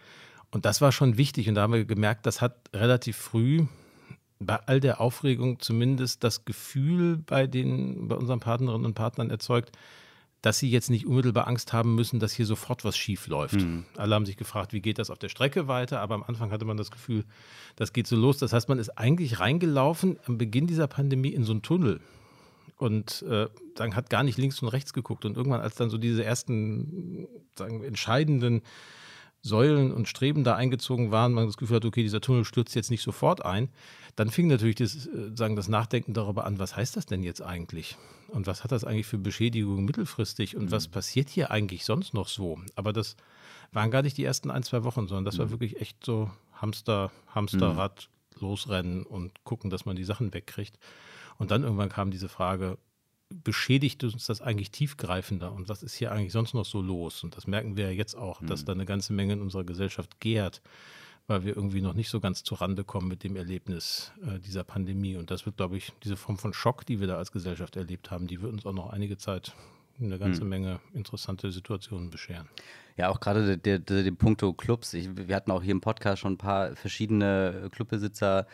Und 0.51 0.65
das 0.65 0.81
war 0.81 0.91
schon 0.91 1.17
wichtig 1.17 1.47
und 1.47 1.55
da 1.55 1.61
haben 1.61 1.73
wir 1.73 1.85
gemerkt, 1.85 2.25
das 2.25 2.41
hat 2.41 2.57
relativ 2.73 3.17
früh 3.17 3.65
bei 4.39 4.57
all 4.65 4.79
der 4.79 4.99
Aufregung 4.99 5.59
zumindest 5.59 6.23
das 6.23 6.45
Gefühl 6.45 7.17
bei 7.17 7.47
den, 7.47 8.07
bei 8.07 8.15
unseren 8.15 8.39
Partnerinnen 8.39 8.85
und 8.85 8.93
Partnern 8.95 9.29
erzeugt, 9.29 9.71
dass 10.41 10.57
sie 10.57 10.71
jetzt 10.71 10.89
nicht 10.89 11.05
unmittelbar 11.05 11.47
Angst 11.47 11.71
haben 11.71 11.93
müssen, 11.93 12.19
dass 12.19 12.33
hier 12.33 12.47
sofort 12.47 12.83
was 12.83 12.97
schief 12.97 13.27
läuft. 13.27 13.61
Mhm. 13.61 13.85
Alle 13.95 14.15
haben 14.15 14.25
sich 14.25 14.37
gefragt, 14.37 14.73
wie 14.73 14.81
geht 14.81 14.97
das 14.97 15.11
auf 15.11 15.19
der 15.19 15.29
Strecke 15.29 15.67
weiter, 15.67 15.99
aber 15.99 16.15
am 16.15 16.23
Anfang 16.23 16.51
hatte 16.51 16.65
man 16.65 16.77
das 16.77 16.89
Gefühl, 16.89 17.23
das 17.75 17.93
geht 17.93 18.07
so 18.07 18.15
los. 18.15 18.39
Das 18.39 18.51
heißt, 18.51 18.67
man 18.67 18.79
ist 18.79 18.89
eigentlich 18.97 19.39
reingelaufen 19.39 20.17
am 20.25 20.39
Beginn 20.39 20.65
dieser 20.65 20.87
Pandemie 20.87 21.29
in 21.29 21.43
so 21.43 21.51
einen 21.51 21.61
Tunnel 21.61 22.01
und 22.77 23.21
äh, 23.29 23.47
dann 23.75 23.95
hat 23.95 24.09
gar 24.09 24.23
nicht 24.23 24.39
links 24.39 24.59
und 24.63 24.69
rechts 24.69 24.93
geguckt. 24.93 25.25
Und 25.25 25.37
irgendwann, 25.37 25.61
als 25.61 25.75
dann 25.75 25.91
so 25.91 25.99
diese 25.99 26.25
ersten 26.25 27.27
sagen, 27.55 27.83
entscheidenden 27.83 28.63
Säulen 29.41 29.91
und 29.91 30.07
Streben 30.07 30.43
da 30.43 30.55
eingezogen 30.55 31.11
waren, 31.11 31.33
man 31.33 31.47
das 31.47 31.57
Gefühl 31.57 31.77
hat, 31.77 31.85
okay, 31.85 32.03
dieser 32.03 32.21
Tunnel 32.21 32.45
stürzt 32.45 32.75
jetzt 32.75 32.91
nicht 32.91 33.01
sofort 33.01 33.43
ein, 33.43 33.69
dann 34.15 34.29
fing 34.29 34.47
natürlich 34.47 34.75
das, 34.75 35.07
äh, 35.07 35.31
sagen, 35.35 35.55
das 35.55 35.67
Nachdenken 35.67 36.13
darüber 36.13 36.45
an, 36.45 36.59
was 36.59 36.75
heißt 36.75 36.95
das 36.95 37.05
denn 37.05 37.23
jetzt 37.23 37.41
eigentlich? 37.41 37.97
Und 38.27 38.47
was 38.47 38.63
hat 38.63 38.71
das 38.71 38.83
eigentlich 38.83 39.07
für 39.07 39.17
Beschädigungen 39.17 39.83
mittelfristig? 39.83 40.55
Und 40.55 40.65
mhm. 40.65 40.71
was 40.71 40.87
passiert 40.87 41.29
hier 41.29 41.51
eigentlich 41.51 41.85
sonst 41.85 42.13
noch 42.13 42.27
so? 42.27 42.59
Aber 42.75 42.93
das 42.93 43.15
waren 43.71 43.91
gar 43.91 44.03
nicht 44.03 44.17
die 44.17 44.23
ersten 44.23 44.51
ein, 44.51 44.63
zwei 44.63 44.83
Wochen, 44.83 45.07
sondern 45.07 45.25
das 45.25 45.35
mhm. 45.35 45.39
war 45.39 45.49
wirklich 45.51 45.81
echt 45.81 46.05
so 46.05 46.29
Hamster, 46.53 47.11
Hamsterrad, 47.33 48.09
mhm. 48.35 48.41
losrennen 48.47 49.03
und 49.03 49.43
gucken, 49.43 49.69
dass 49.69 49.85
man 49.85 49.95
die 49.95 50.03
Sachen 50.03 50.33
wegkriegt. 50.33 50.77
Und 51.37 51.51
dann 51.51 51.63
irgendwann 51.63 51.89
kam 51.89 52.11
diese 52.11 52.29
Frage, 52.29 52.77
beschädigt 53.43 54.03
uns 54.03 54.25
das 54.25 54.41
eigentlich 54.41 54.71
tiefgreifender 54.71 55.51
und 55.51 55.69
was 55.69 55.83
ist 55.83 55.95
hier 55.95 56.11
eigentlich 56.11 56.31
sonst 56.31 56.53
noch 56.53 56.65
so 56.65 56.81
los? 56.81 57.23
Und 57.23 57.37
das 57.37 57.47
merken 57.47 57.77
wir 57.77 57.85
ja 57.85 57.91
jetzt 57.91 58.15
auch, 58.15 58.41
mhm. 58.41 58.47
dass 58.47 58.65
da 58.65 58.73
eine 58.73 58.85
ganze 58.85 59.13
Menge 59.13 59.33
in 59.33 59.41
unserer 59.41 59.63
Gesellschaft 59.63 60.19
gärt, 60.19 60.61
weil 61.27 61.43
wir 61.45 61.55
irgendwie 61.55 61.81
noch 61.81 61.93
nicht 61.93 62.09
so 62.09 62.19
ganz 62.19 62.43
zurande 62.43 62.83
kommen 62.83 63.07
mit 63.07 63.23
dem 63.23 63.35
Erlebnis 63.35 64.11
äh, 64.25 64.39
dieser 64.39 64.63
Pandemie. 64.63 65.15
Und 65.15 65.31
das 65.31 65.45
wird, 65.45 65.57
glaube 65.57 65.77
ich, 65.77 65.93
diese 66.03 66.17
Form 66.17 66.37
von 66.37 66.53
Schock, 66.53 66.85
die 66.85 66.99
wir 66.99 67.07
da 67.07 67.17
als 67.17 67.31
Gesellschaft 67.31 67.75
erlebt 67.75 68.11
haben, 68.11 68.27
die 68.27 68.41
wird 68.41 68.51
uns 68.51 68.65
auch 68.65 68.73
noch 68.73 68.89
einige 68.89 69.17
Zeit 69.17 69.53
eine 69.99 70.17
ganze 70.17 70.43
mhm. 70.43 70.49
Menge 70.49 70.79
interessante 70.93 71.51
Situationen 71.51 72.09
bescheren. 72.09 72.49
Ja, 72.97 73.09
auch 73.09 73.19
gerade 73.19 73.57
der, 73.57 73.79
der, 73.79 74.03
der 74.03 74.11
Punkto 74.11 74.53
Clubs. 74.53 74.93
Ich, 74.93 75.09
wir 75.15 75.35
hatten 75.35 75.51
auch 75.51 75.63
hier 75.63 75.71
im 75.71 75.81
Podcast 75.81 76.21
schon 76.21 76.33
ein 76.33 76.37
paar 76.37 76.75
verschiedene 76.75 77.69
Clubbesitzer 77.71 78.45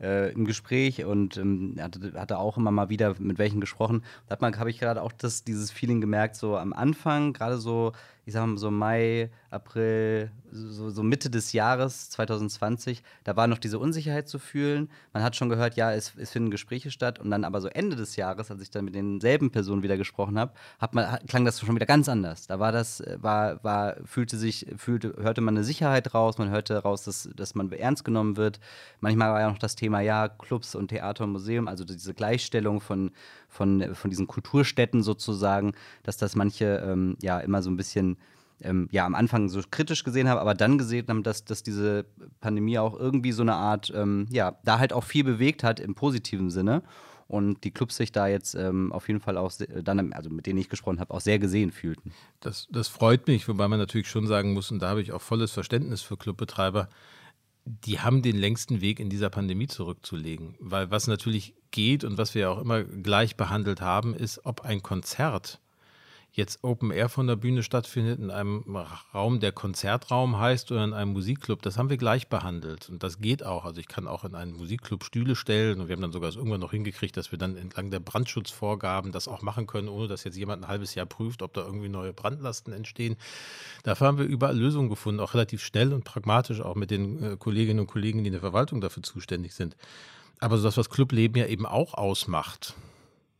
äh, 0.00 0.32
im 0.32 0.44
Gespräch 0.44 1.04
und 1.04 1.36
ähm, 1.36 1.76
hatte, 1.80 2.12
hatte 2.14 2.38
auch 2.38 2.56
immer 2.56 2.70
mal 2.70 2.88
wieder 2.88 3.14
mit 3.18 3.38
welchen 3.38 3.60
gesprochen. 3.60 4.02
Da 4.28 4.38
habe 4.40 4.70
ich 4.70 4.78
gerade 4.78 5.02
auch 5.02 5.12
das, 5.12 5.44
dieses 5.44 5.70
Feeling 5.70 6.00
gemerkt, 6.00 6.36
so 6.36 6.56
am 6.56 6.72
Anfang, 6.72 7.32
gerade 7.32 7.58
so 7.58 7.92
ich 8.26 8.32
sag 8.32 8.44
mal 8.44 8.58
so 8.58 8.72
Mai, 8.72 9.30
April, 9.50 10.32
so, 10.50 10.90
so, 10.90 11.04
Mitte 11.04 11.30
des 11.30 11.52
Jahres 11.52 12.10
2020, 12.10 13.04
da 13.22 13.36
war 13.36 13.46
noch 13.46 13.58
diese 13.58 13.78
Unsicherheit 13.78 14.28
zu 14.28 14.40
fühlen. 14.40 14.90
Man 15.12 15.22
hat 15.22 15.36
schon 15.36 15.48
gehört, 15.48 15.76
ja, 15.76 15.92
es, 15.92 16.12
es 16.16 16.32
finden 16.32 16.50
Gespräche 16.50 16.90
statt. 16.90 17.20
Und 17.20 17.30
dann 17.30 17.44
aber 17.44 17.60
so 17.60 17.68
Ende 17.68 17.94
des 17.94 18.16
Jahres, 18.16 18.50
als 18.50 18.60
ich 18.60 18.70
dann 18.70 18.84
mit 18.84 18.96
denselben 18.96 19.52
Personen 19.52 19.84
wieder 19.84 19.96
gesprochen 19.96 20.40
habe, 20.40 20.52
hat 20.80 20.92
man, 20.92 21.20
klang 21.28 21.44
das 21.44 21.60
schon 21.60 21.76
wieder 21.76 21.86
ganz 21.86 22.08
anders. 22.08 22.48
Da 22.48 22.58
war 22.58 22.72
das, 22.72 23.00
war, 23.18 23.62
war, 23.62 23.85
fühlte 24.04 24.36
sich, 24.36 24.66
fühlte, 24.76 25.14
hörte 25.18 25.40
man 25.40 25.56
eine 25.56 25.64
Sicherheit 25.64 26.14
raus, 26.14 26.38
man 26.38 26.50
hörte 26.50 26.76
raus, 26.78 27.04
dass, 27.04 27.28
dass 27.34 27.54
man 27.54 27.70
ernst 27.72 28.04
genommen 28.04 28.36
wird. 28.36 28.60
Manchmal 29.00 29.30
war 29.30 29.40
ja 29.40 29.50
noch 29.50 29.58
das 29.58 29.76
Thema, 29.76 30.00
ja, 30.00 30.28
Clubs 30.28 30.74
und 30.74 30.88
Theater 30.88 31.24
und 31.24 31.32
Museum, 31.32 31.68
also 31.68 31.84
diese 31.84 32.14
Gleichstellung 32.14 32.80
von, 32.80 33.12
von, 33.48 33.94
von 33.94 34.10
diesen 34.10 34.26
Kulturstätten 34.26 35.02
sozusagen, 35.02 35.72
dass 36.02 36.16
das 36.16 36.36
manche 36.36 36.82
ähm, 36.86 37.16
ja 37.22 37.38
immer 37.38 37.62
so 37.62 37.70
ein 37.70 37.76
bisschen 37.76 38.16
ähm, 38.60 38.88
ja 38.90 39.04
am 39.04 39.14
Anfang 39.14 39.48
so 39.48 39.60
kritisch 39.70 40.04
gesehen 40.04 40.28
haben, 40.28 40.38
aber 40.38 40.54
dann 40.54 40.78
gesehen 40.78 41.06
haben, 41.08 41.22
dass, 41.22 41.44
dass 41.44 41.62
diese 41.62 42.06
Pandemie 42.40 42.78
auch 42.78 42.98
irgendwie 42.98 43.32
so 43.32 43.42
eine 43.42 43.54
Art, 43.54 43.92
ähm, 43.94 44.26
ja, 44.30 44.56
da 44.64 44.78
halt 44.78 44.92
auch 44.92 45.04
viel 45.04 45.24
bewegt 45.24 45.62
hat 45.62 45.80
im 45.80 45.94
positiven 45.94 46.50
Sinne 46.50 46.82
und 47.28 47.64
die 47.64 47.72
Clubs 47.72 47.96
sich 47.96 48.12
da 48.12 48.28
jetzt 48.28 48.54
ähm, 48.54 48.92
auf 48.92 49.08
jeden 49.08 49.20
Fall 49.20 49.36
auch 49.36 49.52
dann, 49.82 50.12
also 50.12 50.30
mit 50.30 50.46
denen 50.46 50.58
ich 50.58 50.68
gesprochen 50.68 51.00
habe, 51.00 51.12
auch 51.12 51.20
sehr 51.20 51.38
gesehen 51.38 51.72
fühlten. 51.72 52.12
Das, 52.40 52.68
das 52.70 52.88
freut 52.88 53.26
mich, 53.26 53.48
wobei 53.48 53.66
man 53.68 53.78
natürlich 53.78 54.08
schon 54.08 54.26
sagen 54.26 54.52
muss, 54.52 54.70
und 54.70 54.80
da 54.80 54.88
habe 54.88 55.02
ich 55.02 55.12
auch 55.12 55.22
volles 55.22 55.50
Verständnis 55.52 56.02
für 56.02 56.16
Clubbetreiber, 56.16 56.88
die 57.64 57.98
haben 57.98 58.22
den 58.22 58.36
längsten 58.36 58.80
Weg 58.80 59.00
in 59.00 59.10
dieser 59.10 59.28
Pandemie 59.28 59.66
zurückzulegen. 59.66 60.54
Weil 60.60 60.90
was 60.92 61.08
natürlich 61.08 61.54
geht 61.72 62.04
und 62.04 62.16
was 62.16 62.34
wir 62.34 62.42
ja 62.42 62.50
auch 62.50 62.60
immer 62.60 62.84
gleich 62.84 63.36
behandelt 63.36 63.80
haben, 63.80 64.14
ist, 64.14 64.46
ob 64.46 64.60
ein 64.60 64.82
Konzert 64.82 65.60
jetzt 66.36 66.62
Open 66.62 66.90
Air 66.90 67.08
von 67.08 67.26
der 67.26 67.36
Bühne 67.36 67.62
stattfindet, 67.62 68.18
in 68.18 68.30
einem 68.30 68.76
Raum, 69.14 69.40
der 69.40 69.52
Konzertraum 69.52 70.38
heißt 70.38 70.70
oder 70.70 70.84
in 70.84 70.92
einem 70.92 71.12
Musikclub, 71.12 71.62
das 71.62 71.78
haben 71.78 71.88
wir 71.88 71.96
gleich 71.96 72.28
behandelt. 72.28 72.90
Und 72.90 73.02
das 73.02 73.18
geht 73.20 73.44
auch. 73.44 73.64
Also 73.64 73.80
ich 73.80 73.88
kann 73.88 74.06
auch 74.06 74.22
in 74.24 74.34
einen 74.34 74.52
Musikclub 74.52 75.02
Stühle 75.02 75.34
stellen 75.34 75.80
und 75.80 75.88
wir 75.88 75.94
haben 75.94 76.02
dann 76.02 76.12
sogar 76.12 76.34
irgendwann 76.34 76.60
noch 76.60 76.72
hingekriegt, 76.72 77.16
dass 77.16 77.32
wir 77.32 77.38
dann 77.38 77.56
entlang 77.56 77.90
der 77.90 78.00
Brandschutzvorgaben 78.00 79.12
das 79.12 79.28
auch 79.28 79.40
machen 79.40 79.66
können, 79.66 79.88
ohne 79.88 80.08
dass 80.08 80.24
jetzt 80.24 80.36
jemand 80.36 80.62
ein 80.62 80.68
halbes 80.68 80.94
Jahr 80.94 81.06
prüft, 81.06 81.40
ob 81.40 81.54
da 81.54 81.64
irgendwie 81.64 81.88
neue 81.88 82.12
Brandlasten 82.12 82.74
entstehen. 82.74 83.16
Dafür 83.82 84.06
haben 84.06 84.18
wir 84.18 84.26
überall 84.26 84.58
Lösungen 84.58 84.90
gefunden, 84.90 85.20
auch 85.20 85.32
relativ 85.32 85.64
schnell 85.64 85.94
und 85.94 86.04
pragmatisch, 86.04 86.60
auch 86.60 86.74
mit 86.74 86.90
den 86.90 87.22
äh, 87.22 87.36
Kolleginnen 87.38 87.80
und 87.80 87.86
Kollegen, 87.86 88.22
die 88.22 88.28
in 88.28 88.32
der 88.32 88.40
Verwaltung 88.42 88.82
dafür 88.82 89.02
zuständig 89.02 89.54
sind. 89.54 89.74
Aber 90.38 90.58
so 90.58 90.64
das, 90.64 90.76
was 90.76 90.90
Clubleben 90.90 91.40
ja 91.40 91.46
eben 91.46 91.64
auch 91.64 91.94
ausmacht, 91.94 92.74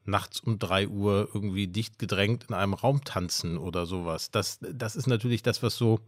nachts 0.09 0.41
um 0.41 0.59
drei 0.59 0.89
Uhr 0.89 1.29
irgendwie 1.33 1.67
dicht 1.67 1.99
gedrängt 1.99 2.47
in 2.49 2.55
einem 2.55 2.75
Raum 2.75 3.05
tanzen 3.05 3.59
oder 3.59 3.87
sowas. 3.87 4.31
Das, 4.31 4.59
das 4.61 4.97
ist 4.97 5.07
natürlich 5.07 5.43
das, 5.43 5.63
was 5.63 5.77
so, 5.77 6.01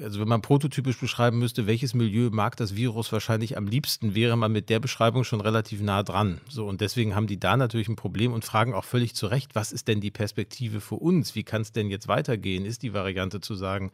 also 0.00 0.20
wenn 0.20 0.28
man 0.28 0.42
prototypisch 0.42 0.98
beschreiben 0.98 1.38
müsste, 1.38 1.66
welches 1.66 1.94
Milieu 1.94 2.30
mag 2.30 2.56
das 2.56 2.76
Virus 2.76 3.12
wahrscheinlich 3.12 3.56
am 3.56 3.66
liebsten, 3.66 4.14
wäre 4.14 4.36
man 4.36 4.52
mit 4.52 4.68
der 4.68 4.80
Beschreibung 4.80 5.24
schon 5.24 5.40
relativ 5.40 5.80
nah 5.80 6.02
dran. 6.02 6.40
So, 6.48 6.66
und 6.66 6.80
deswegen 6.80 7.14
haben 7.14 7.26
die 7.26 7.40
da 7.40 7.56
natürlich 7.56 7.88
ein 7.88 7.96
Problem 7.96 8.32
und 8.32 8.44
fragen 8.44 8.74
auch 8.74 8.84
völlig 8.84 9.14
zu 9.14 9.26
Recht, 9.26 9.54
was 9.54 9.72
ist 9.72 9.88
denn 9.88 10.00
die 10.00 10.10
Perspektive 10.10 10.80
für 10.80 10.96
uns? 10.96 11.34
Wie 11.34 11.44
kann 11.44 11.62
es 11.62 11.72
denn 11.72 11.90
jetzt 11.90 12.08
weitergehen? 12.08 12.64
Ist 12.64 12.82
die 12.82 12.92
Variante 12.92 13.40
zu 13.40 13.54
sagen, 13.54 13.92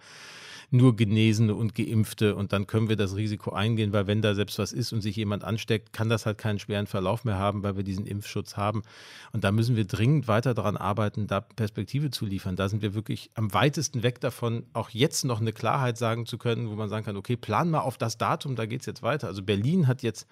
nur 0.73 0.97
Genesene 0.97 1.55
und 1.55 1.75
Geimpfte 1.75 2.35
und 2.35 2.53
dann 2.53 2.67
können 2.67 2.89
wir 2.89 2.97
das 2.97 3.15
Risiko 3.15 3.53
eingehen, 3.53 3.93
weil 3.93 4.07
wenn 4.07 4.23
da 4.23 4.35
selbst 4.35 4.59
was 4.59 4.73
ist 4.73 4.93
und 4.93 5.03
sich 5.03 5.17
jemand 5.17 5.45
ansteckt, 5.45 5.93
kann 5.93 6.09
das 6.09 6.25
halt 6.25 6.39
keinen 6.39 6.59
schweren 6.59 6.87
Verlauf 6.87 7.25
mehr 7.25 7.39
haben, 7.39 7.63
weil 7.63 7.77
wir 7.77 7.85
diesen 7.85 8.07
Impfschutz 8.07 8.57
haben. 8.57 8.83
Und 9.33 9.45
da 9.45 9.53
müssen 9.53 9.77
wir 9.77 9.85
dringend 9.85 10.29
weiter 10.29 10.55
daran 10.55 10.79
arbeiten, 10.79 11.27
da 11.27 11.43
Perspektive 11.43 12.11
zu 12.11 12.25
liefern. 12.25 12.57
Da 12.57 12.71
sind 12.71 12.81
wir 12.81 12.95
wirklich 12.95 13.31
am 13.35 13.53
weitesten 13.53 14.03
weg 14.03 14.21
davon, 14.21 14.65
auch 14.73 14.89
jetzt 14.91 15.25
noch 15.25 15.41
eine 15.43 15.53
Klarheit 15.53 15.99
sagen 15.99 16.25
zu 16.25 16.39
können, 16.39 16.71
wo 16.71 16.75
man 16.75 16.89
sagen 16.89 17.05
kann, 17.05 17.17
okay, 17.17 17.37
plan 17.37 17.69
mal 17.69 17.81
auf 17.81 17.99
das 17.99 18.17
Datum, 18.17 18.57
da 18.57 18.65
geht 18.65 18.81
es 18.81 18.87
jetzt 18.87 19.03
weiter. 19.03 19.27
Also 19.27 19.43
Berlin 19.43 19.87
hat 19.87 20.03
jetzt 20.03 20.27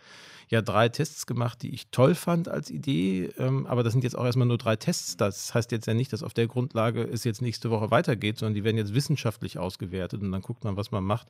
ja 0.50 0.62
drei 0.62 0.88
Tests 0.88 1.26
gemacht, 1.26 1.62
die 1.62 1.72
ich 1.72 1.88
toll 1.90 2.14
fand 2.14 2.48
als 2.48 2.70
Idee. 2.70 3.31
Ähm, 3.38 3.66
aber 3.66 3.83
das 3.83 3.92
sind 3.92 4.03
jetzt 4.03 4.16
auch 4.16 4.24
erstmal 4.24 4.48
nur 4.48 4.59
drei 4.59 4.76
Tests. 4.76 5.16
Das 5.16 5.55
heißt 5.55 5.70
jetzt 5.70 5.87
ja 5.87 5.94
nicht, 5.94 6.12
dass 6.12 6.22
auf 6.22 6.35
der 6.35 6.48
Grundlage 6.48 7.03
es 7.03 7.24
jetzt 7.24 7.40
nächste 7.40 7.70
Woche 7.70 7.90
weitergeht, 7.90 8.38
sondern 8.38 8.55
die 8.55 8.64
werden 8.64 8.76
jetzt 8.76 8.94
wissenschaftlich 8.94 9.59
ausgewertet 9.59 10.22
und 10.22 10.30
dann 10.33 10.43
guckt 10.43 10.64
man, 10.64 10.77
was 10.77 10.90
man 10.90 11.05
macht. 11.05 11.29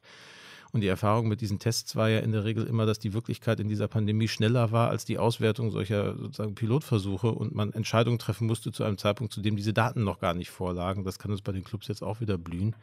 Und 0.72 0.82
die 0.82 0.86
Erfahrung 0.86 1.26
mit 1.26 1.40
diesen 1.40 1.58
Tests 1.58 1.96
war 1.96 2.08
ja 2.08 2.20
in 2.20 2.30
der 2.30 2.44
Regel 2.44 2.64
immer, 2.66 2.86
dass 2.86 3.00
die 3.00 3.12
Wirklichkeit 3.12 3.58
in 3.58 3.68
dieser 3.68 3.88
Pandemie 3.88 4.28
schneller 4.28 4.70
war 4.70 4.88
als 4.88 5.04
die 5.04 5.18
Auswertung 5.18 5.72
solcher 5.72 6.16
sozusagen 6.16 6.54
Pilotversuche 6.54 7.28
und 7.32 7.54
man 7.54 7.72
Entscheidungen 7.72 8.20
treffen 8.20 8.46
musste 8.46 8.70
zu 8.70 8.84
einem 8.84 8.96
Zeitpunkt, 8.96 9.32
zu 9.32 9.40
dem 9.40 9.56
diese 9.56 9.72
Daten 9.72 10.04
noch 10.04 10.20
gar 10.20 10.34
nicht 10.34 10.50
vorlagen. 10.50 11.04
Das 11.04 11.18
kann 11.18 11.32
uns 11.32 11.42
bei 11.42 11.52
den 11.52 11.64
Clubs 11.64 11.88
jetzt 11.88 12.02
auch 12.02 12.20
wieder 12.20 12.38
blühen. 12.38 12.76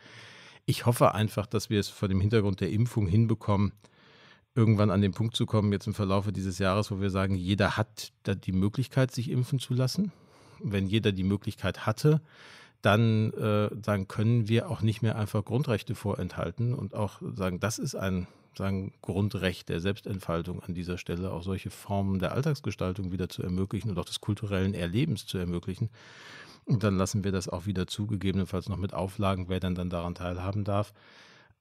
Ich 0.66 0.86
hoffe 0.86 1.14
einfach, 1.16 1.46
dass 1.46 1.70
wir 1.70 1.80
es 1.80 1.88
vor 1.88 2.10
dem 2.10 2.20
Hintergrund 2.20 2.60
der 2.60 2.72
Impfung 2.72 3.08
hinbekommen, 3.08 3.72
irgendwann 4.54 4.92
an 4.92 5.02
den 5.02 5.14
Punkt 5.14 5.38
zu 5.38 5.46
kommen, 5.46 5.72
jetzt 5.72 5.88
im 5.88 5.94
Verlauf 5.94 6.30
dieses 6.30 6.60
Jahres, 6.60 6.92
wo 6.92 7.00
wir 7.00 7.10
sagen, 7.10 7.36
jeder 7.36 7.78
hat 7.78 8.12
die 8.26 8.52
Möglichkeit, 8.52 9.12
sich 9.12 9.32
impfen 9.32 9.60
zu 9.60 9.74
lassen. 9.74 10.12
Wenn 10.60 10.88
jeder 10.88 11.14
die 11.14 11.24
Möglichkeit 11.24 11.86
hatte, 11.86 12.20
dann 12.82 13.34
äh, 13.34 13.70
sagen, 13.84 14.08
können 14.08 14.48
wir 14.48 14.70
auch 14.70 14.82
nicht 14.82 15.02
mehr 15.02 15.18
einfach 15.18 15.44
Grundrechte 15.44 15.96
vorenthalten 15.96 16.74
und 16.74 16.94
auch 16.94 17.22
sagen, 17.36 17.60
das 17.60 17.80
ist 17.80 17.96
ein 17.96 18.28
sagen, 18.58 18.94
Grundrecht 19.02 19.70
der 19.70 19.80
Selbstentfaltung 19.80 20.62
an 20.62 20.74
dieser 20.74 20.98
Stelle, 20.98 21.32
auch 21.32 21.44
solche 21.44 21.70
Formen 21.70 22.20
der 22.20 22.34
Alltagsgestaltung 22.34 23.12
wieder 23.12 23.30
zu 23.30 23.44
ermöglichen 23.44 23.90
und 23.92 24.00
auch 24.00 24.06
des 24.06 24.20
kulturellen 24.20 24.74
Erlebens 24.74 25.26
zu 25.26 25.38
ermöglichen. 25.38 25.90
Und 26.66 26.84
dann 26.84 26.98
lassen 26.98 27.24
wir 27.24 27.32
das 27.32 27.48
auch 27.48 27.66
wieder 27.66 27.88
zu, 27.88 28.08
gegebenenfalls 28.08 28.68
noch 28.68 28.78
mit 28.78 28.94
Auflagen, 28.94 29.46
wer 29.48 29.60
dann, 29.60 29.76
dann 29.76 29.90
daran 29.90 30.16
teilhaben 30.16 30.64
darf. 30.64 30.94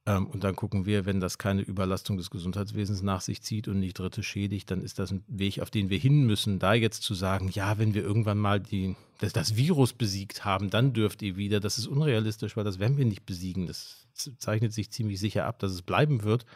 Ähm, 0.07 0.27
und 0.27 0.45
dann 0.45 0.55
gucken 0.55 0.87
wir, 0.87 1.05
wenn 1.05 1.21
das 1.21 1.37
keine 1.37 1.63
Überlastung 1.63 2.17
des 2.17 2.31
Gesundheitswesens 2.31 3.03
nach 3.03 3.21
sich 3.21 3.43
zieht 3.43 3.69
und 3.69 3.81
nicht 3.81 3.99
Dritte 3.99 4.23
schädigt, 4.23 4.71
dann 4.71 4.83
ist 4.83 4.99
das 4.99 5.11
ein 5.11 5.25
Weg, 5.27 5.61
auf 5.61 5.71
den 5.71 5.91
wir 5.91 5.99
hin 5.99 6.25
müssen. 6.25 6.59
Da 6.59 6.75
jetzt 6.75 7.03
zu 7.03 7.15
sagen, 7.15 7.51
ja, 7.53 7.79
wenn 7.79 7.93
wir 7.93 8.03
irgendwann 8.03 8.39
mal 8.39 8.61
die, 8.61 8.95
das, 9.19 9.33
das 9.33 9.57
Virus 9.57 9.93
besiegt 9.93 10.45
haben, 10.45 10.71
dann 10.71 10.93
dürft 10.93 11.23
ihr 11.23 11.37
wieder, 11.37 11.61
das 11.61 11.79
ist 11.79 11.89
unrealistisch, 11.89 12.57
weil 12.57 12.65
das 12.65 12.79
werden 12.79 12.97
wir 12.97 13.05
nicht 13.05 13.27
besiegen. 13.27 13.67
Das 13.67 14.07
zeichnet 14.39 14.73
sich 14.73 14.91
ziemlich 14.91 15.19
sicher 15.19 15.45
ab, 15.45 15.59
dass 15.59 15.73
es 15.73 15.83
bleiben 15.83 16.23
wird, 16.23 16.47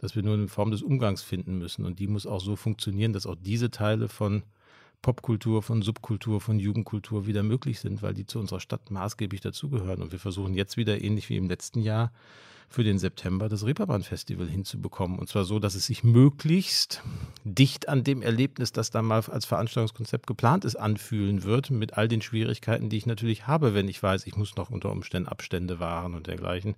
dass 0.00 0.16
wir 0.16 0.24
nur 0.24 0.34
eine 0.34 0.48
Form 0.48 0.72
des 0.72 0.82
Umgangs 0.82 1.22
finden 1.22 1.58
müssen. 1.58 1.86
Und 1.86 2.00
die 2.00 2.08
muss 2.08 2.26
auch 2.26 2.40
so 2.40 2.56
funktionieren, 2.56 3.12
dass 3.12 3.26
auch 3.26 3.36
diese 3.40 3.70
Teile 3.70 4.08
von 4.08 4.42
Popkultur, 5.02 5.62
von 5.62 5.82
Subkultur, 5.82 6.40
von 6.40 6.58
Jugendkultur 6.58 7.26
wieder 7.26 7.42
möglich 7.42 7.80
sind, 7.80 8.02
weil 8.02 8.14
die 8.14 8.26
zu 8.26 8.38
unserer 8.38 8.60
Stadt 8.60 8.90
maßgeblich 8.90 9.40
dazugehören. 9.40 10.00
Und 10.00 10.12
wir 10.12 10.20
versuchen 10.20 10.54
jetzt 10.54 10.76
wieder 10.76 11.02
ähnlich 11.02 11.28
wie 11.28 11.36
im 11.36 11.48
letzten 11.48 11.80
Jahr 11.80 12.12
für 12.72 12.84
den 12.84 12.98
September 12.98 13.48
das 13.48 13.66
Reeperbahn-Festival 13.66 14.48
hinzubekommen. 14.48 15.18
Und 15.18 15.28
zwar 15.28 15.44
so, 15.44 15.58
dass 15.58 15.74
es 15.74 15.86
sich 15.86 16.04
möglichst 16.04 17.02
dicht 17.44 17.88
an 17.88 18.02
dem 18.02 18.22
Erlebnis, 18.22 18.72
das 18.72 18.90
da 18.90 19.02
mal 19.02 19.22
als 19.28 19.44
Veranstaltungskonzept 19.44 20.26
geplant 20.26 20.64
ist, 20.64 20.76
anfühlen 20.76 21.42
wird, 21.42 21.70
mit 21.70 21.94
all 21.94 22.08
den 22.08 22.22
Schwierigkeiten, 22.22 22.88
die 22.88 22.96
ich 22.96 23.06
natürlich 23.06 23.46
habe, 23.46 23.74
wenn 23.74 23.88
ich 23.88 24.02
weiß, 24.02 24.26
ich 24.26 24.36
muss 24.36 24.56
noch 24.56 24.70
unter 24.70 24.90
Umständen 24.90 25.28
Abstände 25.28 25.80
wahren 25.80 26.14
und 26.14 26.26
dergleichen. 26.26 26.74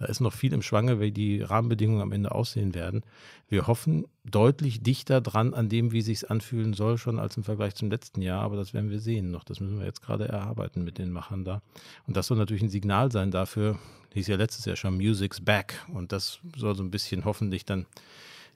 Da 0.00 0.06
ist 0.06 0.20
noch 0.20 0.32
viel 0.32 0.54
im 0.54 0.62
Schwange, 0.62 0.98
wie 0.98 1.12
die 1.12 1.42
Rahmenbedingungen 1.42 2.00
am 2.00 2.12
Ende 2.12 2.32
aussehen 2.32 2.74
werden. 2.74 3.02
Wir 3.50 3.66
hoffen 3.66 4.06
deutlich 4.24 4.82
dichter 4.82 5.20
dran 5.20 5.52
an 5.52 5.68
dem, 5.68 5.92
wie 5.92 5.98
es 5.98 6.06
sich 6.06 6.30
anfühlen 6.30 6.72
soll, 6.72 6.96
schon 6.96 7.18
als 7.18 7.36
im 7.36 7.44
Vergleich 7.44 7.74
zum 7.74 7.90
letzten 7.90 8.22
Jahr. 8.22 8.40
Aber 8.40 8.56
das 8.56 8.72
werden 8.72 8.88
wir 8.88 8.98
sehen 8.98 9.30
noch. 9.30 9.44
Das 9.44 9.60
müssen 9.60 9.78
wir 9.78 9.84
jetzt 9.84 10.00
gerade 10.00 10.26
erarbeiten 10.26 10.84
mit 10.84 10.96
den 10.96 11.10
Machern 11.12 11.44
da. 11.44 11.60
Und 12.06 12.16
das 12.16 12.28
soll 12.28 12.38
natürlich 12.38 12.62
ein 12.62 12.70
Signal 12.70 13.12
sein 13.12 13.30
dafür, 13.30 13.78
hieß 14.14 14.26
ja 14.26 14.36
letztes 14.36 14.64
Jahr 14.64 14.76
schon 14.76 14.96
Music's 14.96 15.42
Back. 15.42 15.84
Und 15.92 16.12
das 16.12 16.40
soll 16.56 16.74
so 16.74 16.82
ein 16.82 16.90
bisschen 16.90 17.26
hoffentlich 17.26 17.66
dann 17.66 17.84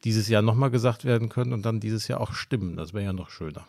dieses 0.04 0.28
Jahr 0.28 0.40
nochmal 0.40 0.70
gesagt 0.70 1.04
werden 1.04 1.28
können 1.28 1.52
und 1.52 1.66
dann 1.66 1.78
dieses 1.78 2.08
Jahr 2.08 2.22
auch 2.22 2.32
stimmen. 2.32 2.76
Das 2.76 2.94
wäre 2.94 3.04
ja 3.04 3.12
noch 3.12 3.28
schöner. 3.28 3.66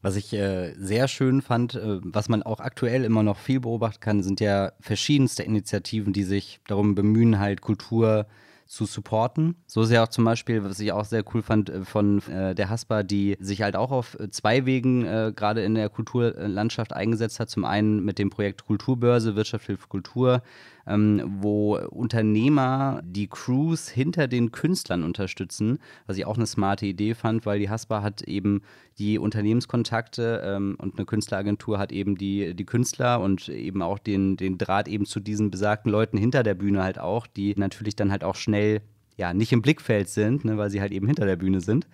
Was 0.00 0.16
ich 0.16 0.32
äh, 0.32 0.74
sehr 0.74 1.08
schön 1.08 1.42
fand, 1.42 1.74
äh, 1.74 2.00
was 2.02 2.28
man 2.28 2.42
auch 2.42 2.60
aktuell 2.60 3.04
immer 3.04 3.22
noch 3.22 3.36
viel 3.36 3.60
beobachten 3.60 4.00
kann, 4.00 4.22
sind 4.22 4.40
ja 4.40 4.72
verschiedenste 4.80 5.42
Initiativen, 5.42 6.12
die 6.12 6.22
sich 6.22 6.60
darum 6.68 6.94
bemühen, 6.94 7.38
halt 7.38 7.60
Kultur 7.60 8.26
zu 8.68 8.84
supporten. 8.84 9.56
So 9.66 9.82
ist 9.82 9.90
ja 9.90 10.04
auch 10.04 10.08
zum 10.08 10.24
Beispiel, 10.24 10.62
was 10.62 10.78
ich 10.78 10.92
auch 10.92 11.06
sehr 11.06 11.24
cool 11.34 11.42
fand, 11.42 11.70
äh, 11.70 11.84
von 11.84 12.22
äh, 12.28 12.54
der 12.54 12.68
Haspa, 12.68 13.02
die 13.02 13.36
sich 13.40 13.62
halt 13.62 13.74
auch 13.74 13.90
auf 13.90 14.16
zwei 14.30 14.66
Wegen 14.66 15.04
äh, 15.04 15.32
gerade 15.34 15.62
in 15.64 15.74
der 15.74 15.88
Kulturlandschaft 15.88 16.92
eingesetzt 16.92 17.40
hat. 17.40 17.48
Zum 17.48 17.64
einen 17.64 18.04
mit 18.04 18.18
dem 18.18 18.30
Projekt 18.30 18.66
Kulturbörse, 18.66 19.34
Wirtschaft 19.36 19.66
hilft 19.66 19.88
Kultur, 19.88 20.42
ähm, 20.88 21.22
wo 21.40 21.76
Unternehmer 21.76 23.00
die 23.04 23.28
Crews 23.28 23.88
hinter 23.88 24.26
den 24.26 24.50
Künstlern 24.50 25.04
unterstützen, 25.04 25.78
was 26.06 26.16
ich 26.16 26.26
auch 26.26 26.36
eine 26.36 26.46
smarte 26.46 26.86
Idee 26.86 27.14
fand, 27.14 27.46
weil 27.46 27.58
die 27.58 27.70
Haspa 27.70 28.02
hat 28.02 28.22
eben 28.22 28.62
die 28.98 29.18
Unternehmenskontakte 29.18 30.42
ähm, 30.44 30.76
und 30.78 30.96
eine 30.96 31.06
Künstleragentur 31.06 31.78
hat 31.78 31.92
eben 31.92 32.16
die, 32.16 32.54
die 32.54 32.66
Künstler 32.66 33.20
und 33.20 33.48
eben 33.48 33.82
auch 33.82 33.98
den, 33.98 34.36
den 34.36 34.58
Draht 34.58 34.88
eben 34.88 35.04
zu 35.04 35.20
diesen 35.20 35.50
besagten 35.50 35.92
Leuten 35.92 36.16
hinter 36.16 36.42
der 36.42 36.54
Bühne 36.54 36.82
halt 36.82 36.98
auch, 36.98 37.26
die 37.26 37.54
natürlich 37.56 37.94
dann 37.94 38.10
halt 38.10 38.24
auch 38.24 38.36
schnell 38.36 38.80
ja 39.16 39.34
nicht 39.34 39.52
im 39.52 39.62
Blickfeld 39.62 40.08
sind, 40.08 40.44
ne, 40.44 40.56
weil 40.56 40.70
sie 40.70 40.80
halt 40.80 40.92
eben 40.92 41.06
hinter 41.06 41.26
der 41.26 41.36
Bühne 41.36 41.60
sind. 41.60 41.86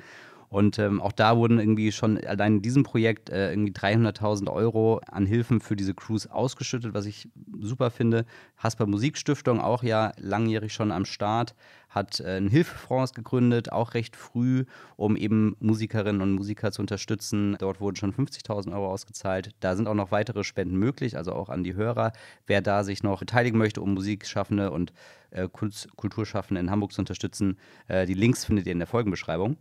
Und 0.55 0.79
ähm, 0.79 1.03
auch 1.03 1.11
da 1.11 1.37
wurden 1.37 1.59
irgendwie 1.59 1.91
schon 1.91 2.17
allein 2.17 2.59
in 2.59 2.63
diesem 2.63 2.85
Projekt 2.85 3.29
äh, 3.29 3.51
irgendwie 3.51 3.73
300.000 3.73 4.49
Euro 4.49 5.01
an 5.11 5.27
Hilfen 5.27 5.61
für 5.61 5.75
diese 5.75 5.95
Crews 5.95 6.29
ausgeschüttet, 6.29 6.95
was 6.95 7.07
ich 7.07 7.29
super 7.59 7.91
finde. 7.91 8.25
Hasper 8.57 8.87
Musikstiftung 8.87 9.61
auch 9.61 9.83
ja 9.83 10.13
langjährig 10.17 10.73
schon 10.73 10.93
am 10.93 11.07
Start, 11.07 11.57
hat 11.89 12.21
äh, 12.21 12.37
einen 12.37 12.47
Hilfefonds 12.47 13.15
gegründet, 13.15 13.73
auch 13.73 13.95
recht 13.95 14.15
früh, 14.15 14.65
um 14.95 15.17
eben 15.17 15.57
Musikerinnen 15.59 16.23
und 16.23 16.31
Musiker 16.31 16.71
zu 16.71 16.83
unterstützen. 16.83 17.57
Dort 17.59 17.81
wurden 17.81 17.97
schon 17.97 18.15
50.000 18.15 18.73
Euro 18.75 18.93
ausgezahlt. 18.93 19.51
Da 19.59 19.75
sind 19.75 19.89
auch 19.89 19.95
noch 19.95 20.13
weitere 20.13 20.45
Spenden 20.45 20.77
möglich, 20.77 21.17
also 21.17 21.33
auch 21.33 21.49
an 21.49 21.65
die 21.65 21.75
Hörer. 21.75 22.13
Wer 22.47 22.63
da 22.63 22.85
sich 22.85 23.03
noch 23.03 23.19
beteiligen 23.19 23.59
möchte, 23.59 23.81
um 23.81 23.93
Musikschaffende 23.95 24.71
und 24.71 24.93
äh, 25.33 25.49
Kulturschaffende 25.49 26.61
in 26.61 26.71
Hamburg 26.71 26.93
zu 26.93 27.01
unterstützen, 27.01 27.59
äh, 27.89 28.07
die 28.07 28.15
Links 28.15 28.45
findet 28.45 28.67
ihr 28.67 28.73
in 28.73 28.79
der 28.79 28.87
Folgenbeschreibung. 28.87 29.57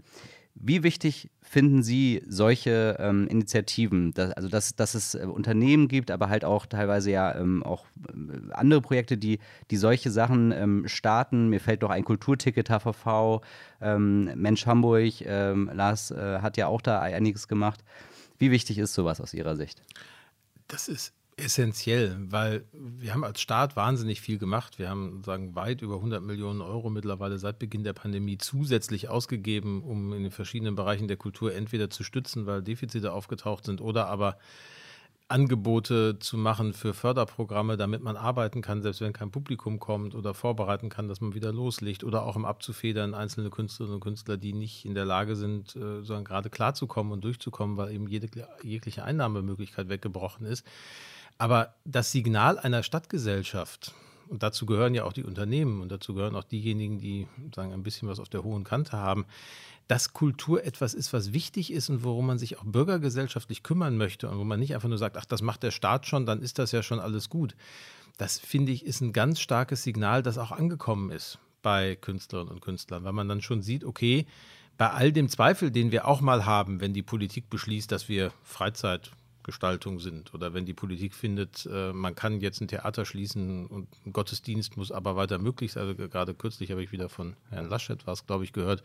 Wie 0.55 0.83
wichtig 0.83 1.31
finden 1.41 1.81
Sie 1.81 2.21
solche 2.27 2.97
ähm, 2.99 3.27
Initiativen? 3.27 4.13
Dass, 4.13 4.31
also, 4.31 4.49
dass, 4.49 4.75
dass 4.75 4.93
es 4.93 5.15
äh, 5.15 5.25
Unternehmen 5.25 5.87
gibt, 5.87 6.11
aber 6.11 6.29
halt 6.29 6.45
auch 6.45 6.65
teilweise 6.67 7.11
ja 7.11 7.35
ähm, 7.35 7.63
auch 7.63 7.85
äh, 8.07 8.53
andere 8.53 8.81
Projekte, 8.81 9.17
die, 9.17 9.39
die 9.71 9.77
solche 9.77 10.11
Sachen 10.11 10.51
ähm, 10.51 10.87
starten. 10.87 11.49
Mir 11.49 11.59
fällt 11.59 11.81
doch 11.81 11.89
ein 11.89 12.05
Kulturticket 12.05 12.69
HVV, 12.69 13.41
ähm, 13.81 14.25
Mensch 14.35 14.65
Hamburg, 14.67 15.21
ähm, 15.21 15.71
Lars 15.73 16.11
äh, 16.11 16.39
hat 16.39 16.57
ja 16.57 16.67
auch 16.67 16.81
da 16.81 16.99
einiges 17.01 17.47
gemacht. 17.47 17.83
Wie 18.37 18.51
wichtig 18.51 18.77
ist 18.77 18.93
sowas 18.93 19.19
aus 19.19 19.33
Ihrer 19.33 19.55
Sicht? 19.55 19.81
Das 20.67 20.87
ist 20.87 21.13
essentiell, 21.37 22.17
weil 22.29 22.65
wir 22.73 23.13
haben 23.13 23.23
als 23.23 23.41
Staat 23.41 23.75
wahnsinnig 23.75 24.21
viel 24.21 24.37
gemacht. 24.37 24.79
Wir 24.79 24.89
haben 24.89 25.23
sagen 25.23 25.55
weit 25.55 25.81
über 25.81 25.95
100 25.95 26.21
Millionen 26.21 26.61
Euro 26.61 26.89
mittlerweile 26.89 27.37
seit 27.39 27.59
Beginn 27.59 27.83
der 27.83 27.93
Pandemie 27.93 28.37
zusätzlich 28.37 29.09
ausgegeben, 29.09 29.83
um 29.83 30.13
in 30.13 30.23
den 30.23 30.31
verschiedenen 30.31 30.75
Bereichen 30.75 31.07
der 31.07 31.17
Kultur 31.17 31.53
entweder 31.53 31.89
zu 31.89 32.03
stützen, 32.03 32.45
weil 32.45 32.61
Defizite 32.61 33.11
aufgetaucht 33.11 33.65
sind, 33.65 33.81
oder 33.81 34.07
aber 34.07 34.37
Angebote 35.29 36.19
zu 36.19 36.37
machen 36.37 36.73
für 36.73 36.93
Förderprogramme, 36.93 37.77
damit 37.77 38.03
man 38.03 38.17
arbeiten 38.17 38.61
kann, 38.61 38.81
selbst 38.81 39.01
wenn 39.01 39.13
kein 39.13 39.31
Publikum 39.31 39.79
kommt 39.79 40.15
oder 40.15 40.33
vorbereiten 40.33 40.89
kann, 40.89 41.07
dass 41.07 41.21
man 41.21 41.33
wieder 41.33 41.51
loslegt 41.51 42.03
oder 42.03 42.23
auch 42.23 42.35
um 42.35 42.45
abzufedern 42.45 43.13
einzelne 43.13 43.49
Künstlerinnen 43.49 43.95
und 43.95 44.01
Künstler, 44.01 44.37
die 44.37 44.53
nicht 44.53 44.85
in 44.85 44.93
der 44.93 45.05
Lage 45.05 45.35
sind, 45.35 45.75
äh, 45.75 46.03
sondern 46.03 46.25
gerade 46.25 46.49
klarzukommen 46.49 47.13
und 47.13 47.23
durchzukommen, 47.23 47.77
weil 47.77 47.93
eben 47.93 48.07
jede, 48.07 48.29
jegliche 48.61 49.03
Einnahmemöglichkeit 49.03 49.89
weggebrochen 49.89 50.45
ist. 50.45 50.67
Aber 51.37 51.75
das 51.85 52.11
Signal 52.11 52.59
einer 52.59 52.83
Stadtgesellschaft, 52.83 53.93
und 54.29 54.43
dazu 54.43 54.65
gehören 54.65 54.95
ja 54.95 55.03
auch 55.03 55.13
die 55.13 55.23
Unternehmen 55.23 55.81
und 55.81 55.91
dazu 55.91 56.13
gehören 56.13 56.35
auch 56.35 56.43
diejenigen, 56.43 56.99
die 56.99 57.27
sagen, 57.53 57.73
ein 57.73 57.83
bisschen 57.83 58.07
was 58.07 58.19
auf 58.19 58.29
der 58.29 58.43
hohen 58.43 58.63
Kante 58.63 58.97
haben, 58.97 59.25
dass 59.87 60.13
Kultur 60.13 60.63
etwas 60.63 60.93
ist, 60.93 61.11
was 61.11 61.33
wichtig 61.33 61.71
ist 61.71 61.89
und 61.89 62.03
worum 62.03 62.27
man 62.27 62.39
sich 62.39 62.57
auch 62.57 62.63
bürgergesellschaftlich 62.63 63.63
kümmern 63.63 63.97
möchte 63.97 64.29
und 64.29 64.37
wo 64.37 64.43
man 64.43 64.59
nicht 64.59 64.73
einfach 64.73 64.89
nur 64.89 64.97
sagt, 64.97 65.17
ach, 65.17 65.25
das 65.25 65.41
macht 65.41 65.63
der 65.63 65.71
Staat 65.71 66.07
schon, 66.07 66.25
dann 66.25 66.41
ist 66.41 66.57
das 66.57 66.71
ja 66.71 66.83
schon 66.83 66.99
alles 66.99 67.29
gut. 67.29 67.55
Das 68.17 68.39
finde 68.39 68.71
ich 68.71 68.85
ist 68.85 69.01
ein 69.01 69.11
ganz 69.11 69.39
starkes 69.39 69.83
Signal, 69.83 70.23
das 70.23 70.37
auch 70.37 70.51
angekommen 70.51 71.11
ist 71.11 71.39
bei 71.61 71.95
Künstlerinnen 71.95 72.53
und 72.53 72.61
Künstlern, 72.61 73.03
weil 73.03 73.13
man 73.13 73.27
dann 73.27 73.41
schon 73.41 73.61
sieht, 73.61 73.83
okay, 73.83 74.25
bei 74.77 74.89
all 74.89 75.11
dem 75.11 75.29
Zweifel, 75.29 75.71
den 75.71 75.91
wir 75.91 76.07
auch 76.07 76.21
mal 76.21 76.45
haben, 76.45 76.81
wenn 76.81 76.93
die 76.93 77.03
Politik 77.03 77.49
beschließt, 77.49 77.91
dass 77.91 78.09
wir 78.09 78.31
Freizeit 78.43 79.11
Gestaltung 79.43 79.99
sind. 79.99 80.33
Oder 80.33 80.53
wenn 80.53 80.65
die 80.65 80.73
Politik 80.73 81.13
findet, 81.13 81.67
äh, 81.71 81.93
man 81.93 82.15
kann 82.15 82.41
jetzt 82.41 82.61
ein 82.61 82.67
Theater 82.67 83.05
schließen 83.05 83.67
und 83.67 83.87
Gottesdienst 84.11 84.77
muss 84.77 84.91
aber 84.91 85.15
weiter 85.15 85.39
möglich 85.39 85.73
sein. 85.73 85.87
Also 85.87 85.95
gerade 85.95 86.33
kürzlich 86.33 86.71
habe 86.71 86.83
ich 86.83 86.91
wieder 86.91 87.09
von 87.09 87.35
Herrn 87.49 87.69
Laschet 87.69 88.05
was, 88.05 88.25
glaube 88.25 88.43
ich, 88.43 88.53
gehört. 88.53 88.83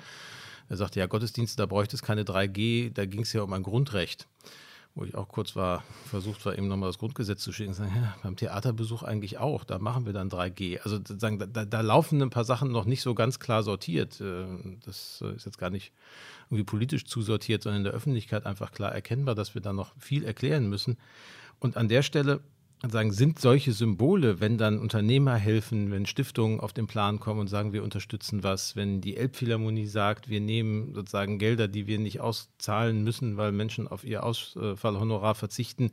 Er 0.68 0.77
sagte, 0.77 1.01
ja, 1.01 1.07
Gottesdienste, 1.07 1.57
da 1.57 1.66
bräuchte 1.66 1.97
es 1.97 2.03
keine 2.03 2.25
3G, 2.25 2.92
da 2.92 3.07
ging 3.07 3.23
es 3.23 3.33
ja 3.33 3.42
um 3.42 3.53
ein 3.53 3.62
Grundrecht 3.62 4.29
wo 4.98 5.04
ich 5.04 5.14
auch 5.14 5.28
kurz 5.28 5.54
war, 5.54 5.84
versucht 6.06 6.44
war, 6.44 6.58
eben 6.58 6.66
nochmal 6.66 6.88
das 6.88 6.98
Grundgesetz 6.98 7.40
zu 7.40 7.52
schicken, 7.52 7.72
sagen, 7.72 7.92
ja, 7.94 8.16
beim 8.24 8.34
Theaterbesuch 8.34 9.04
eigentlich 9.04 9.38
auch, 9.38 9.62
da 9.62 9.78
machen 9.78 10.06
wir 10.06 10.12
dann 10.12 10.28
3G. 10.28 10.80
Also 10.80 10.98
sagen, 11.06 11.38
da, 11.38 11.64
da, 11.64 11.80
laufen 11.82 12.20
ein 12.20 12.30
paar 12.30 12.44
Sachen 12.44 12.72
noch 12.72 12.84
nicht 12.84 13.02
so 13.02 13.14
ganz 13.14 13.38
klar 13.38 13.62
sortiert. 13.62 14.20
Äh, 14.20 14.46
das 14.84 15.22
ist 15.37 15.46
jetzt 15.46 15.58
gar 15.58 15.70
nicht 15.70 15.92
irgendwie 16.50 16.64
politisch 16.64 17.04
zusortiert, 17.04 17.62
sondern 17.62 17.82
in 17.82 17.84
der 17.84 17.92
Öffentlichkeit 17.92 18.44
einfach 18.44 18.72
klar 18.72 18.92
erkennbar, 18.92 19.37
dass 19.37 19.54
wir 19.54 19.62
da 19.62 19.72
noch 19.72 19.92
viel 20.00 20.24
erklären 20.24 20.68
müssen. 20.68 20.96
Und 21.61 21.76
an 21.76 21.88
der 21.88 22.02
Stelle 22.02 22.40
sagen, 22.87 23.12
sind 23.12 23.41
solche 23.41 23.73
Symbole, 23.73 24.41
wenn 24.41 24.57
dann 24.57 24.79
Unternehmer 24.79 25.35
helfen, 25.35 25.91
wenn 25.91 26.07
Stiftungen 26.07 26.61
auf 26.61 26.73
den 26.73 26.87
Plan 26.87 27.19
kommen 27.19 27.41
und 27.41 27.49
sagen, 27.49 27.73
wir 27.73 27.83
unterstützen 27.83 28.45
was, 28.45 28.77
wenn 28.77 29.01
die 29.01 29.17
Elbphilharmonie 29.17 29.87
sagt, 29.87 30.29
wir 30.29 30.41
nehmen 30.41 30.95
sozusagen 30.95 31.38
Gelder, 31.38 31.67
die 31.67 31.88
wir 31.88 31.99
nicht 31.99 32.21
auszahlen 32.21 33.03
müssen, 33.03 33.37
weil 33.37 33.51
Menschen 33.51 33.88
auf 33.88 34.05
ihr 34.05 34.23
Ausfallhonorar 34.23 35.35
verzichten 35.35 35.91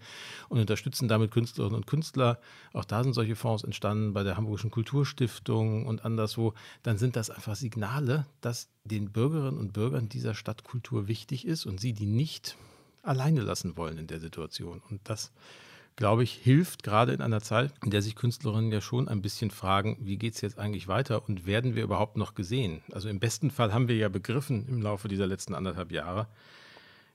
und 0.47 0.59
unterstützen 0.59 1.07
damit 1.07 1.31
Künstlerinnen 1.31 1.75
und 1.75 1.87
Künstler. 1.87 2.39
Auch 2.71 2.85
da 2.85 3.03
sind 3.03 3.13
solche 3.13 3.35
Fonds 3.35 3.63
entstanden 3.63 4.13
bei 4.13 4.21
der 4.21 4.37
Hamburgischen 4.37 4.69
Kulturstiftung 4.69 5.87
und 5.87 6.05
anderswo. 6.05 6.53
Dann 6.83 6.99
sind 6.99 7.15
das 7.15 7.31
einfach 7.31 7.55
Signale, 7.55 8.27
dass 8.41 8.69
den 8.83 9.11
Bürgerinnen 9.11 9.57
und 9.57 9.73
Bürgern 9.73 10.07
dieser 10.07 10.35
Stadt 10.35 10.63
Kultur 10.63 11.07
wichtig 11.07 11.47
ist 11.47 11.65
und 11.65 11.79
sie 11.79 11.93
die 11.93 12.05
nicht 12.05 12.57
alleine 13.01 13.41
lassen 13.41 13.75
wollen 13.75 13.97
in 13.97 14.07
der 14.07 14.19
Situation. 14.19 14.81
Und 14.89 15.01
das 15.05 15.31
glaube 15.95 16.23
ich, 16.23 16.33
hilft 16.33 16.83
gerade 16.83 17.13
in 17.13 17.21
einer 17.21 17.41
Zeit, 17.41 17.73
in 17.83 17.91
der 17.91 18.01
sich 18.01 18.15
Künstlerinnen 18.15 18.71
ja 18.71 18.81
schon 18.81 19.07
ein 19.07 19.21
bisschen 19.21 19.49
fragen, 19.49 19.97
wie 20.01 20.17
geht 20.17 20.35
es 20.35 20.41
jetzt 20.41 20.59
eigentlich 20.59 20.87
weiter 20.87 21.27
und 21.27 21.45
werden 21.45 21.75
wir 21.75 21.83
überhaupt 21.83 22.17
noch 22.17 22.35
gesehen? 22.35 22.81
Also 22.91 23.07
im 23.07 23.19
besten 23.19 23.49
Fall 23.49 23.73
haben 23.73 23.87
wir 23.87 23.95
ja 23.95 24.09
begriffen 24.09 24.67
im 24.67 24.81
Laufe 24.81 25.07
dieser 25.07 25.27
letzten 25.27 25.55
anderthalb 25.55 25.91
Jahre, 25.91 26.27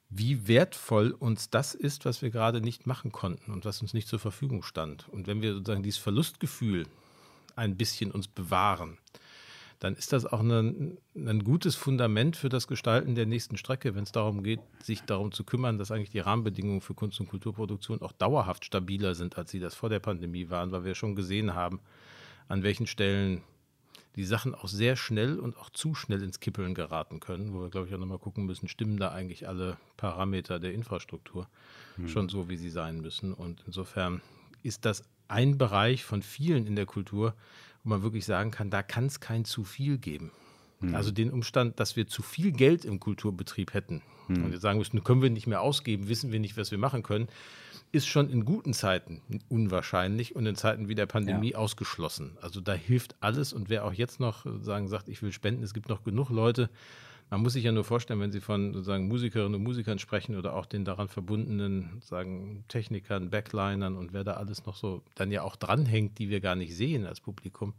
wie 0.09 0.49
wertvoll 0.49 1.13
uns 1.13 1.51
das 1.51 1.75
ist, 1.75 2.05
was 2.05 2.23
wir 2.23 2.31
gerade 2.31 2.61
nicht 2.61 2.87
machen 2.87 3.13
konnten 3.13 3.53
und 3.53 3.65
was 3.65 3.81
uns 3.81 3.95
nicht 3.95 4.09
zur 4.09 4.19
Verfügung 4.19 4.63
stand. 4.63 5.09
Und 5.11 5.27
wenn 5.27 5.43
wir 5.43 5.53
sozusagen 5.55 5.83
dieses 5.83 6.01
Verlustgefühl 6.01 6.87
ein 7.55 7.77
bisschen 7.77 8.11
uns 8.11 8.27
bewahren, 8.27 8.99
dann 9.81 9.95
ist 9.95 10.13
das 10.13 10.27
auch 10.27 10.41
ein, 10.41 10.99
ein 11.15 11.43
gutes 11.43 11.75
Fundament 11.75 12.37
für 12.37 12.51
das 12.51 12.69
Gestalten 12.69 13.15
der 13.15 13.25
nächsten 13.25 13.57
Strecke, 13.57 13.95
wenn 13.95 14.05
es 14.05 14.13
darum 14.13 14.43
geht, 14.43 14.61
sich 14.83 15.01
darum 15.03 15.33
zu 15.33 15.43
kümmern, 15.43 15.79
dass 15.79 15.91
eigentlich 15.91 16.11
die 16.11 16.19
Rahmenbedingungen 16.19 16.83
für 16.83 16.95
Kunst- 16.95 17.19
und 17.19 17.29
Kulturproduktion 17.29 18.03
auch 18.03 18.13
dauerhaft 18.13 18.67
stabiler 18.67 19.15
sind, 19.15 19.39
als 19.39 19.51
sie 19.51 19.59
das 19.59 19.75
vor 19.75 19.89
der 19.89 20.01
Pandemie 20.01 20.51
waren, 20.51 20.71
weil 20.71 20.85
wir 20.85 20.95
schon 20.95 21.17
gesehen 21.17 21.55
haben, 21.55 21.81
an 22.47 22.63
welchen 22.63 22.87
Stellen 22.87 23.43
die 24.17 24.25
Sachen 24.25 24.55
auch 24.55 24.69
sehr 24.69 24.97
schnell 24.97 25.39
und 25.39 25.57
auch 25.57 25.71
zu 25.71 25.95
schnell 25.95 26.23
ins 26.23 26.41
Kippeln 26.41 26.75
geraten 26.75 27.19
können, 27.19 27.55
wo 27.55 27.63
wir, 27.63 27.71
glaube 27.71 27.89
ich, 27.89 27.95
auch 27.95 27.99
nochmal 27.99 28.19
gucken 28.19 28.45
müssen, 28.45 28.69
stimmen 28.69 28.99
da 28.99 29.13
eigentlich 29.13 29.49
alle 29.49 29.79
Parameter 29.97 30.59
der 30.59 30.75
Infrastruktur 30.75 31.49
hm. 31.97 32.09
schon 32.09 32.29
so, 32.29 32.51
wie 32.51 32.57
sie 32.57 32.71
sein 32.71 33.01
müssen. 33.01 33.33
Und 33.33 33.63
insofern 33.67 34.21
ist 34.63 34.85
das 34.85 35.05
ein 35.29 35.57
Bereich 35.57 36.05
von 36.05 36.23
vielen 36.23 36.67
in 36.67 36.77
der 36.77 36.87
Kultur, 36.87 37.35
wo 37.83 37.91
man 37.91 38.03
wirklich 38.03 38.25
sagen 38.25 38.51
kann, 38.51 38.71
da 38.71 38.83
kann 38.83 39.07
es 39.07 39.21
kein 39.21 39.45
zu 39.45 39.65
viel 39.65 39.99
geben. 39.99 40.31
Hm. 40.81 40.95
Also 40.95 41.11
den 41.11 41.31
Umstand, 41.31 41.81
dass 41.81 41.97
wir 41.97 42.07
zu 42.07 42.23
viel 42.23 42.53
Geld 42.53 42.85
im 42.85 43.01
Kulturbetrieb 43.01 43.75
hätten 43.75 44.03
hm. 44.27 44.45
und 44.45 44.53
jetzt 44.53 44.63
sagen 44.63 44.79
müssen, 44.79 45.03
können 45.05 45.23
wir 45.23 45.31
nicht 45.31 45.47
mehr 45.47 45.61
ausgeben, 45.61 46.09
wissen 46.09 46.33
wir 46.33 46.41
nicht, 46.41 46.57
was 46.57 46.71
wir 46.71 46.79
machen 46.79 47.03
können, 47.03 47.29
ist 47.93 48.07
schon 48.07 48.31
in 48.31 48.45
guten 48.45 48.73
Zeiten 48.73 49.21
unwahrscheinlich 49.49 50.37
und 50.37 50.47
in 50.47 50.55
Zeiten 50.55 50.89
wie 50.89 50.95
der 50.95 51.07
Pandemie 51.07 51.53
ja. 51.53 51.59
ausgeschlossen. 51.59 52.37
Also 52.41 52.61
da 52.61 52.73
hilft 52.73 53.17
alles 53.21 53.53
und 53.53 53.69
wer 53.69 53.85
auch 53.85 53.93
jetzt 53.93 54.21
noch 54.21 54.47
sagen 54.63 54.89
sagt, 54.89 55.09
ich 55.09 55.23
will 55.23 55.33
spenden, 55.33 55.63
es 55.63 55.75
gibt 55.75 55.89
noch 55.89 56.05
genug 56.05 56.31
Leute. 56.31 56.71
Man 57.31 57.43
muss 57.43 57.53
sich 57.53 57.65
ja 57.65 57.73
nur 57.73 57.85
vorstellen, 57.85 58.21
wenn 58.21 58.33
Sie 58.33 58.41
von 58.41 58.73
sozusagen 58.73 59.07
Musikerinnen 59.07 59.55
und 59.55 59.63
Musikern 59.63 59.99
sprechen 59.99 60.37
oder 60.37 60.55
auch 60.55 60.67
den 60.67 60.85
daran 60.85 61.09
verbundenen 61.09 62.03
sagen 62.03 62.65
Technikern, 62.69 63.31
Backlinern 63.31 63.97
und 63.97 64.13
wer 64.13 64.25
da 64.25 64.35
alles 64.35 64.67
noch 64.67 64.77
so 64.77 65.03
dann 65.15 65.31
ja 65.31 65.43
auch 65.43 65.57
dranhängt, 65.57 66.19
die 66.19 66.29
wir 66.29 66.41
gar 66.41 66.57
nicht 66.57 66.75
sehen 66.75 67.07
als 67.07 67.21
Publikum 67.21 67.75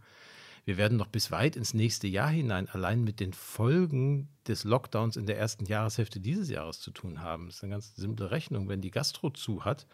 wir 0.65 0.77
werden 0.77 0.97
noch 0.97 1.07
bis 1.07 1.31
weit 1.31 1.55
ins 1.55 1.73
nächste 1.73 2.07
Jahr 2.07 2.29
hinein 2.29 2.69
allein 2.69 3.03
mit 3.03 3.19
den 3.19 3.33
Folgen 3.33 4.29
des 4.47 4.63
Lockdowns 4.63 5.17
in 5.17 5.25
der 5.25 5.37
ersten 5.37 5.65
Jahreshälfte 5.65 6.19
dieses 6.19 6.49
Jahres 6.49 6.79
zu 6.79 6.91
tun 6.91 7.21
haben. 7.21 7.47
Das 7.47 7.57
ist 7.57 7.63
eine 7.63 7.73
ganz 7.73 7.95
simple 7.95 8.29
Rechnung. 8.31 8.69
Wenn 8.69 8.81
die 8.81 8.91
Gastro 8.91 9.31
zu 9.31 9.65
hat, 9.65 9.87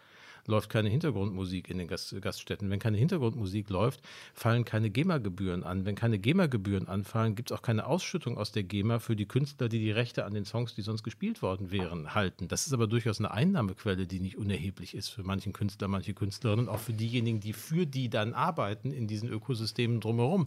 läuft 0.48 0.70
keine 0.70 0.88
Hintergrundmusik 0.88 1.70
in 1.70 1.78
den 1.78 1.86
Gast 1.86 2.14
Gaststätten. 2.20 2.70
Wenn 2.70 2.78
keine 2.78 2.96
Hintergrundmusik 2.96 3.70
läuft, 3.70 4.00
fallen 4.34 4.64
keine 4.64 4.90
GEMA-Gebühren 4.90 5.62
an. 5.62 5.84
Wenn 5.84 5.94
keine 5.94 6.18
GEMA-Gebühren 6.18 6.88
anfallen, 6.88 7.34
gibt 7.34 7.50
es 7.50 7.56
auch 7.56 7.62
keine 7.62 7.86
Ausschüttung 7.86 8.36
aus 8.36 8.50
der 8.50 8.64
GEMA 8.64 8.98
für 8.98 9.14
die 9.14 9.26
Künstler, 9.26 9.68
die 9.68 9.78
die 9.78 9.92
Rechte 9.92 10.24
an 10.24 10.34
den 10.34 10.44
Songs, 10.44 10.74
die 10.74 10.82
sonst 10.82 11.02
gespielt 11.02 11.42
worden 11.42 11.70
wären, 11.70 12.14
halten. 12.14 12.48
Das 12.48 12.66
ist 12.66 12.72
aber 12.72 12.86
durchaus 12.86 13.18
eine 13.18 13.30
Einnahmequelle, 13.30 14.06
die 14.06 14.20
nicht 14.20 14.38
unerheblich 14.38 14.94
ist 14.94 15.08
für 15.08 15.22
manchen 15.22 15.52
Künstler, 15.52 15.88
manche 15.88 16.14
Künstlerinnen, 16.14 16.68
auch 16.68 16.80
für 16.80 16.92
diejenigen, 16.94 17.40
die 17.40 17.52
für 17.52 17.86
die 17.86 18.08
dann 18.08 18.32
arbeiten 18.32 18.92
in 18.92 19.06
diesen 19.06 19.28
Ökosystemen 19.28 20.00
drumherum. 20.00 20.46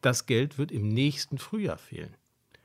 Das 0.00 0.26
Geld 0.26 0.58
wird 0.58 0.72
im 0.72 0.88
nächsten 0.88 1.38
Frühjahr 1.38 1.78
fehlen. 1.78 2.14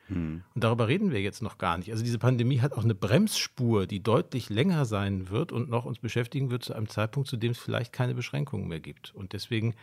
Und 0.09 0.63
darüber 0.63 0.87
reden 0.87 1.11
wir 1.11 1.21
jetzt 1.21 1.41
noch 1.41 1.57
gar 1.57 1.77
nicht. 1.77 1.91
Also 1.91 2.03
diese 2.03 2.19
Pandemie 2.19 2.59
hat 2.59 2.73
auch 2.73 2.83
eine 2.83 2.95
Bremsspur, 2.95 3.87
die 3.87 4.01
deutlich 4.01 4.49
länger 4.49 4.85
sein 4.85 5.29
wird 5.29 5.51
und 5.51 5.69
noch 5.69 5.85
uns 5.85 5.99
beschäftigen 5.99 6.51
wird 6.51 6.63
zu 6.63 6.73
einem 6.73 6.89
Zeitpunkt, 6.89 7.29
zu 7.29 7.37
dem 7.37 7.51
es 7.51 7.59
vielleicht 7.59 7.93
keine 7.93 8.13
Beschränkungen 8.13 8.67
mehr 8.67 8.79
gibt. 8.79 9.13
Und 9.15 9.33
deswegen 9.33 9.75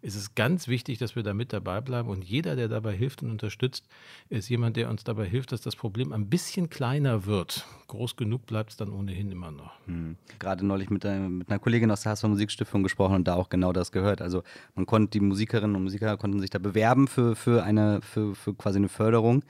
ist 0.00 0.14
es 0.14 0.34
ganz 0.34 0.68
wichtig, 0.68 0.98
dass 0.98 1.16
wir 1.16 1.22
da 1.22 1.34
mit 1.34 1.52
dabei 1.52 1.80
bleiben. 1.80 2.08
Und 2.08 2.24
jeder, 2.24 2.54
der 2.54 2.68
dabei 2.68 2.94
hilft 2.94 3.22
und 3.22 3.30
unterstützt, 3.30 3.86
ist 4.28 4.48
jemand, 4.48 4.76
der 4.76 4.90
uns 4.90 5.02
dabei 5.02 5.26
hilft, 5.26 5.50
dass 5.50 5.60
das 5.60 5.74
Problem 5.74 6.12
ein 6.12 6.28
bisschen 6.28 6.70
kleiner 6.70 7.26
wird. 7.26 7.66
Groß 7.88 8.16
genug 8.16 8.46
bleibt 8.46 8.70
es 8.70 8.76
dann 8.76 8.90
ohnehin 8.90 9.32
immer 9.32 9.50
noch. 9.50 9.72
Hm. 9.86 10.16
Gerade 10.38 10.64
neulich 10.64 10.90
mit, 10.90 11.04
äh, 11.04 11.18
mit, 11.18 11.48
einer 11.48 11.58
Kollegin 11.58 11.90
aus 11.90 12.02
der 12.02 12.12
HSV 12.12 12.24
Musikstiftung 12.24 12.82
gesprochen 12.82 13.16
und 13.16 13.28
da 13.28 13.34
auch 13.34 13.48
genau 13.48 13.72
das 13.72 13.90
gehört. 13.90 14.22
Also 14.22 14.42
man 14.76 14.86
konnte, 14.86 15.10
die 15.10 15.20
Musikerinnen 15.20 15.74
und 15.74 15.82
Musiker 15.82 16.16
konnten 16.16 16.38
sich 16.38 16.50
da 16.50 16.58
bewerben 16.58 17.08
für, 17.08 17.34
für, 17.34 17.64
eine, 17.64 18.00
für, 18.02 18.34
für 18.36 18.54
quasi 18.54 18.78
eine 18.78 18.88
Förderung. 18.88 19.42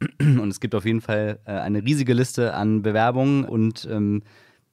Und 0.20 0.48
es 0.48 0.60
gibt 0.60 0.74
auf 0.74 0.84
jeden 0.84 1.00
Fall 1.00 1.40
äh, 1.44 1.52
eine 1.52 1.82
riesige 1.82 2.14
Liste 2.14 2.54
an 2.54 2.82
Bewerbungen 2.82 3.44
und 3.44 3.88
ähm, 3.90 4.22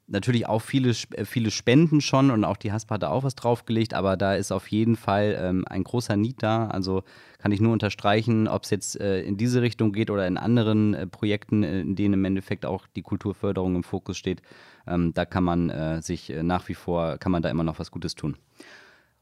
natürlich 0.08 0.48
auch 0.48 0.62
viele, 0.62 0.90
äh, 0.90 1.26
viele 1.26 1.52
Spenden 1.52 2.02
schon 2.02 2.32
und 2.32 2.44
auch 2.44 2.58
die 2.58 2.72
Haspa 2.72 2.96
hat 2.96 3.04
da 3.04 3.10
auch 3.10 3.24
was 3.24 3.36
draufgelegt, 3.36 3.94
aber 3.94 4.18
da 4.18 4.36
ist 4.36 4.52
auf 4.52 4.68
jeden 4.68 4.96
Fall 4.96 5.38
ähm, 5.40 5.66
ein 5.68 5.84
großer 5.84 6.16
Need 6.16 6.44
da. 6.44 6.68
Also 6.68 7.04
kann 7.40 7.52
ich 7.52 7.62
nur 7.62 7.74
unterstreichen, 7.74 8.48
ob 8.48 8.64
es 8.64 8.70
jetzt 8.70 9.00
äh, 9.00 9.22
in 9.22 9.38
diese 9.38 9.62
Richtung 9.62 9.94
geht 9.94 10.10
oder 10.10 10.28
in 10.28 10.38
anderen 10.38 10.94
äh, 10.94 11.08
Projekten, 11.08 11.64
äh, 11.64 11.82
in 11.82 11.96
denen 11.96 12.16
im 12.16 12.26
Endeffekt 12.26 12.66
auch 12.66 12.86
die 12.96 13.02
Kulturförderung 13.02 13.76
im 13.76 13.84
Fokus 13.84 14.18
steht. 14.18 14.42
Ähm, 14.88 15.14
da 15.14 15.26
kann 15.26 15.44
man 15.44 15.70
äh, 15.70 16.02
sich 16.02 16.32
nach 16.42 16.68
wie 16.68 16.76
vor, 16.76 17.18
kann 17.18 17.32
man 17.32 17.42
da 17.42 17.50
immer 17.50 17.64
noch 17.64 17.80
was 17.80 17.92
Gutes 17.92 18.16
tun. 18.16 18.38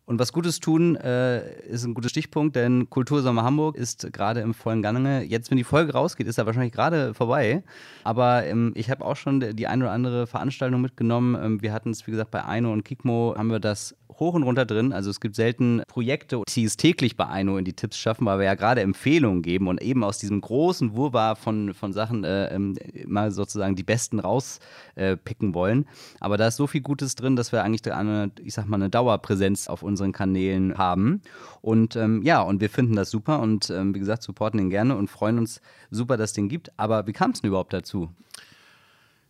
Und 0.05 0.19
was 0.19 0.33
Gutes 0.33 0.59
tun 0.59 0.97
äh, 0.97 1.61
ist 1.63 1.85
ein 1.85 1.93
guter 1.93 2.09
Stichpunkt, 2.09 2.57
denn 2.57 2.89
Kultursommer 2.89 3.43
Hamburg 3.43 3.77
ist 3.77 4.11
gerade 4.11 4.41
im 4.41 4.53
vollen 4.53 4.81
Gange. 4.81 5.23
Jetzt, 5.23 5.49
wenn 5.49 5.57
die 5.57 5.63
Folge 5.63 5.93
rausgeht, 5.93 6.27
ist 6.27 6.37
er 6.37 6.45
wahrscheinlich 6.45 6.73
gerade 6.73 7.13
vorbei. 7.13 7.63
Aber 8.03 8.45
ähm, 8.45 8.73
ich 8.75 8.89
habe 8.89 9.05
auch 9.05 9.15
schon 9.15 9.55
die 9.55 9.67
eine 9.67 9.85
oder 9.85 9.93
andere 9.93 10.27
Veranstaltung 10.27 10.81
mitgenommen. 10.81 11.37
Ähm, 11.41 11.61
wir 11.61 11.71
hatten 11.71 11.91
es, 11.91 12.05
wie 12.05 12.11
gesagt, 12.11 12.31
bei 12.31 12.43
Aino 12.43 12.73
und 12.73 12.83
Kikmo 12.83 13.33
haben 13.37 13.49
wir 13.49 13.61
das 13.61 13.95
hoch 14.19 14.33
und 14.33 14.43
runter 14.43 14.65
drin. 14.65 14.93
Also 14.93 15.09
es 15.09 15.19
gibt 15.19 15.35
selten 15.35 15.81
Projekte, 15.87 16.41
die 16.47 16.63
es 16.63 16.77
täglich 16.77 17.15
bei 17.15 17.27
Aino 17.27 17.57
in 17.57 17.65
die 17.65 17.73
Tipps 17.73 17.97
schaffen, 17.97 18.25
weil 18.25 18.39
wir 18.39 18.45
ja 18.45 18.55
gerade 18.55 18.81
Empfehlungen 18.81 19.41
geben 19.41 19.67
und 19.67 19.81
eben 19.81 20.03
aus 20.03 20.17
diesem 20.17 20.41
großen 20.41 20.95
Wurrbar 20.95 21.35
von, 21.35 21.73
von 21.73 21.93
Sachen 21.93 22.23
äh, 22.23 22.53
ähm, 22.53 22.75
mal 23.05 23.31
sozusagen 23.31 23.75
die 23.75 23.83
besten 23.83 24.19
rauspicken 24.19 25.51
äh, 25.51 25.53
wollen. 25.53 25.85
Aber 26.19 26.37
da 26.37 26.47
ist 26.47 26.57
so 26.57 26.67
viel 26.67 26.81
Gutes 26.81 27.15
drin, 27.15 27.35
dass 27.35 27.51
wir 27.51 27.63
eigentlich 27.63 27.91
eine, 27.91 28.31
ich 28.43 28.53
sag 28.53 28.67
mal, 28.67 28.77
eine 28.77 28.89
Dauerpräsenz 28.89 29.67
auf 29.67 29.83
unseren 29.93 30.11
Kanälen 30.11 30.77
haben. 30.77 31.21
Und 31.61 31.95
ähm, 31.95 32.21
ja, 32.23 32.41
und 32.41 32.61
wir 32.61 32.69
finden 32.69 32.95
das 32.95 33.09
super 33.09 33.39
und 33.39 33.69
ähm, 33.69 33.95
wie 33.95 33.99
gesagt, 33.99 34.23
supporten 34.23 34.57
den 34.57 34.69
gerne 34.69 34.95
und 34.95 35.09
freuen 35.09 35.37
uns 35.39 35.61
super, 35.91 36.17
dass 36.17 36.31
es 36.31 36.33
den 36.33 36.49
gibt. 36.49 36.71
Aber 36.77 37.07
wie 37.07 37.13
kam 37.13 37.31
es 37.31 37.41
denn 37.41 37.47
überhaupt 37.47 37.73
dazu? 37.73 38.09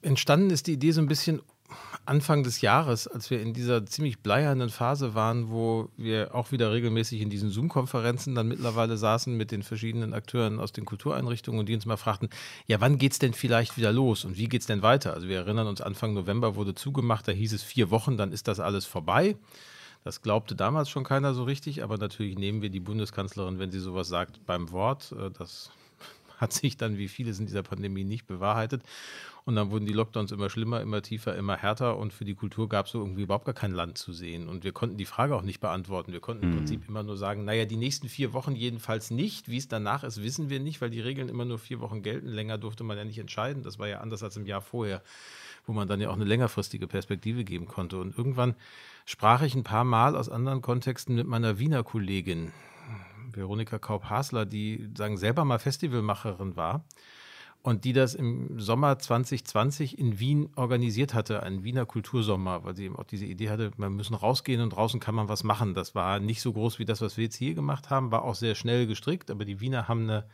Entstanden 0.01 0.49
ist 0.49 0.67
die 0.67 0.73
Idee 0.73 0.91
so 0.91 1.01
ein 1.01 1.07
bisschen 1.07 1.41
Anfang 2.05 2.43
des 2.43 2.61
Jahres, 2.61 3.07
als 3.07 3.29
wir 3.29 3.41
in 3.41 3.53
dieser 3.53 3.85
ziemlich 3.85 4.19
bleiernen 4.19 4.69
Phase 4.69 5.15
waren, 5.15 5.49
wo 5.49 5.89
wir 5.95 6.35
auch 6.35 6.51
wieder 6.51 6.71
regelmäßig 6.71 7.21
in 7.21 7.29
diesen 7.29 7.49
Zoom-Konferenzen 7.49 8.35
dann 8.35 8.49
mittlerweile 8.49 8.97
saßen 8.97 9.35
mit 9.35 9.51
den 9.51 9.63
verschiedenen 9.63 10.13
Akteuren 10.13 10.59
aus 10.59 10.73
den 10.73 10.85
Kultureinrichtungen 10.85 11.61
und 11.61 11.69
die 11.69 11.75
uns 11.75 11.85
mal 11.85 11.97
fragten, 11.97 12.29
ja, 12.67 12.81
wann 12.81 12.97
geht 12.97 13.13
es 13.13 13.19
denn 13.19 13.33
vielleicht 13.33 13.77
wieder 13.77 13.93
los 13.93 14.25
und 14.25 14.37
wie 14.37 14.49
geht 14.49 14.61
es 14.61 14.67
denn 14.67 14.81
weiter? 14.81 15.13
Also 15.13 15.29
wir 15.29 15.37
erinnern 15.37 15.67
uns, 15.67 15.81
Anfang 15.81 16.13
November 16.13 16.55
wurde 16.55 16.75
zugemacht, 16.75 17.27
da 17.27 17.31
hieß 17.31 17.53
es 17.53 17.63
vier 17.63 17.89
Wochen, 17.89 18.17
dann 18.17 18.33
ist 18.33 18.47
das 18.47 18.59
alles 18.59 18.85
vorbei. 18.85 19.37
Das 20.03 20.21
glaubte 20.21 20.55
damals 20.55 20.89
schon 20.89 21.03
keiner 21.03 21.33
so 21.33 21.43
richtig, 21.43 21.83
aber 21.83 21.97
natürlich 21.97 22.37
nehmen 22.37 22.61
wir 22.61 22.69
die 22.69 22.79
Bundeskanzlerin, 22.79 23.59
wenn 23.59 23.71
sie 23.71 23.79
sowas 23.79 24.07
sagt, 24.07 24.45
beim 24.45 24.71
Wort. 24.71 25.13
Äh, 25.13 25.31
das 25.31 25.71
hat 26.37 26.53
sich 26.53 26.77
dann, 26.77 26.97
wie 26.97 27.07
vieles 27.07 27.39
in 27.39 27.45
dieser 27.45 27.63
Pandemie, 27.63 28.03
nicht 28.03 28.27
bewahrheitet. 28.27 28.83
Und 29.45 29.55
dann 29.55 29.71
wurden 29.71 29.85
die 29.85 29.93
Lockdowns 29.93 30.31
immer 30.31 30.49
schlimmer, 30.49 30.79
immer 30.79 31.01
tiefer, 31.01 31.35
immer 31.35 31.57
härter 31.57 31.97
und 31.97 32.13
für 32.13 32.23
die 32.23 32.33
Kultur 32.33 32.69
gab 32.69 32.85
es 32.85 32.93
so 32.93 32.99
irgendwie 32.99 33.23
überhaupt 33.23 33.43
gar 33.43 33.53
kein 33.53 33.73
Land 33.73 33.97
zu 33.97 34.13
sehen. 34.13 34.47
Und 34.47 34.63
wir 34.63 34.71
konnten 34.71 34.95
die 34.95 35.05
Frage 35.05 35.35
auch 35.35 35.41
nicht 35.41 35.59
beantworten. 35.59 36.13
Wir 36.13 36.21
konnten 36.21 36.43
im 36.43 36.51
mhm. 36.51 36.55
Prinzip 36.57 36.87
immer 36.87 37.03
nur 37.03 37.17
sagen, 37.17 37.43
naja, 37.43 37.65
die 37.65 37.75
nächsten 37.75 38.07
vier 38.07 38.31
Wochen 38.31 38.55
jedenfalls 38.55 39.11
nicht. 39.11 39.49
Wie 39.49 39.57
es 39.57 39.67
danach 39.67 40.05
ist, 40.05 40.23
wissen 40.23 40.49
wir 40.49 40.61
nicht, 40.61 40.79
weil 40.79 40.91
die 40.91 41.01
Regeln 41.01 41.27
immer 41.27 41.43
nur 41.43 41.59
vier 41.59 41.81
Wochen 41.81 42.03
gelten. 42.03 42.27
Länger 42.27 42.57
durfte 42.57 42.85
man 42.85 42.97
ja 42.97 43.03
nicht 43.03 43.19
entscheiden. 43.19 43.63
Das 43.63 43.79
war 43.79 43.87
ja 43.89 43.99
anders 43.99 44.23
als 44.23 44.37
im 44.37 44.45
Jahr 44.45 44.61
vorher, 44.61 45.01
wo 45.65 45.73
man 45.73 45.87
dann 45.87 46.01
ja 46.01 46.09
auch 46.09 46.15
eine 46.15 46.25
längerfristige 46.25 46.87
Perspektive 46.87 47.43
geben 47.43 47.67
konnte. 47.67 47.99
Und 47.99 48.17
irgendwann 48.17 48.55
sprach 49.05 49.41
ich 49.41 49.55
ein 49.55 49.63
paar 49.63 49.83
Mal 49.83 50.15
aus 50.15 50.29
anderen 50.29 50.61
Kontexten 50.61 51.15
mit 51.15 51.27
meiner 51.27 51.59
Wiener 51.59 51.83
Kollegin, 51.83 52.51
Veronika 53.31 53.79
Kaup-Hasler, 53.79 54.45
die 54.45 54.89
sagen 54.95 55.17
selber 55.17 55.45
mal 55.45 55.59
Festivalmacherin 55.59 56.55
war 56.55 56.83
und 57.63 57.85
die 57.85 57.93
das 57.93 58.13
im 58.13 58.59
Sommer 58.59 58.99
2020 58.99 59.97
in 59.97 60.19
Wien 60.19 60.49
organisiert 60.55 61.13
hatte, 61.13 61.41
einen 61.43 61.63
Wiener 61.63 61.85
Kultursommer, 61.85 62.65
weil 62.65 62.75
sie 62.75 62.85
eben 62.85 62.97
auch 62.97 63.05
diese 63.05 63.25
Idee 63.25 63.49
hatte, 63.49 63.71
man 63.77 63.93
müssen 63.93 64.15
rausgehen 64.15 64.61
und 64.61 64.71
draußen 64.71 64.99
kann 64.99 65.15
man 65.15 65.29
was 65.29 65.43
machen. 65.43 65.73
Das 65.73 65.95
war 65.95 66.19
nicht 66.19 66.41
so 66.41 66.51
groß 66.51 66.77
wie 66.77 66.85
das, 66.85 67.01
was 67.01 67.15
wir 67.15 67.23
jetzt 67.23 67.37
hier 67.37 67.53
gemacht 67.53 67.89
haben, 67.89 68.11
war 68.11 68.23
auch 68.23 68.35
sehr 68.35 68.55
schnell 68.55 68.85
gestrickt, 68.85 69.31
aber 69.31 69.45
die 69.45 69.61
Wiener 69.61 69.87
haben 69.87 70.03
eine 70.03 70.25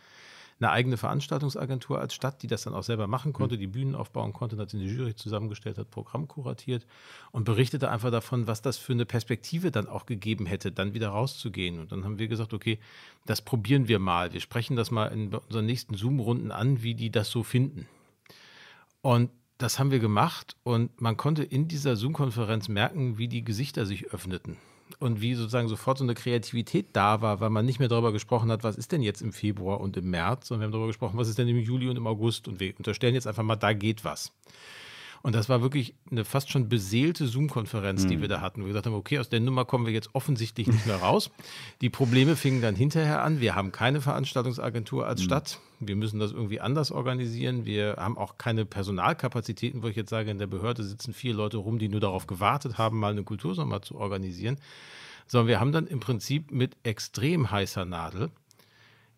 eine 0.60 0.72
eigene 0.72 0.98
Veranstaltungsagentur 0.98 2.00
als 2.00 2.14
Stadt, 2.14 2.44
die 2.44 2.48
das 2.48 2.64
dann 2.64 2.74
auch 2.74 2.84
selber 2.84 3.08
machen 3.08 3.34
konnte, 3.34 3.56
mhm. 3.56 3.60
die 3.60 3.68
Bühnen 3.68 3.96
aufbauen 3.96 4.34
konnte, 4.34 4.58
hat 4.58 4.74
eine 4.74 4.84
Jury 4.84 5.16
zusammengestellt, 5.16 5.78
hat 5.78 5.90
Programm 5.90 6.28
kuratiert 6.28 6.86
und 7.32 7.46
berichtete 7.46 7.90
einfach 7.90 8.12
davon, 8.12 8.48
was 8.48 8.62
das 8.62 8.78
für 8.78 8.94
eine 8.94 9.06
Perspektive 9.06 9.72
dann 9.72 9.88
auch 9.88 10.06
gegeben 10.06 10.46
hätte, 10.46 10.72
dann 10.72 10.94
wieder 10.94 11.10
rauszugehen. 11.10 11.80
Und 11.80 11.92
dann 11.92 12.04
haben 12.04 12.20
wir 12.20 12.28
gesagt, 12.28 12.54
okay, 12.54 12.80
das 13.26 13.42
probieren 13.42 13.88
wir 13.88 14.00
mal. 14.00 14.34
Wir 14.34 14.42
sprechen 14.42 14.76
das 14.76 14.92
mal 14.92 15.08
in 15.08 15.34
unseren 15.34 15.66
nächsten 15.66 15.96
Zoom-Runden 15.96 16.52
an, 16.52 16.84
wie 16.84 16.96
die 16.96 17.12
das 17.12 17.30
so 17.30 17.44
finden. 17.44 17.88
Und 19.02 19.32
das 19.58 19.80
haben 19.80 19.92
wir 19.92 20.00
gemacht 20.00 20.56
und 20.64 21.02
man 21.02 21.18
konnte 21.18 21.44
in 21.44 21.68
dieser 21.68 21.96
Zoom-Konferenz 21.96 22.70
merken, 22.70 23.18
wie 23.18 23.28
die 23.28 23.44
Gesichter 23.44 23.86
sich 23.86 24.14
öffneten 24.14 24.58
und 24.98 25.22
wie 25.22 25.36
sozusagen 25.36 25.68
sofort 25.68 25.98
so 25.98 26.04
eine 26.04 26.16
Kreativität 26.16 26.88
da 26.94 27.22
war, 27.22 27.40
weil 27.40 27.50
man 27.50 27.66
nicht 27.66 27.80
mehr 27.80 27.88
darüber 27.88 28.12
gesprochen 28.12 28.52
hat, 28.52 28.64
was 28.64 28.78
ist 28.78 28.92
denn 28.92 29.02
jetzt 29.02 29.22
im 29.22 29.34
Februar 29.34 29.80
und 29.80 29.98
im 29.98 30.10
März, 30.10 30.48
sondern 30.48 30.62
wir 30.62 30.66
haben 30.66 30.72
darüber 30.72 30.88
gesprochen, 30.88 31.18
was 31.18 31.30
ist 31.30 31.38
denn 31.38 31.48
im 31.48 31.60
Juli 31.60 31.90
und 31.90 31.98
im 31.98 32.08
August 32.08 32.48
und 32.48 32.60
wir 32.60 32.74
unterstellen 32.78 33.14
jetzt 33.14 33.28
einfach 33.28 33.44
mal, 33.44 33.56
da 33.56 33.74
geht 33.74 34.04
was. 34.04 34.32
Und 35.22 35.36
das 35.36 35.50
war 35.50 35.62
wirklich 35.62 35.96
eine 36.10 36.24
fast 36.24 36.50
schon 36.50 36.70
beseelte 36.70 37.28
Zoom-Konferenz, 37.28 38.08
die 38.08 38.18
mhm. 38.18 38.22
wir 38.22 38.28
da 38.30 38.42
hatten. 38.42 38.62
Wir 38.62 38.68
gesagt 38.68 38.86
haben, 38.86 38.94
okay, 38.94 39.20
aus 39.20 39.30
der 39.30 39.40
Nummer 39.40 39.66
kommen 39.66 39.86
wir 39.86 39.94
jetzt 39.94 40.10
offensichtlich 40.14 40.68
nicht 40.68 40.86
mehr 40.86 40.98
raus. 40.98 41.30
Die 41.82 41.90
Probleme 41.90 42.36
fingen 42.36 42.62
dann 42.62 42.76
hinterher 42.76 43.22
an. 43.24 43.42
Wir 43.42 43.56
haben 43.56 43.72
keine 43.72 44.02
Veranstaltungsagentur 44.02 45.06
als 45.06 45.22
mhm. 45.22 45.26
Stadt. 45.26 45.60
Wir 45.80 45.96
müssen 45.96 46.20
das 46.20 46.32
irgendwie 46.32 46.60
anders 46.62 46.92
organisieren. 46.92 47.66
Wir 47.66 47.96
haben 47.98 48.18
auch 48.18 48.38
keine 48.38 48.66
Personalkapazitäten, 48.66 49.84
wo 49.84 49.88
ich 49.88 49.96
jetzt 49.96 50.10
sage, 50.10 50.32
in 50.32 50.40
der 50.40 50.48
Behörde 50.48 50.84
sitzen 50.84 51.14
vier 51.14 51.34
Leute 51.34 51.58
rum, 51.58 51.80
die 51.80 51.90
nur 51.90 52.02
darauf 52.02 52.28
gewartet 52.28 52.78
haben, 52.78 53.00
mal 53.00 53.12
eine 53.12 53.24
Kultursommer 53.24 53.82
zu 53.82 53.96
organisieren. 53.96 54.58
Sondern 55.28 55.48
wir 55.48 55.60
haben 55.60 55.72
dann 55.72 55.88
im 55.88 56.00
Prinzip 56.00 56.52
mit 56.52 56.76
extrem 56.84 57.52
heißer 57.52 57.86
Nadel 57.86 58.32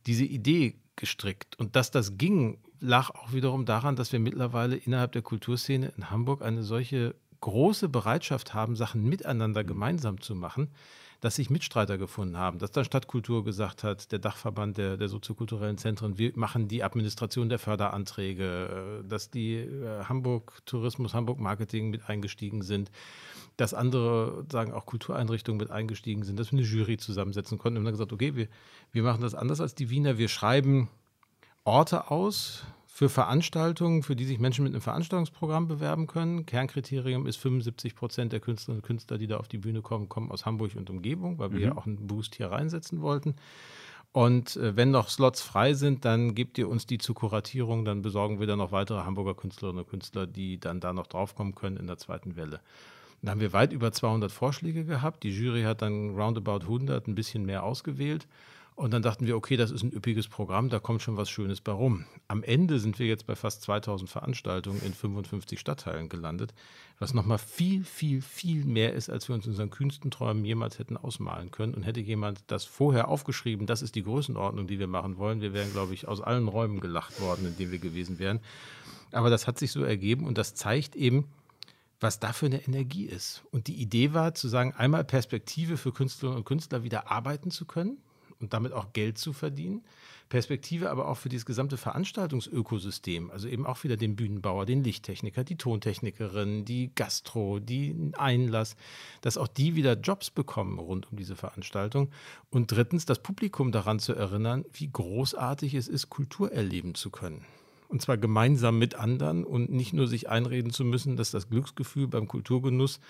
diese 0.08 0.26
Idee 0.26 0.76
gestrickt. 0.96 1.58
Und 1.60 1.76
dass 1.76 1.92
das 1.92 2.18
ging, 2.18 2.58
lag 2.82 3.12
auch 3.12 3.32
wiederum 3.32 3.66
daran, 3.66 3.96
dass 3.96 4.12
wir 4.12 4.20
mittlerweile 4.20 4.76
innerhalb 4.76 5.14
der 5.14 5.22
Kulturszene 5.22 5.94
in 5.96 6.10
Hamburg 6.10 6.42
eine 6.42 6.64
solche 6.64 7.16
große 7.40 7.90
Bereitschaft 7.90 8.54
haben, 8.54 8.76
Sachen 8.76 9.08
miteinander 9.08 9.64
gemeinsam 9.64 10.20
zu 10.20 10.36
machen, 10.36 10.70
dass 11.22 11.36
sich 11.36 11.52
Mitstreiter 11.52 12.00
gefunden 12.00 12.38
haben, 12.38 12.58
dass 12.58 12.72
dann 12.72 12.84
Stadtkultur 12.84 13.44
gesagt 13.44 13.84
hat, 13.84 14.12
der 14.12 14.18
Dachverband 14.18 14.78
der, 14.80 14.98
der 14.98 15.08
soziokulturellen 15.08 15.78
Zentren, 15.78 16.18
wir 16.18 16.32
machen 16.36 16.68
die 16.68 16.84
Administration 16.84 17.48
der 17.48 17.60
Förderanträge, 17.60 19.02
äh, 19.04 19.08
dass 19.08 19.30
die 19.30 19.58
äh, 19.58 20.04
Hamburg 20.06 20.62
Tourismus, 20.66 21.14
Hamburg 21.14 21.40
Marketing 21.40 21.92
mit 21.92 22.10
eingestiegen 22.10 22.64
sind, 22.64 22.90
dass 23.56 23.76
andere, 23.76 24.46
sagen 24.52 24.74
auch 24.74 24.88
Kultureinrichtungen 24.88 25.60
mit 25.60 25.70
eingestiegen 25.70 26.24
sind, 26.24 26.40
dass 26.40 26.52
wir 26.52 26.58
eine 26.58 26.68
Jury 26.68 26.98
zusammensetzen 26.98 27.60
konnten 27.60 27.78
und 27.78 27.86
dann 27.86 27.94
gesagt, 27.94 28.14
okay, 28.14 28.36
wir, 28.36 28.48
wir 28.92 29.04
machen 29.04 29.22
das 29.22 29.36
anders 29.36 29.62
als 29.62 29.76
die 29.76 29.92
Wiener, 29.92 30.18
wir 30.18 30.28
schreiben 30.28 30.90
Orte 31.64 32.10
aus, 32.10 32.64
für 33.02 33.10
Veranstaltungen, 33.10 34.04
für 34.04 34.16
die 34.16 34.26
sich 34.26 34.38
Menschen 34.38 34.64
mit 34.64 34.74
einem 34.74 34.82
Veranstaltungsprogramm 34.82 35.68
bewerben 35.68 36.08
können. 36.08 36.46
Kernkriterium 36.46 37.26
ist 37.26 37.38
75 37.38 37.96
Prozent 37.96 38.32
der 38.32 38.42
Künstlerinnen 38.42 38.82
und 38.82 38.86
Künstler, 38.86 39.18
die 39.18 39.28
da 39.28 39.38
auf 39.38 39.48
die 39.48 39.58
Bühne 39.58 39.82
kommen, 39.82 40.08
kommen 40.08 40.30
aus 40.30 40.46
Hamburg 40.46 40.76
und 40.76 40.90
Umgebung, 40.90 41.40
weil 41.40 41.52
wir 41.52 41.58
mhm. 41.58 41.64
ja 41.64 41.78
auch 41.78 41.88
einen 41.88 42.06
Boost 42.06 42.36
hier 42.36 42.52
reinsetzen 42.52 43.02
wollten. 43.02 43.36
Und 44.12 44.58
äh, 44.58 44.76
wenn 44.76 44.92
noch 44.92 45.10
Slots 45.10 45.42
frei 45.42 45.74
sind, 45.74 46.04
dann 46.06 46.36
gebt 46.36 46.58
ihr 46.58 46.68
uns 46.70 46.86
die 46.86 46.98
zur 46.98 47.16
Kuratierung, 47.16 47.86
dann 47.86 48.02
besorgen 48.02 48.40
wir 48.40 48.46
dann 48.46 48.60
noch 48.60 48.72
weitere 48.72 49.04
Hamburger 49.04 49.36
Künstlerinnen 49.36 49.84
und 49.84 49.90
Künstler, 49.90 50.28
die 50.28 50.60
dann 50.60 50.80
da 50.80 50.94
noch 50.94 51.08
draufkommen 51.08 51.56
können 51.56 51.78
in 51.78 51.88
der 51.88 51.98
zweiten 51.98 52.36
Welle. 52.36 52.60
Da 53.22 53.32
haben 53.32 53.40
wir 53.40 53.54
weit 53.54 53.72
über 53.72 53.92
200 53.92 54.32
Vorschläge 54.32 54.84
gehabt. 54.84 55.24
Die 55.24 55.30
Jury 55.30 55.64
hat 55.64 55.82
dann 55.82 56.16
roundabout 56.16 56.66
100, 56.66 57.08
ein 57.08 57.16
bisschen 57.16 57.46
mehr 57.46 57.64
ausgewählt. 57.64 58.28
Und 58.76 58.92
dann 58.92 59.02
dachten 59.02 59.28
wir, 59.28 59.36
okay, 59.36 59.58
das 59.58 59.70
ist 59.70 59.84
ein 59.84 59.92
üppiges 59.92 60.28
Programm, 60.28 60.70
da 60.70 60.80
kommt 60.80 61.02
schon 61.02 61.18
was 61.18 61.30
Schönes 61.30 61.62
bei 61.62 61.72
rum. 61.72 62.06
Am 62.28 62.42
Ende 62.42 62.80
sind 62.80 63.00
wir 63.00 63.06
jetzt 63.06 63.28
bei 63.28 63.36
fast 63.36 63.62
2000 63.64 64.10
Veranstaltungen 64.10 64.82
in 64.82 64.94
55 64.94 65.60
Stadtteilen 65.60 66.10
gelandet, 66.10 66.54
was 66.98 67.14
nochmal 67.14 67.38
viel, 67.38 67.84
viel, 67.84 68.22
viel 68.22 68.66
mehr 68.66 68.94
ist, 68.94 69.10
als 69.10 69.28
wir 69.28 69.36
uns 69.36 69.46
in 69.46 69.52
unseren 69.52 69.70
kühnsten 69.70 70.10
Träumen 70.10 70.46
jemals 70.46 70.80
hätten 70.80 70.98
ausmalen 70.98 71.52
können. 71.52 71.74
Und 71.74 71.84
hätte 71.84 72.00
jemand 72.00 72.44
das 72.48 72.64
vorher 72.64 73.10
aufgeschrieben, 73.10 73.68
das 73.68 73.82
ist 73.82 73.96
die 73.96 74.04
Größenordnung, 74.04 74.68
die 74.68 74.80
wir 74.80 74.88
machen 74.88 75.18
wollen, 75.18 75.42
wir 75.42 75.54
wären, 75.54 75.72
glaube 75.74 75.94
ich, 75.94 76.08
aus 76.08 76.22
allen 76.22 76.48
Räumen 76.48 76.80
gelacht 76.80 77.20
worden, 77.20 77.46
in 77.48 77.58
denen 77.58 77.72
wir 77.72 77.80
gewesen 77.80 78.20
wären. 78.20 78.40
Aber 79.12 79.30
das 79.30 79.48
hat 79.48 79.60
sich 79.60 79.72
so 79.72 79.84
ergeben 79.84 80.26
und 80.26 80.38
das 80.38 80.56
zeigt 80.56 80.96
eben, 80.96 81.28
was 82.00 82.20
da 82.20 82.34
für 82.34 82.48
eine 82.48 82.66
Energie 82.66 83.06
ist. 83.06 83.44
Und 83.52 83.68
die 83.68 83.76
Idee 83.76 84.14
war 84.14 84.34
zu 84.34 84.48
sagen, 84.48 84.74
einmal 84.74 85.04
Perspektive 85.04 85.78
für 85.78 85.92
Künstlerinnen 85.92 86.40
und 86.40 86.46
Künstler 86.46 86.84
wieder 86.84 87.12
arbeiten 87.12 87.52
zu 87.52 87.66
können, 87.66 87.98
und 88.42 88.54
damit 88.54 88.74
auch 88.74 88.94
Geld 88.94 89.18
zu 89.18 89.34
verdienen. 89.34 89.84
Perspektive 90.30 90.90
aber 90.90 91.10
auch 91.10 91.18
für 91.18 91.28
dieses 91.28 91.46
gesamte 91.46 91.76
Veranstaltungsökosystem, 91.76 93.30
also 93.32 93.50
eben 93.50 93.66
auch 93.66 93.84
wieder 93.84 93.98
den 93.98 94.16
Bühnenbauer, 94.16 94.66
den 94.66 94.82
Lichttechniker, 94.82 95.44
die 95.44 95.58
Tontechnikerin, 95.58 96.64
die 96.64 96.90
Gastro, 96.96 97.60
die 97.60 98.14
Einlass, 98.18 98.78
dass 99.20 99.38
auch 99.38 99.50
die 99.50 99.76
wieder 99.76 100.00
Jobs 100.00 100.30
bekommen 100.30 100.80
rund 100.80 101.12
um 101.12 101.18
diese 101.18 101.36
Veranstaltung. 101.36 102.12
Und 102.50 102.72
drittens, 102.72 103.06
das 103.06 103.22
Publikum 103.22 103.74
daran 103.74 104.00
zu 104.00 104.14
erinnern, 104.14 104.64
wie 104.72 104.90
großartig 104.90 105.74
es 105.74 105.90
ist, 105.90 106.10
Kultur 106.10 106.52
erleben 106.54 106.96
zu 106.96 107.10
können. 107.10 107.44
Und 107.92 108.02
zwar 108.02 108.18
gemeinsam 108.18 108.80
mit 108.80 108.96
anderen 108.96 109.44
und 109.44 109.70
nicht 109.70 109.92
nur 109.92 110.08
sich 110.08 110.30
einreden 110.30 110.72
zu 110.72 110.86
müssen, 110.86 111.18
dass 111.18 111.32
das 111.32 111.50
Glücksgefühl 111.50 112.08
beim 112.08 112.26
Kulturgenuss 112.26 113.02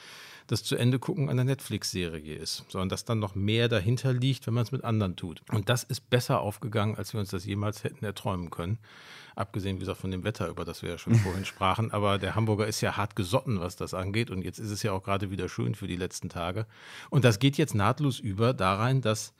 das 0.47 0.63
zu 0.63 0.75
Ende 0.75 0.97
gucken 0.97 1.29
einer 1.29 1.43
Netflix-Serie 1.43 2.35
ist, 2.35 2.65
sondern 2.67 2.89
dass 2.89 3.05
dann 3.05 3.19
noch 3.19 3.35
mehr 3.35 3.69
dahinter 3.69 4.11
liegt, 4.11 4.47
wenn 4.47 4.55
man 4.55 4.63
es 4.63 4.71
mit 4.71 4.83
anderen 4.83 5.15
tut. 5.15 5.43
Und 5.51 5.69
das 5.69 5.83
ist 5.83 6.09
besser 6.09 6.41
aufgegangen, 6.41 6.95
als 6.95 7.13
wir 7.13 7.19
uns 7.19 7.29
das 7.29 7.45
jemals 7.45 7.83
hätten 7.83 8.03
erträumen 8.03 8.49
können. 8.49 8.79
Abgesehen, 9.35 9.77
wie 9.77 9.81
gesagt, 9.81 9.99
von 9.99 10.11
dem 10.11 10.23
Wetter, 10.23 10.49
über 10.49 10.65
das 10.65 10.81
wir 10.81 10.89
ja 10.89 10.97
schon 10.97 11.15
vorhin 11.23 11.45
sprachen. 11.45 11.91
Aber 11.91 12.17
der 12.17 12.35
Hamburger 12.35 12.65
ist 12.65 12.81
ja 12.81 12.97
hart 12.97 13.15
gesotten, 13.15 13.59
was 13.59 13.75
das 13.75 13.93
angeht. 13.93 14.31
Und 14.31 14.43
jetzt 14.43 14.57
ist 14.57 14.71
es 14.71 14.83
ja 14.83 14.93
auch 14.93 15.03
gerade 15.03 15.29
wieder 15.29 15.47
schön 15.47 15.75
für 15.75 15.87
die 15.87 15.95
letzten 15.95 16.27
Tage. 16.27 16.65
Und 17.09 17.23
das 17.23 17.39
geht 17.39 17.57
jetzt 17.57 17.75
nahtlos 17.75 18.19
über 18.19 18.53
da 18.53 18.75
rein, 18.75 19.01
dass 19.01 19.33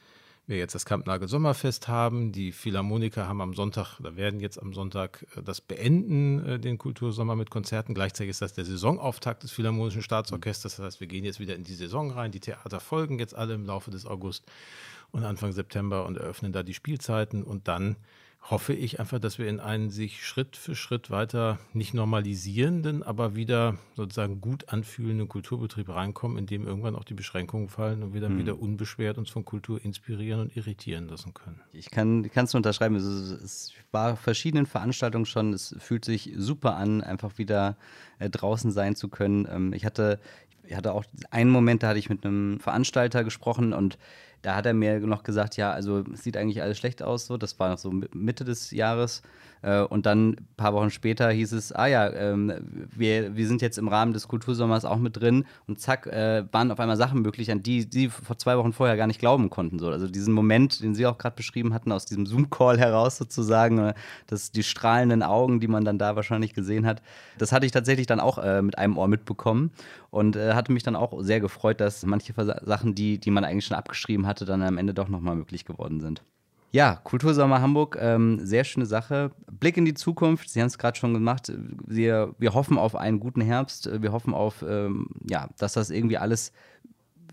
wir 0.52 0.58
jetzt 0.58 0.76
das 0.76 0.86
Kampnagel 0.86 1.28
Sommerfest 1.28 1.88
haben. 1.88 2.32
Die 2.32 2.52
Philharmoniker 2.52 3.28
haben 3.28 3.42
am 3.42 3.56
Sonntag 3.56 4.00
oder 4.00 4.16
werden 4.16 4.40
jetzt 4.40 4.62
am 4.62 4.74
Sonntag 4.74 5.26
äh, 5.36 5.42
das 5.42 5.62
beenden, 5.62 6.46
äh, 6.46 6.60
den 6.60 6.78
Kultursommer 6.78 7.36
mit 7.36 7.50
Konzerten. 7.50 7.96
Gleichzeitig 7.96 8.30
ist 8.30 8.44
das 8.44 8.54
der 8.54 8.66
Saisonauftakt 8.66 9.42
des 9.42 9.52
Philharmonischen 9.52 10.04
Staatsorchesters. 10.04 10.76
Das 10.76 10.86
heißt, 10.86 11.00
wir 11.00 11.08
gehen 11.08 11.26
jetzt 11.26 11.40
wieder 11.40 11.56
in 11.56 11.64
die 11.64 11.74
Saison 11.74 12.12
rein. 12.12 12.32
Die 12.32 12.40
Theater 12.40 12.80
folgen 12.80 13.18
jetzt 13.18 13.34
alle 13.34 13.56
im 13.56 13.66
Laufe 13.66 13.90
des 13.90 14.06
August 14.06 14.44
und 15.12 15.24
Anfang 15.24 15.54
September 15.54 16.06
und 16.06 16.18
eröffnen 16.18 16.52
da 16.52 16.62
die 16.62 16.74
Spielzeiten 16.74 17.44
und 17.44 17.68
dann 17.68 17.96
hoffe 18.50 18.74
ich 18.74 19.00
einfach, 19.00 19.20
dass 19.20 19.38
wir 19.38 19.48
in 19.48 19.60
einen 19.60 19.92
sich 19.92 20.26
Schritt 20.26 20.58
für 20.58 20.76
Schritt 20.76 21.12
weiter 21.12 21.60
nicht 21.74 21.94
normalisierenden, 21.94 23.04
aber 23.04 23.36
wieder 23.36 23.78
sozusagen 23.96 24.42
gut 24.42 24.70
anfühlenden 24.70 25.30
Kulturbetrieb 25.30 25.90
reinkommen, 25.90 26.38
in 26.38 26.48
dem 26.48 26.66
irgendwann 26.66 26.96
auch 26.96 27.04
die 27.04 27.14
Beschränkungen 27.14 27.70
fallen 27.70 28.02
und 28.02 28.14
wir 28.14 28.22
dann 28.22 28.32
hm. 28.32 28.40
wieder 28.40 28.60
unbeschwert 28.60 29.18
uns 29.18 29.30
von 29.30 29.46
Kultur 29.46 29.84
inspirieren 29.84 30.42
und 30.42 30.58
irritieren 30.58 31.08
lassen 31.08 31.34
können. 31.34 31.62
Ich 31.72 31.92
kann 31.92 32.26
es 32.34 32.56
unterschreiben. 32.56 32.96
Es, 32.96 33.04
es 33.04 33.74
war 33.92 34.16
verschiedenen 34.16 34.66
Veranstaltungen 34.66 35.26
schon. 35.26 35.54
Es 35.54 35.76
fühlt 35.80 36.04
sich 36.04 36.32
super 36.36 36.76
an, 36.76 37.02
einfach 37.02 37.38
wieder 37.38 37.78
äh, 38.18 38.30
draußen 38.30 38.72
sein 38.72 38.96
zu 38.96 39.08
können. 39.08 39.48
Ähm, 39.50 39.74
ich 39.74 39.86
hatte 39.86 40.20
ich 40.72 40.78
hatte 40.78 40.94
auch 40.94 41.04
einen 41.32 41.50
Moment, 41.50 41.84
da 41.84 41.90
hatte 41.90 42.00
ich 42.00 42.10
mit 42.10 42.26
einem 42.26 42.60
Veranstalter 42.62 43.26
gesprochen 43.26 43.74
und 43.74 43.98
da 44.42 44.56
hat 44.56 44.66
er 44.66 44.74
mir 44.74 45.00
noch 45.00 45.24
gesagt, 45.24 45.58
ja, 45.58 45.72
also 45.72 46.04
es 46.14 46.24
sieht 46.24 46.38
eigentlich 46.38 46.62
alles 46.62 46.78
schlecht 46.78 47.04
aus, 47.04 47.28
so. 47.28 47.38
Das 47.38 47.60
war 47.60 47.70
noch 47.70 47.78
so 47.78 47.92
Mitte 48.14 48.44
des 48.44 48.72
Jahres. 48.72 49.22
Äh, 49.62 49.82
und 49.82 50.06
dann 50.06 50.30
ein 50.32 50.48
paar 50.58 50.74
Wochen 50.74 50.90
später 50.90 51.30
hieß 51.30 51.52
es, 51.54 51.72
ah 51.72 51.88
ja, 51.88 52.12
ähm, 52.12 52.54
wir, 52.96 53.36
wir 53.36 53.48
sind 53.48 53.62
jetzt 53.62 53.78
im 53.78 53.88
Rahmen 53.88 54.14
des 54.14 54.28
Kultursommers 54.28 54.86
auch 54.86 54.98
mit 54.98 55.18
drin. 55.18 55.46
Und 55.68 55.80
zack, 55.80 56.08
äh, 56.08 56.46
waren 56.52 56.72
auf 56.72 56.80
einmal 56.80 56.98
Sachen 56.98 57.22
möglich, 57.22 57.52
an 57.52 57.64
die 57.64 57.88
sie 57.90 58.10
vor 58.10 58.38
zwei 58.38 58.58
Wochen 58.58 58.74
vorher 58.74 58.98
gar 58.98 59.08
nicht 59.08 59.20
glauben 59.20 59.50
konnten. 59.50 59.80
So. 59.80 59.90
Also 59.90 60.08
diesen 60.08 60.34
Moment, 60.34 60.82
den 60.82 60.96
Sie 60.96 61.06
auch 61.06 61.18
gerade 61.18 61.36
beschrieben 61.36 61.74
hatten, 61.74 61.92
aus 61.92 62.06
diesem 62.06 62.26
Zoom-Call 62.26 62.80
heraus 62.80 63.18
sozusagen, 63.18 63.78
äh, 63.80 63.94
dass 64.28 64.52
die 64.52 64.64
strahlenden 64.64 65.24
Augen, 65.24 65.60
die 65.60 65.68
man 65.68 65.86
dann 65.86 65.98
da 65.98 66.16
wahrscheinlich 66.16 66.54
gesehen 66.54 66.86
hat, 66.86 67.02
das 67.38 67.52
hatte 67.52 67.66
ich 67.66 67.72
tatsächlich 67.72 68.08
dann 68.08 68.20
auch 68.20 68.38
mit 68.62 68.78
einem 68.78 68.98
Ohr 68.98 69.08
mitbekommen 69.08 69.72
und 70.10 70.36
hatte 70.36 70.72
mich 70.72 70.84
dann 70.84 70.96
auch 70.96 71.22
sehr 71.22 71.40
gefreut, 71.40 71.80
dass 71.80 72.06
manche 72.06 72.34
Sachen, 72.64 72.96
die, 72.96 73.20
die 73.20 73.32
man 73.32 73.44
eigentlich 73.44 73.66
schon 73.66 73.78
abgeschrieben 73.78 74.28
hatte, 74.28 74.46
dann 74.46 74.62
am 74.62 74.78
Ende 74.78 74.94
doch 74.94 75.08
nochmal 75.08 75.36
möglich 75.36 75.66
geworden 75.66 76.00
sind. 76.00 76.24
Ja, 76.74 76.96
Kultursommer 77.04 77.62
Hamburg, 77.62 77.98
ähm, 78.00 78.40
sehr 78.46 78.64
schöne 78.64 78.86
Sache. 78.86 79.32
Blick 79.52 79.76
in 79.76 79.84
die 79.84 79.94
Zukunft, 79.94 80.50
Sie 80.50 80.62
haben 80.62 80.68
es 80.68 80.78
gerade 80.78 80.98
schon 80.98 81.14
gemacht. 81.14 81.52
Wir, 81.86 82.34
wir 82.38 82.54
hoffen 82.54 82.78
auf 82.78 82.96
einen 82.96 83.20
guten 83.20 83.42
Herbst. 83.42 83.90
Wir 84.02 84.14
hoffen 84.14 84.34
auf, 84.34 84.64
ähm, 84.68 85.08
ja, 85.30 85.50
dass 85.58 85.74
das 85.74 85.90
irgendwie 85.90 86.18
alles 86.18 86.54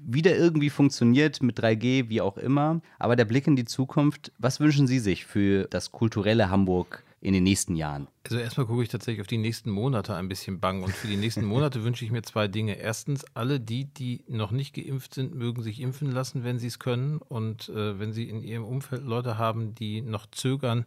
wieder 0.01 0.36
irgendwie 0.36 0.70
funktioniert 0.70 1.41
mit 1.43 1.61
3G, 1.61 2.09
wie 2.09 2.20
auch 2.20 2.36
immer. 2.36 2.80
Aber 2.99 3.14
der 3.14 3.26
Blick 3.26 3.47
in 3.47 3.55
die 3.55 3.64
Zukunft, 3.64 4.32
was 4.39 4.59
wünschen 4.59 4.89
Sie 4.89 4.99
sich 4.99 5.24
für 5.24 5.68
das 5.70 5.93
kulturelle 5.93 6.51
Hamburg 6.51 7.05
in 7.20 7.32
den 7.32 7.42
nächsten 7.42 7.74
Jahren? 7.74 8.08
Also 8.24 8.38
erstmal 8.38 8.66
gucke 8.66 8.82
ich 8.82 8.88
tatsächlich 8.88 9.20
auf 9.20 9.26
die 9.26 9.38
nächsten 9.38 9.70
Monate 9.70 10.14
ein 10.14 10.28
bisschen 10.28 10.60
bang. 10.60 10.82
Und 10.82 10.92
für 10.92 11.08
die 11.08 11.16
nächsten 11.16 11.44
Monate 11.46 11.82
wünsche 11.84 12.04
ich 12.04 12.10
mir 12.10 12.22
zwei 12.22 12.48
Dinge. 12.48 12.78
Erstens, 12.78 13.24
alle 13.34 13.60
die, 13.60 13.86
die 13.86 14.24
noch 14.28 14.50
nicht 14.50 14.74
geimpft 14.74 15.14
sind, 15.14 15.34
mögen 15.34 15.62
sich 15.62 15.80
impfen 15.80 16.10
lassen, 16.12 16.44
wenn 16.44 16.58
sie 16.58 16.68
es 16.68 16.78
können. 16.78 17.18
Und 17.18 17.68
äh, 17.70 17.98
wenn 17.98 18.12
sie 18.12 18.28
in 18.28 18.42
ihrem 18.42 18.64
Umfeld 18.64 19.04
Leute 19.04 19.38
haben, 19.38 19.74
die 19.74 20.02
noch 20.02 20.26
zögern, 20.30 20.86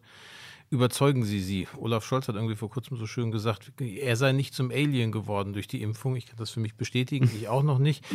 überzeugen 0.72 1.26
Sie 1.26 1.42
sie. 1.42 1.68
Olaf 1.78 2.06
Scholz 2.06 2.30
hat 2.30 2.36
irgendwie 2.36 2.56
vor 2.56 2.70
kurzem 2.70 2.96
so 2.96 3.06
schön 3.06 3.30
gesagt, 3.30 3.74
er 3.80 4.16
sei 4.16 4.32
nicht 4.32 4.54
zum 4.54 4.72
Alien 4.72 5.12
geworden 5.12 5.52
durch 5.52 5.68
die 5.68 5.82
Impfung. 5.82 6.16
Ich 6.16 6.28
kann 6.28 6.38
das 6.38 6.50
für 6.50 6.62
mich 6.62 6.76
bestätigen, 6.76 7.30
ich 7.36 7.50
auch 7.50 7.62
noch 7.62 7.78
nicht. 7.78 8.06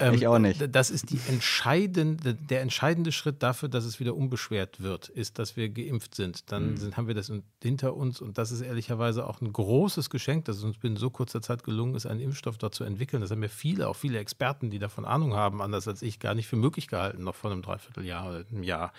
Ähm, 0.00 0.14
ich 0.14 0.26
auch 0.26 0.40
nicht. 0.40 0.74
Das 0.74 0.90
ist 0.90 1.06
entscheidende, 1.28 2.34
der 2.34 2.60
entscheidende 2.60 3.12
Schritt 3.12 3.42
dafür, 3.44 3.68
dass 3.68 3.84
es 3.84 4.00
wieder 4.00 4.16
unbeschwert 4.16 4.82
wird, 4.82 5.10
ist, 5.10 5.38
dass 5.38 5.56
wir 5.56 5.68
geimpft 5.68 6.16
sind. 6.16 6.50
Dann 6.50 6.72
mhm. 6.72 6.76
sind, 6.76 6.96
haben 6.96 7.06
wir 7.06 7.14
das 7.14 7.32
hinter 7.62 7.94
uns 7.94 8.20
und 8.20 8.36
das 8.36 8.50
ist 8.50 8.62
ehrlicherweise 8.62 9.24
auch 9.26 9.40
ein 9.40 9.52
großes 9.52 10.10
Geschenk, 10.10 10.46
dass 10.46 10.56
es 10.56 10.64
uns 10.64 10.76
in 10.82 10.96
so 10.96 11.08
kurzer 11.08 11.40
Zeit 11.40 11.62
gelungen 11.62 11.94
ist, 11.94 12.06
einen 12.06 12.20
Impfstoff 12.20 12.58
dort 12.58 12.74
zu 12.74 12.82
entwickeln. 12.82 13.22
Das 13.22 13.30
haben 13.30 13.42
ja 13.44 13.48
viele, 13.48 13.86
auch 13.88 13.96
viele 13.96 14.18
Experten, 14.18 14.70
die 14.70 14.80
davon 14.80 15.04
Ahnung 15.04 15.34
haben, 15.34 15.62
anders 15.62 15.86
als 15.86 16.02
ich, 16.02 16.18
gar 16.18 16.34
nicht 16.34 16.48
für 16.48 16.56
möglich 16.56 16.88
gehalten, 16.88 17.22
noch 17.22 17.36
vor 17.36 17.52
einem 17.52 17.62
Dreivierteljahr 17.62 18.28
oder 18.28 18.44
einem 18.50 18.64
Jahr. 18.64 18.92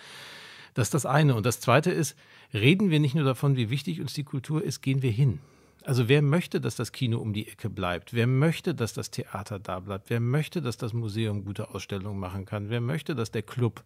Das 0.74 0.88
ist 0.88 0.94
das 0.94 1.06
eine. 1.06 1.34
Und 1.34 1.46
das 1.46 1.60
zweite 1.60 1.90
ist, 1.90 2.16
reden 2.52 2.90
wir 2.90 3.00
nicht 3.00 3.14
nur 3.14 3.24
davon, 3.24 3.56
wie 3.56 3.70
wichtig 3.70 4.00
uns 4.00 4.12
die 4.12 4.24
Kultur 4.24 4.62
ist, 4.62 4.82
gehen 4.82 5.02
wir 5.02 5.10
hin. 5.10 5.40
Also 5.84 6.08
wer 6.08 6.22
möchte, 6.22 6.62
dass 6.62 6.76
das 6.76 6.92
Kino 6.92 7.18
um 7.18 7.34
die 7.34 7.46
Ecke 7.46 7.68
bleibt? 7.68 8.14
Wer 8.14 8.26
möchte, 8.26 8.74
dass 8.74 8.94
das 8.94 9.10
Theater 9.10 9.58
da 9.58 9.80
bleibt? 9.80 10.08
Wer 10.08 10.20
möchte, 10.20 10.62
dass 10.62 10.78
das 10.78 10.94
Museum 10.94 11.44
gute 11.44 11.74
Ausstellungen 11.74 12.18
machen 12.18 12.46
kann? 12.46 12.70
Wer 12.70 12.80
möchte, 12.80 13.14
dass 13.14 13.30
der 13.30 13.42
Club 13.42 13.84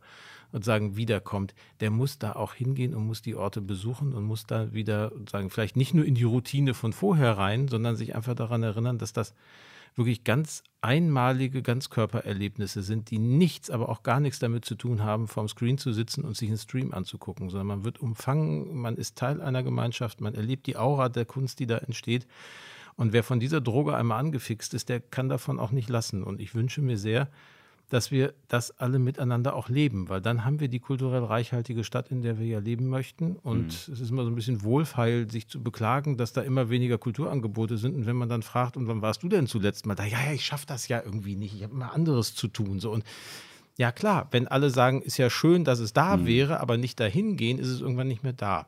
und 0.53 0.65
sagen 0.65 0.97
wiederkommt? 0.97 1.57
Der 1.81 1.91
muss 1.91 2.19
da 2.19 2.35
auch 2.35 2.55
hingehen 2.55 2.95
und 2.95 3.05
muss 3.05 3.21
die 3.21 3.35
Orte 3.35 3.61
besuchen 3.61 4.15
und 4.15 4.23
muss 4.23 4.47
da 4.47 4.73
wieder 4.73 5.11
sagen 5.29 5.51
vielleicht 5.51 5.77
nicht 5.77 5.93
nur 5.93 6.05
in 6.05 6.15
die 6.15 6.23
Routine 6.23 6.73
von 6.73 6.93
vorher 6.93 7.37
rein, 7.37 7.67
sondern 7.67 7.97
sich 7.97 8.15
einfach 8.15 8.37
daran 8.37 8.63
erinnern, 8.63 8.99
dass 8.99 9.13
das 9.13 9.35
wirklich 9.99 10.25
ganz 10.25 10.63
einmalige 10.81 11.63
Ganzkörpererlebnisse 11.63 12.83
sind, 12.83 13.11
die 13.11 13.19
nichts, 13.19 13.69
aber 13.69 13.89
auch 13.89 14.03
gar 14.03 14.21
nichts 14.21 14.39
damit 14.39 14.65
zu 14.65 14.77
tun 14.77 15.03
haben, 15.03 15.29
vorm 15.29 15.49
Screen 15.49 15.77
zu 15.77 15.93
sitzen 15.93 16.25
und 16.25 16.37
sich 16.37 16.49
einen 16.49 16.59
Stream 16.59 16.95
anzugucken, 16.95 17.51
sondern 17.51 17.67
man 17.67 17.85
wird 17.85 17.99
umfangen, 17.99 18.77
man 18.77 18.97
ist 18.97 19.17
Teil 19.17 19.41
einer 19.41 19.63
Gemeinschaft, 19.63 20.21
man 20.21 20.35
erlebt 20.35 20.67
die 20.67 20.77
Aura 20.77 21.09
der 21.09 21.25
Kunst, 21.25 21.59
die 21.59 21.67
da 21.67 21.79
entsteht. 21.79 22.27
Und 22.97 23.13
wer 23.13 23.23
von 23.23 23.41
dieser 23.41 23.61
Droge 23.61 23.97
einmal 23.97 24.21
angefixt 24.21 24.73
ist, 24.75 24.89
der 24.89 25.01
kann 25.01 25.29
davon 25.29 25.61
auch 25.61 25.71
nicht 25.73 25.89
lassen. 25.89 26.23
Und 26.25 26.41
ich 26.41 26.55
wünsche 26.55 26.81
mir 26.81 26.99
sehr, 26.99 27.29
dass 27.89 28.11
wir 28.11 28.35
das 28.49 28.79
alle 28.79 28.99
miteinander 28.99 29.55
auch 29.55 29.69
leben, 29.69 30.09
weil 30.09 30.21
dann 30.21 30.45
haben 30.45 30.61
wir 30.61 30.69
die 30.69 30.79
kulturell 30.79 31.25
reichhaltige 31.25 31.85
Stadt, 31.85 32.11
in 32.11 32.23
der 32.23 32.39
wir 32.39 32.47
ja 32.47 32.59
leben 32.59 32.89
möchten. 32.89 33.37
Und 33.37 33.65
mhm. 33.65 33.93
es 33.93 34.01
ist 34.01 34.11
immer 34.11 34.25
so 34.25 34.31
ein 34.31 34.35
bisschen 34.35 34.63
wohlfeil, 34.63 35.31
sich 35.31 35.49
zu 35.49 35.63
beklagen, 35.63 36.17
dass 36.17 36.33
da 36.33 36.43
immer 36.43 36.69
weniger 36.69 36.99
Kulturangebote 36.99 37.79
sind. 37.79 37.95
Und 37.95 38.07
wenn 38.07 38.17
man 38.17 38.29
dann 38.29 38.43
fragt, 38.43 38.77
und 38.77 38.89
wann 38.89 39.01
warst 39.01 39.23
du 39.23 39.29
denn 39.29 39.47
zuletzt 39.47 39.87
mal 39.87 39.95
da? 39.95 40.05
Ja, 40.05 40.19
ja, 40.27 40.33
ich 40.33 40.45
schaffe 40.45 40.67
das 40.67 40.89
ja 40.89 41.03
irgendwie 41.03 41.37
nicht. 41.37 41.55
Ich 41.55 41.63
habe 41.63 41.73
immer 41.73 41.93
anderes 41.93 42.35
zu 42.35 42.49
tun. 42.49 42.79
So 42.79 42.91
und 42.91 43.05
ja 43.79 43.93
klar, 43.93 44.29
wenn 44.33 44.49
alle 44.49 44.71
sagen, 44.71 45.01
ist 45.01 45.17
ja 45.17 45.31
schön, 45.31 45.65
dass 45.65 45.79
es 45.79 45.93
da 45.93 46.17
mhm. 46.17 46.27
wäre, 46.27 46.61
aber 46.61 46.77
nicht 46.77 47.01
dahin 47.01 47.37
gehen, 47.37 47.59
ist 47.59 47.69
es 47.69 47.81
irgendwann 47.81 48.09
nicht 48.09 48.23
mehr 48.23 48.33
da. 48.35 48.67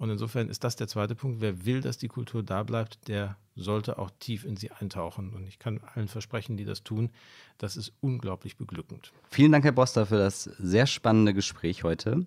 Und 0.00 0.08
insofern 0.08 0.48
ist 0.48 0.64
das 0.64 0.76
der 0.76 0.88
zweite 0.88 1.14
Punkt. 1.14 1.42
Wer 1.42 1.66
will, 1.66 1.82
dass 1.82 1.98
die 1.98 2.08
Kultur 2.08 2.42
da 2.42 2.62
bleibt, 2.62 3.06
der 3.06 3.36
sollte 3.54 3.98
auch 3.98 4.10
tief 4.18 4.46
in 4.46 4.56
sie 4.56 4.70
eintauchen. 4.70 5.34
Und 5.34 5.46
ich 5.46 5.58
kann 5.58 5.78
allen 5.94 6.08
versprechen, 6.08 6.56
die 6.56 6.64
das 6.64 6.82
tun, 6.82 7.10
das 7.58 7.76
ist 7.76 7.92
unglaublich 8.00 8.56
beglückend. 8.56 9.12
Vielen 9.28 9.52
Dank, 9.52 9.62
Herr 9.62 9.72
Boster, 9.72 10.06
für 10.06 10.16
das 10.16 10.44
sehr 10.44 10.86
spannende 10.86 11.34
Gespräch 11.34 11.84
heute. 11.84 12.26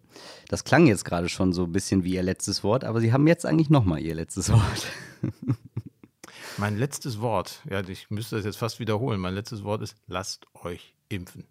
Das 0.49 0.65
klang 0.65 0.85
jetzt 0.85 1.03
gerade 1.03 1.29
schon 1.29 1.51
so 1.51 1.63
ein 1.63 1.71
bisschen 1.71 2.03
wie 2.03 2.13
Ihr 2.13 2.21
letztes 2.21 2.63
Wort, 2.63 2.83
aber 2.83 3.01
Sie 3.01 3.11
haben 3.11 3.25
jetzt 3.25 3.43
eigentlich 3.43 3.71
nochmal 3.71 4.01
Ihr 4.01 4.13
letztes 4.13 4.51
Wort. 4.51 4.87
mein 6.57 6.77
letztes 6.77 7.21
Wort, 7.21 7.63
ja, 7.67 7.81
ich 7.81 8.11
müsste 8.11 8.35
das 8.35 8.45
jetzt 8.45 8.57
fast 8.57 8.79
wiederholen. 8.79 9.19
Mein 9.19 9.33
letztes 9.33 9.63
Wort 9.63 9.81
ist: 9.81 9.95
lasst 10.05 10.45
euch 10.63 10.93
impfen. 11.09 11.47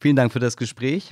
Vielen 0.00 0.16
Dank 0.16 0.32
für 0.32 0.40
das 0.40 0.56
Gespräch. 0.56 1.10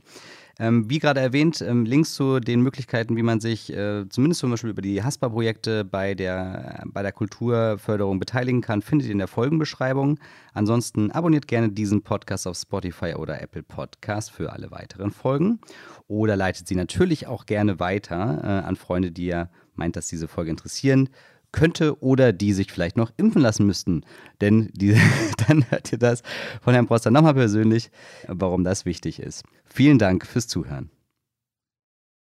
Ähm, 0.60 0.90
wie 0.90 0.98
gerade 0.98 1.20
erwähnt, 1.20 1.62
ähm, 1.62 1.86
Links 1.86 2.12
zu 2.12 2.38
den 2.38 2.60
Möglichkeiten, 2.60 3.16
wie 3.16 3.22
man 3.22 3.40
sich 3.40 3.72
äh, 3.72 4.06
zumindest 4.10 4.40
zum 4.40 4.50
Beispiel 4.50 4.68
über 4.68 4.82
die 4.82 5.02
HASPA-Projekte 5.02 5.86
bei 5.86 6.14
der, 6.14 6.84
bei 6.84 7.02
der 7.02 7.12
Kulturförderung 7.12 8.18
beteiligen 8.18 8.60
kann, 8.60 8.82
findet 8.82 9.08
ihr 9.08 9.12
in 9.12 9.18
der 9.18 9.26
Folgenbeschreibung. 9.26 10.20
Ansonsten 10.52 11.10
abonniert 11.12 11.48
gerne 11.48 11.70
diesen 11.70 12.02
Podcast 12.02 12.46
auf 12.46 12.58
Spotify 12.58 13.14
oder 13.14 13.40
Apple 13.40 13.62
Podcast 13.62 14.30
für 14.32 14.52
alle 14.52 14.70
weiteren 14.70 15.12
Folgen. 15.12 15.60
Oder 16.08 16.36
leitet 16.36 16.68
sie 16.68 16.74
natürlich 16.74 17.26
auch 17.26 17.46
gerne 17.46 17.80
weiter 17.80 18.40
äh, 18.42 18.66
an 18.68 18.76
Freunde, 18.76 19.12
die 19.12 19.28
ihr 19.28 19.48
meint, 19.76 19.96
dass 19.96 20.08
diese 20.08 20.28
Folge 20.28 20.50
interessieren 20.50 21.08
könnte 21.52 22.00
oder 22.02 22.32
die 22.32 22.52
sich 22.52 22.70
vielleicht 22.70 22.96
noch 22.96 23.12
impfen 23.16 23.42
lassen 23.42 23.66
müssten. 23.66 24.04
Denn 24.40 24.70
die, 24.72 24.96
dann 25.48 25.70
hört 25.70 25.92
ihr 25.92 25.98
das 25.98 26.22
von 26.62 26.74
Herrn 26.74 26.86
Proster 26.86 27.10
nochmal 27.10 27.34
persönlich, 27.34 27.90
warum 28.26 28.64
das 28.64 28.84
wichtig 28.84 29.20
ist. 29.20 29.44
Vielen 29.64 29.98
Dank 29.98 30.26
fürs 30.26 30.48
Zuhören. 30.48 30.90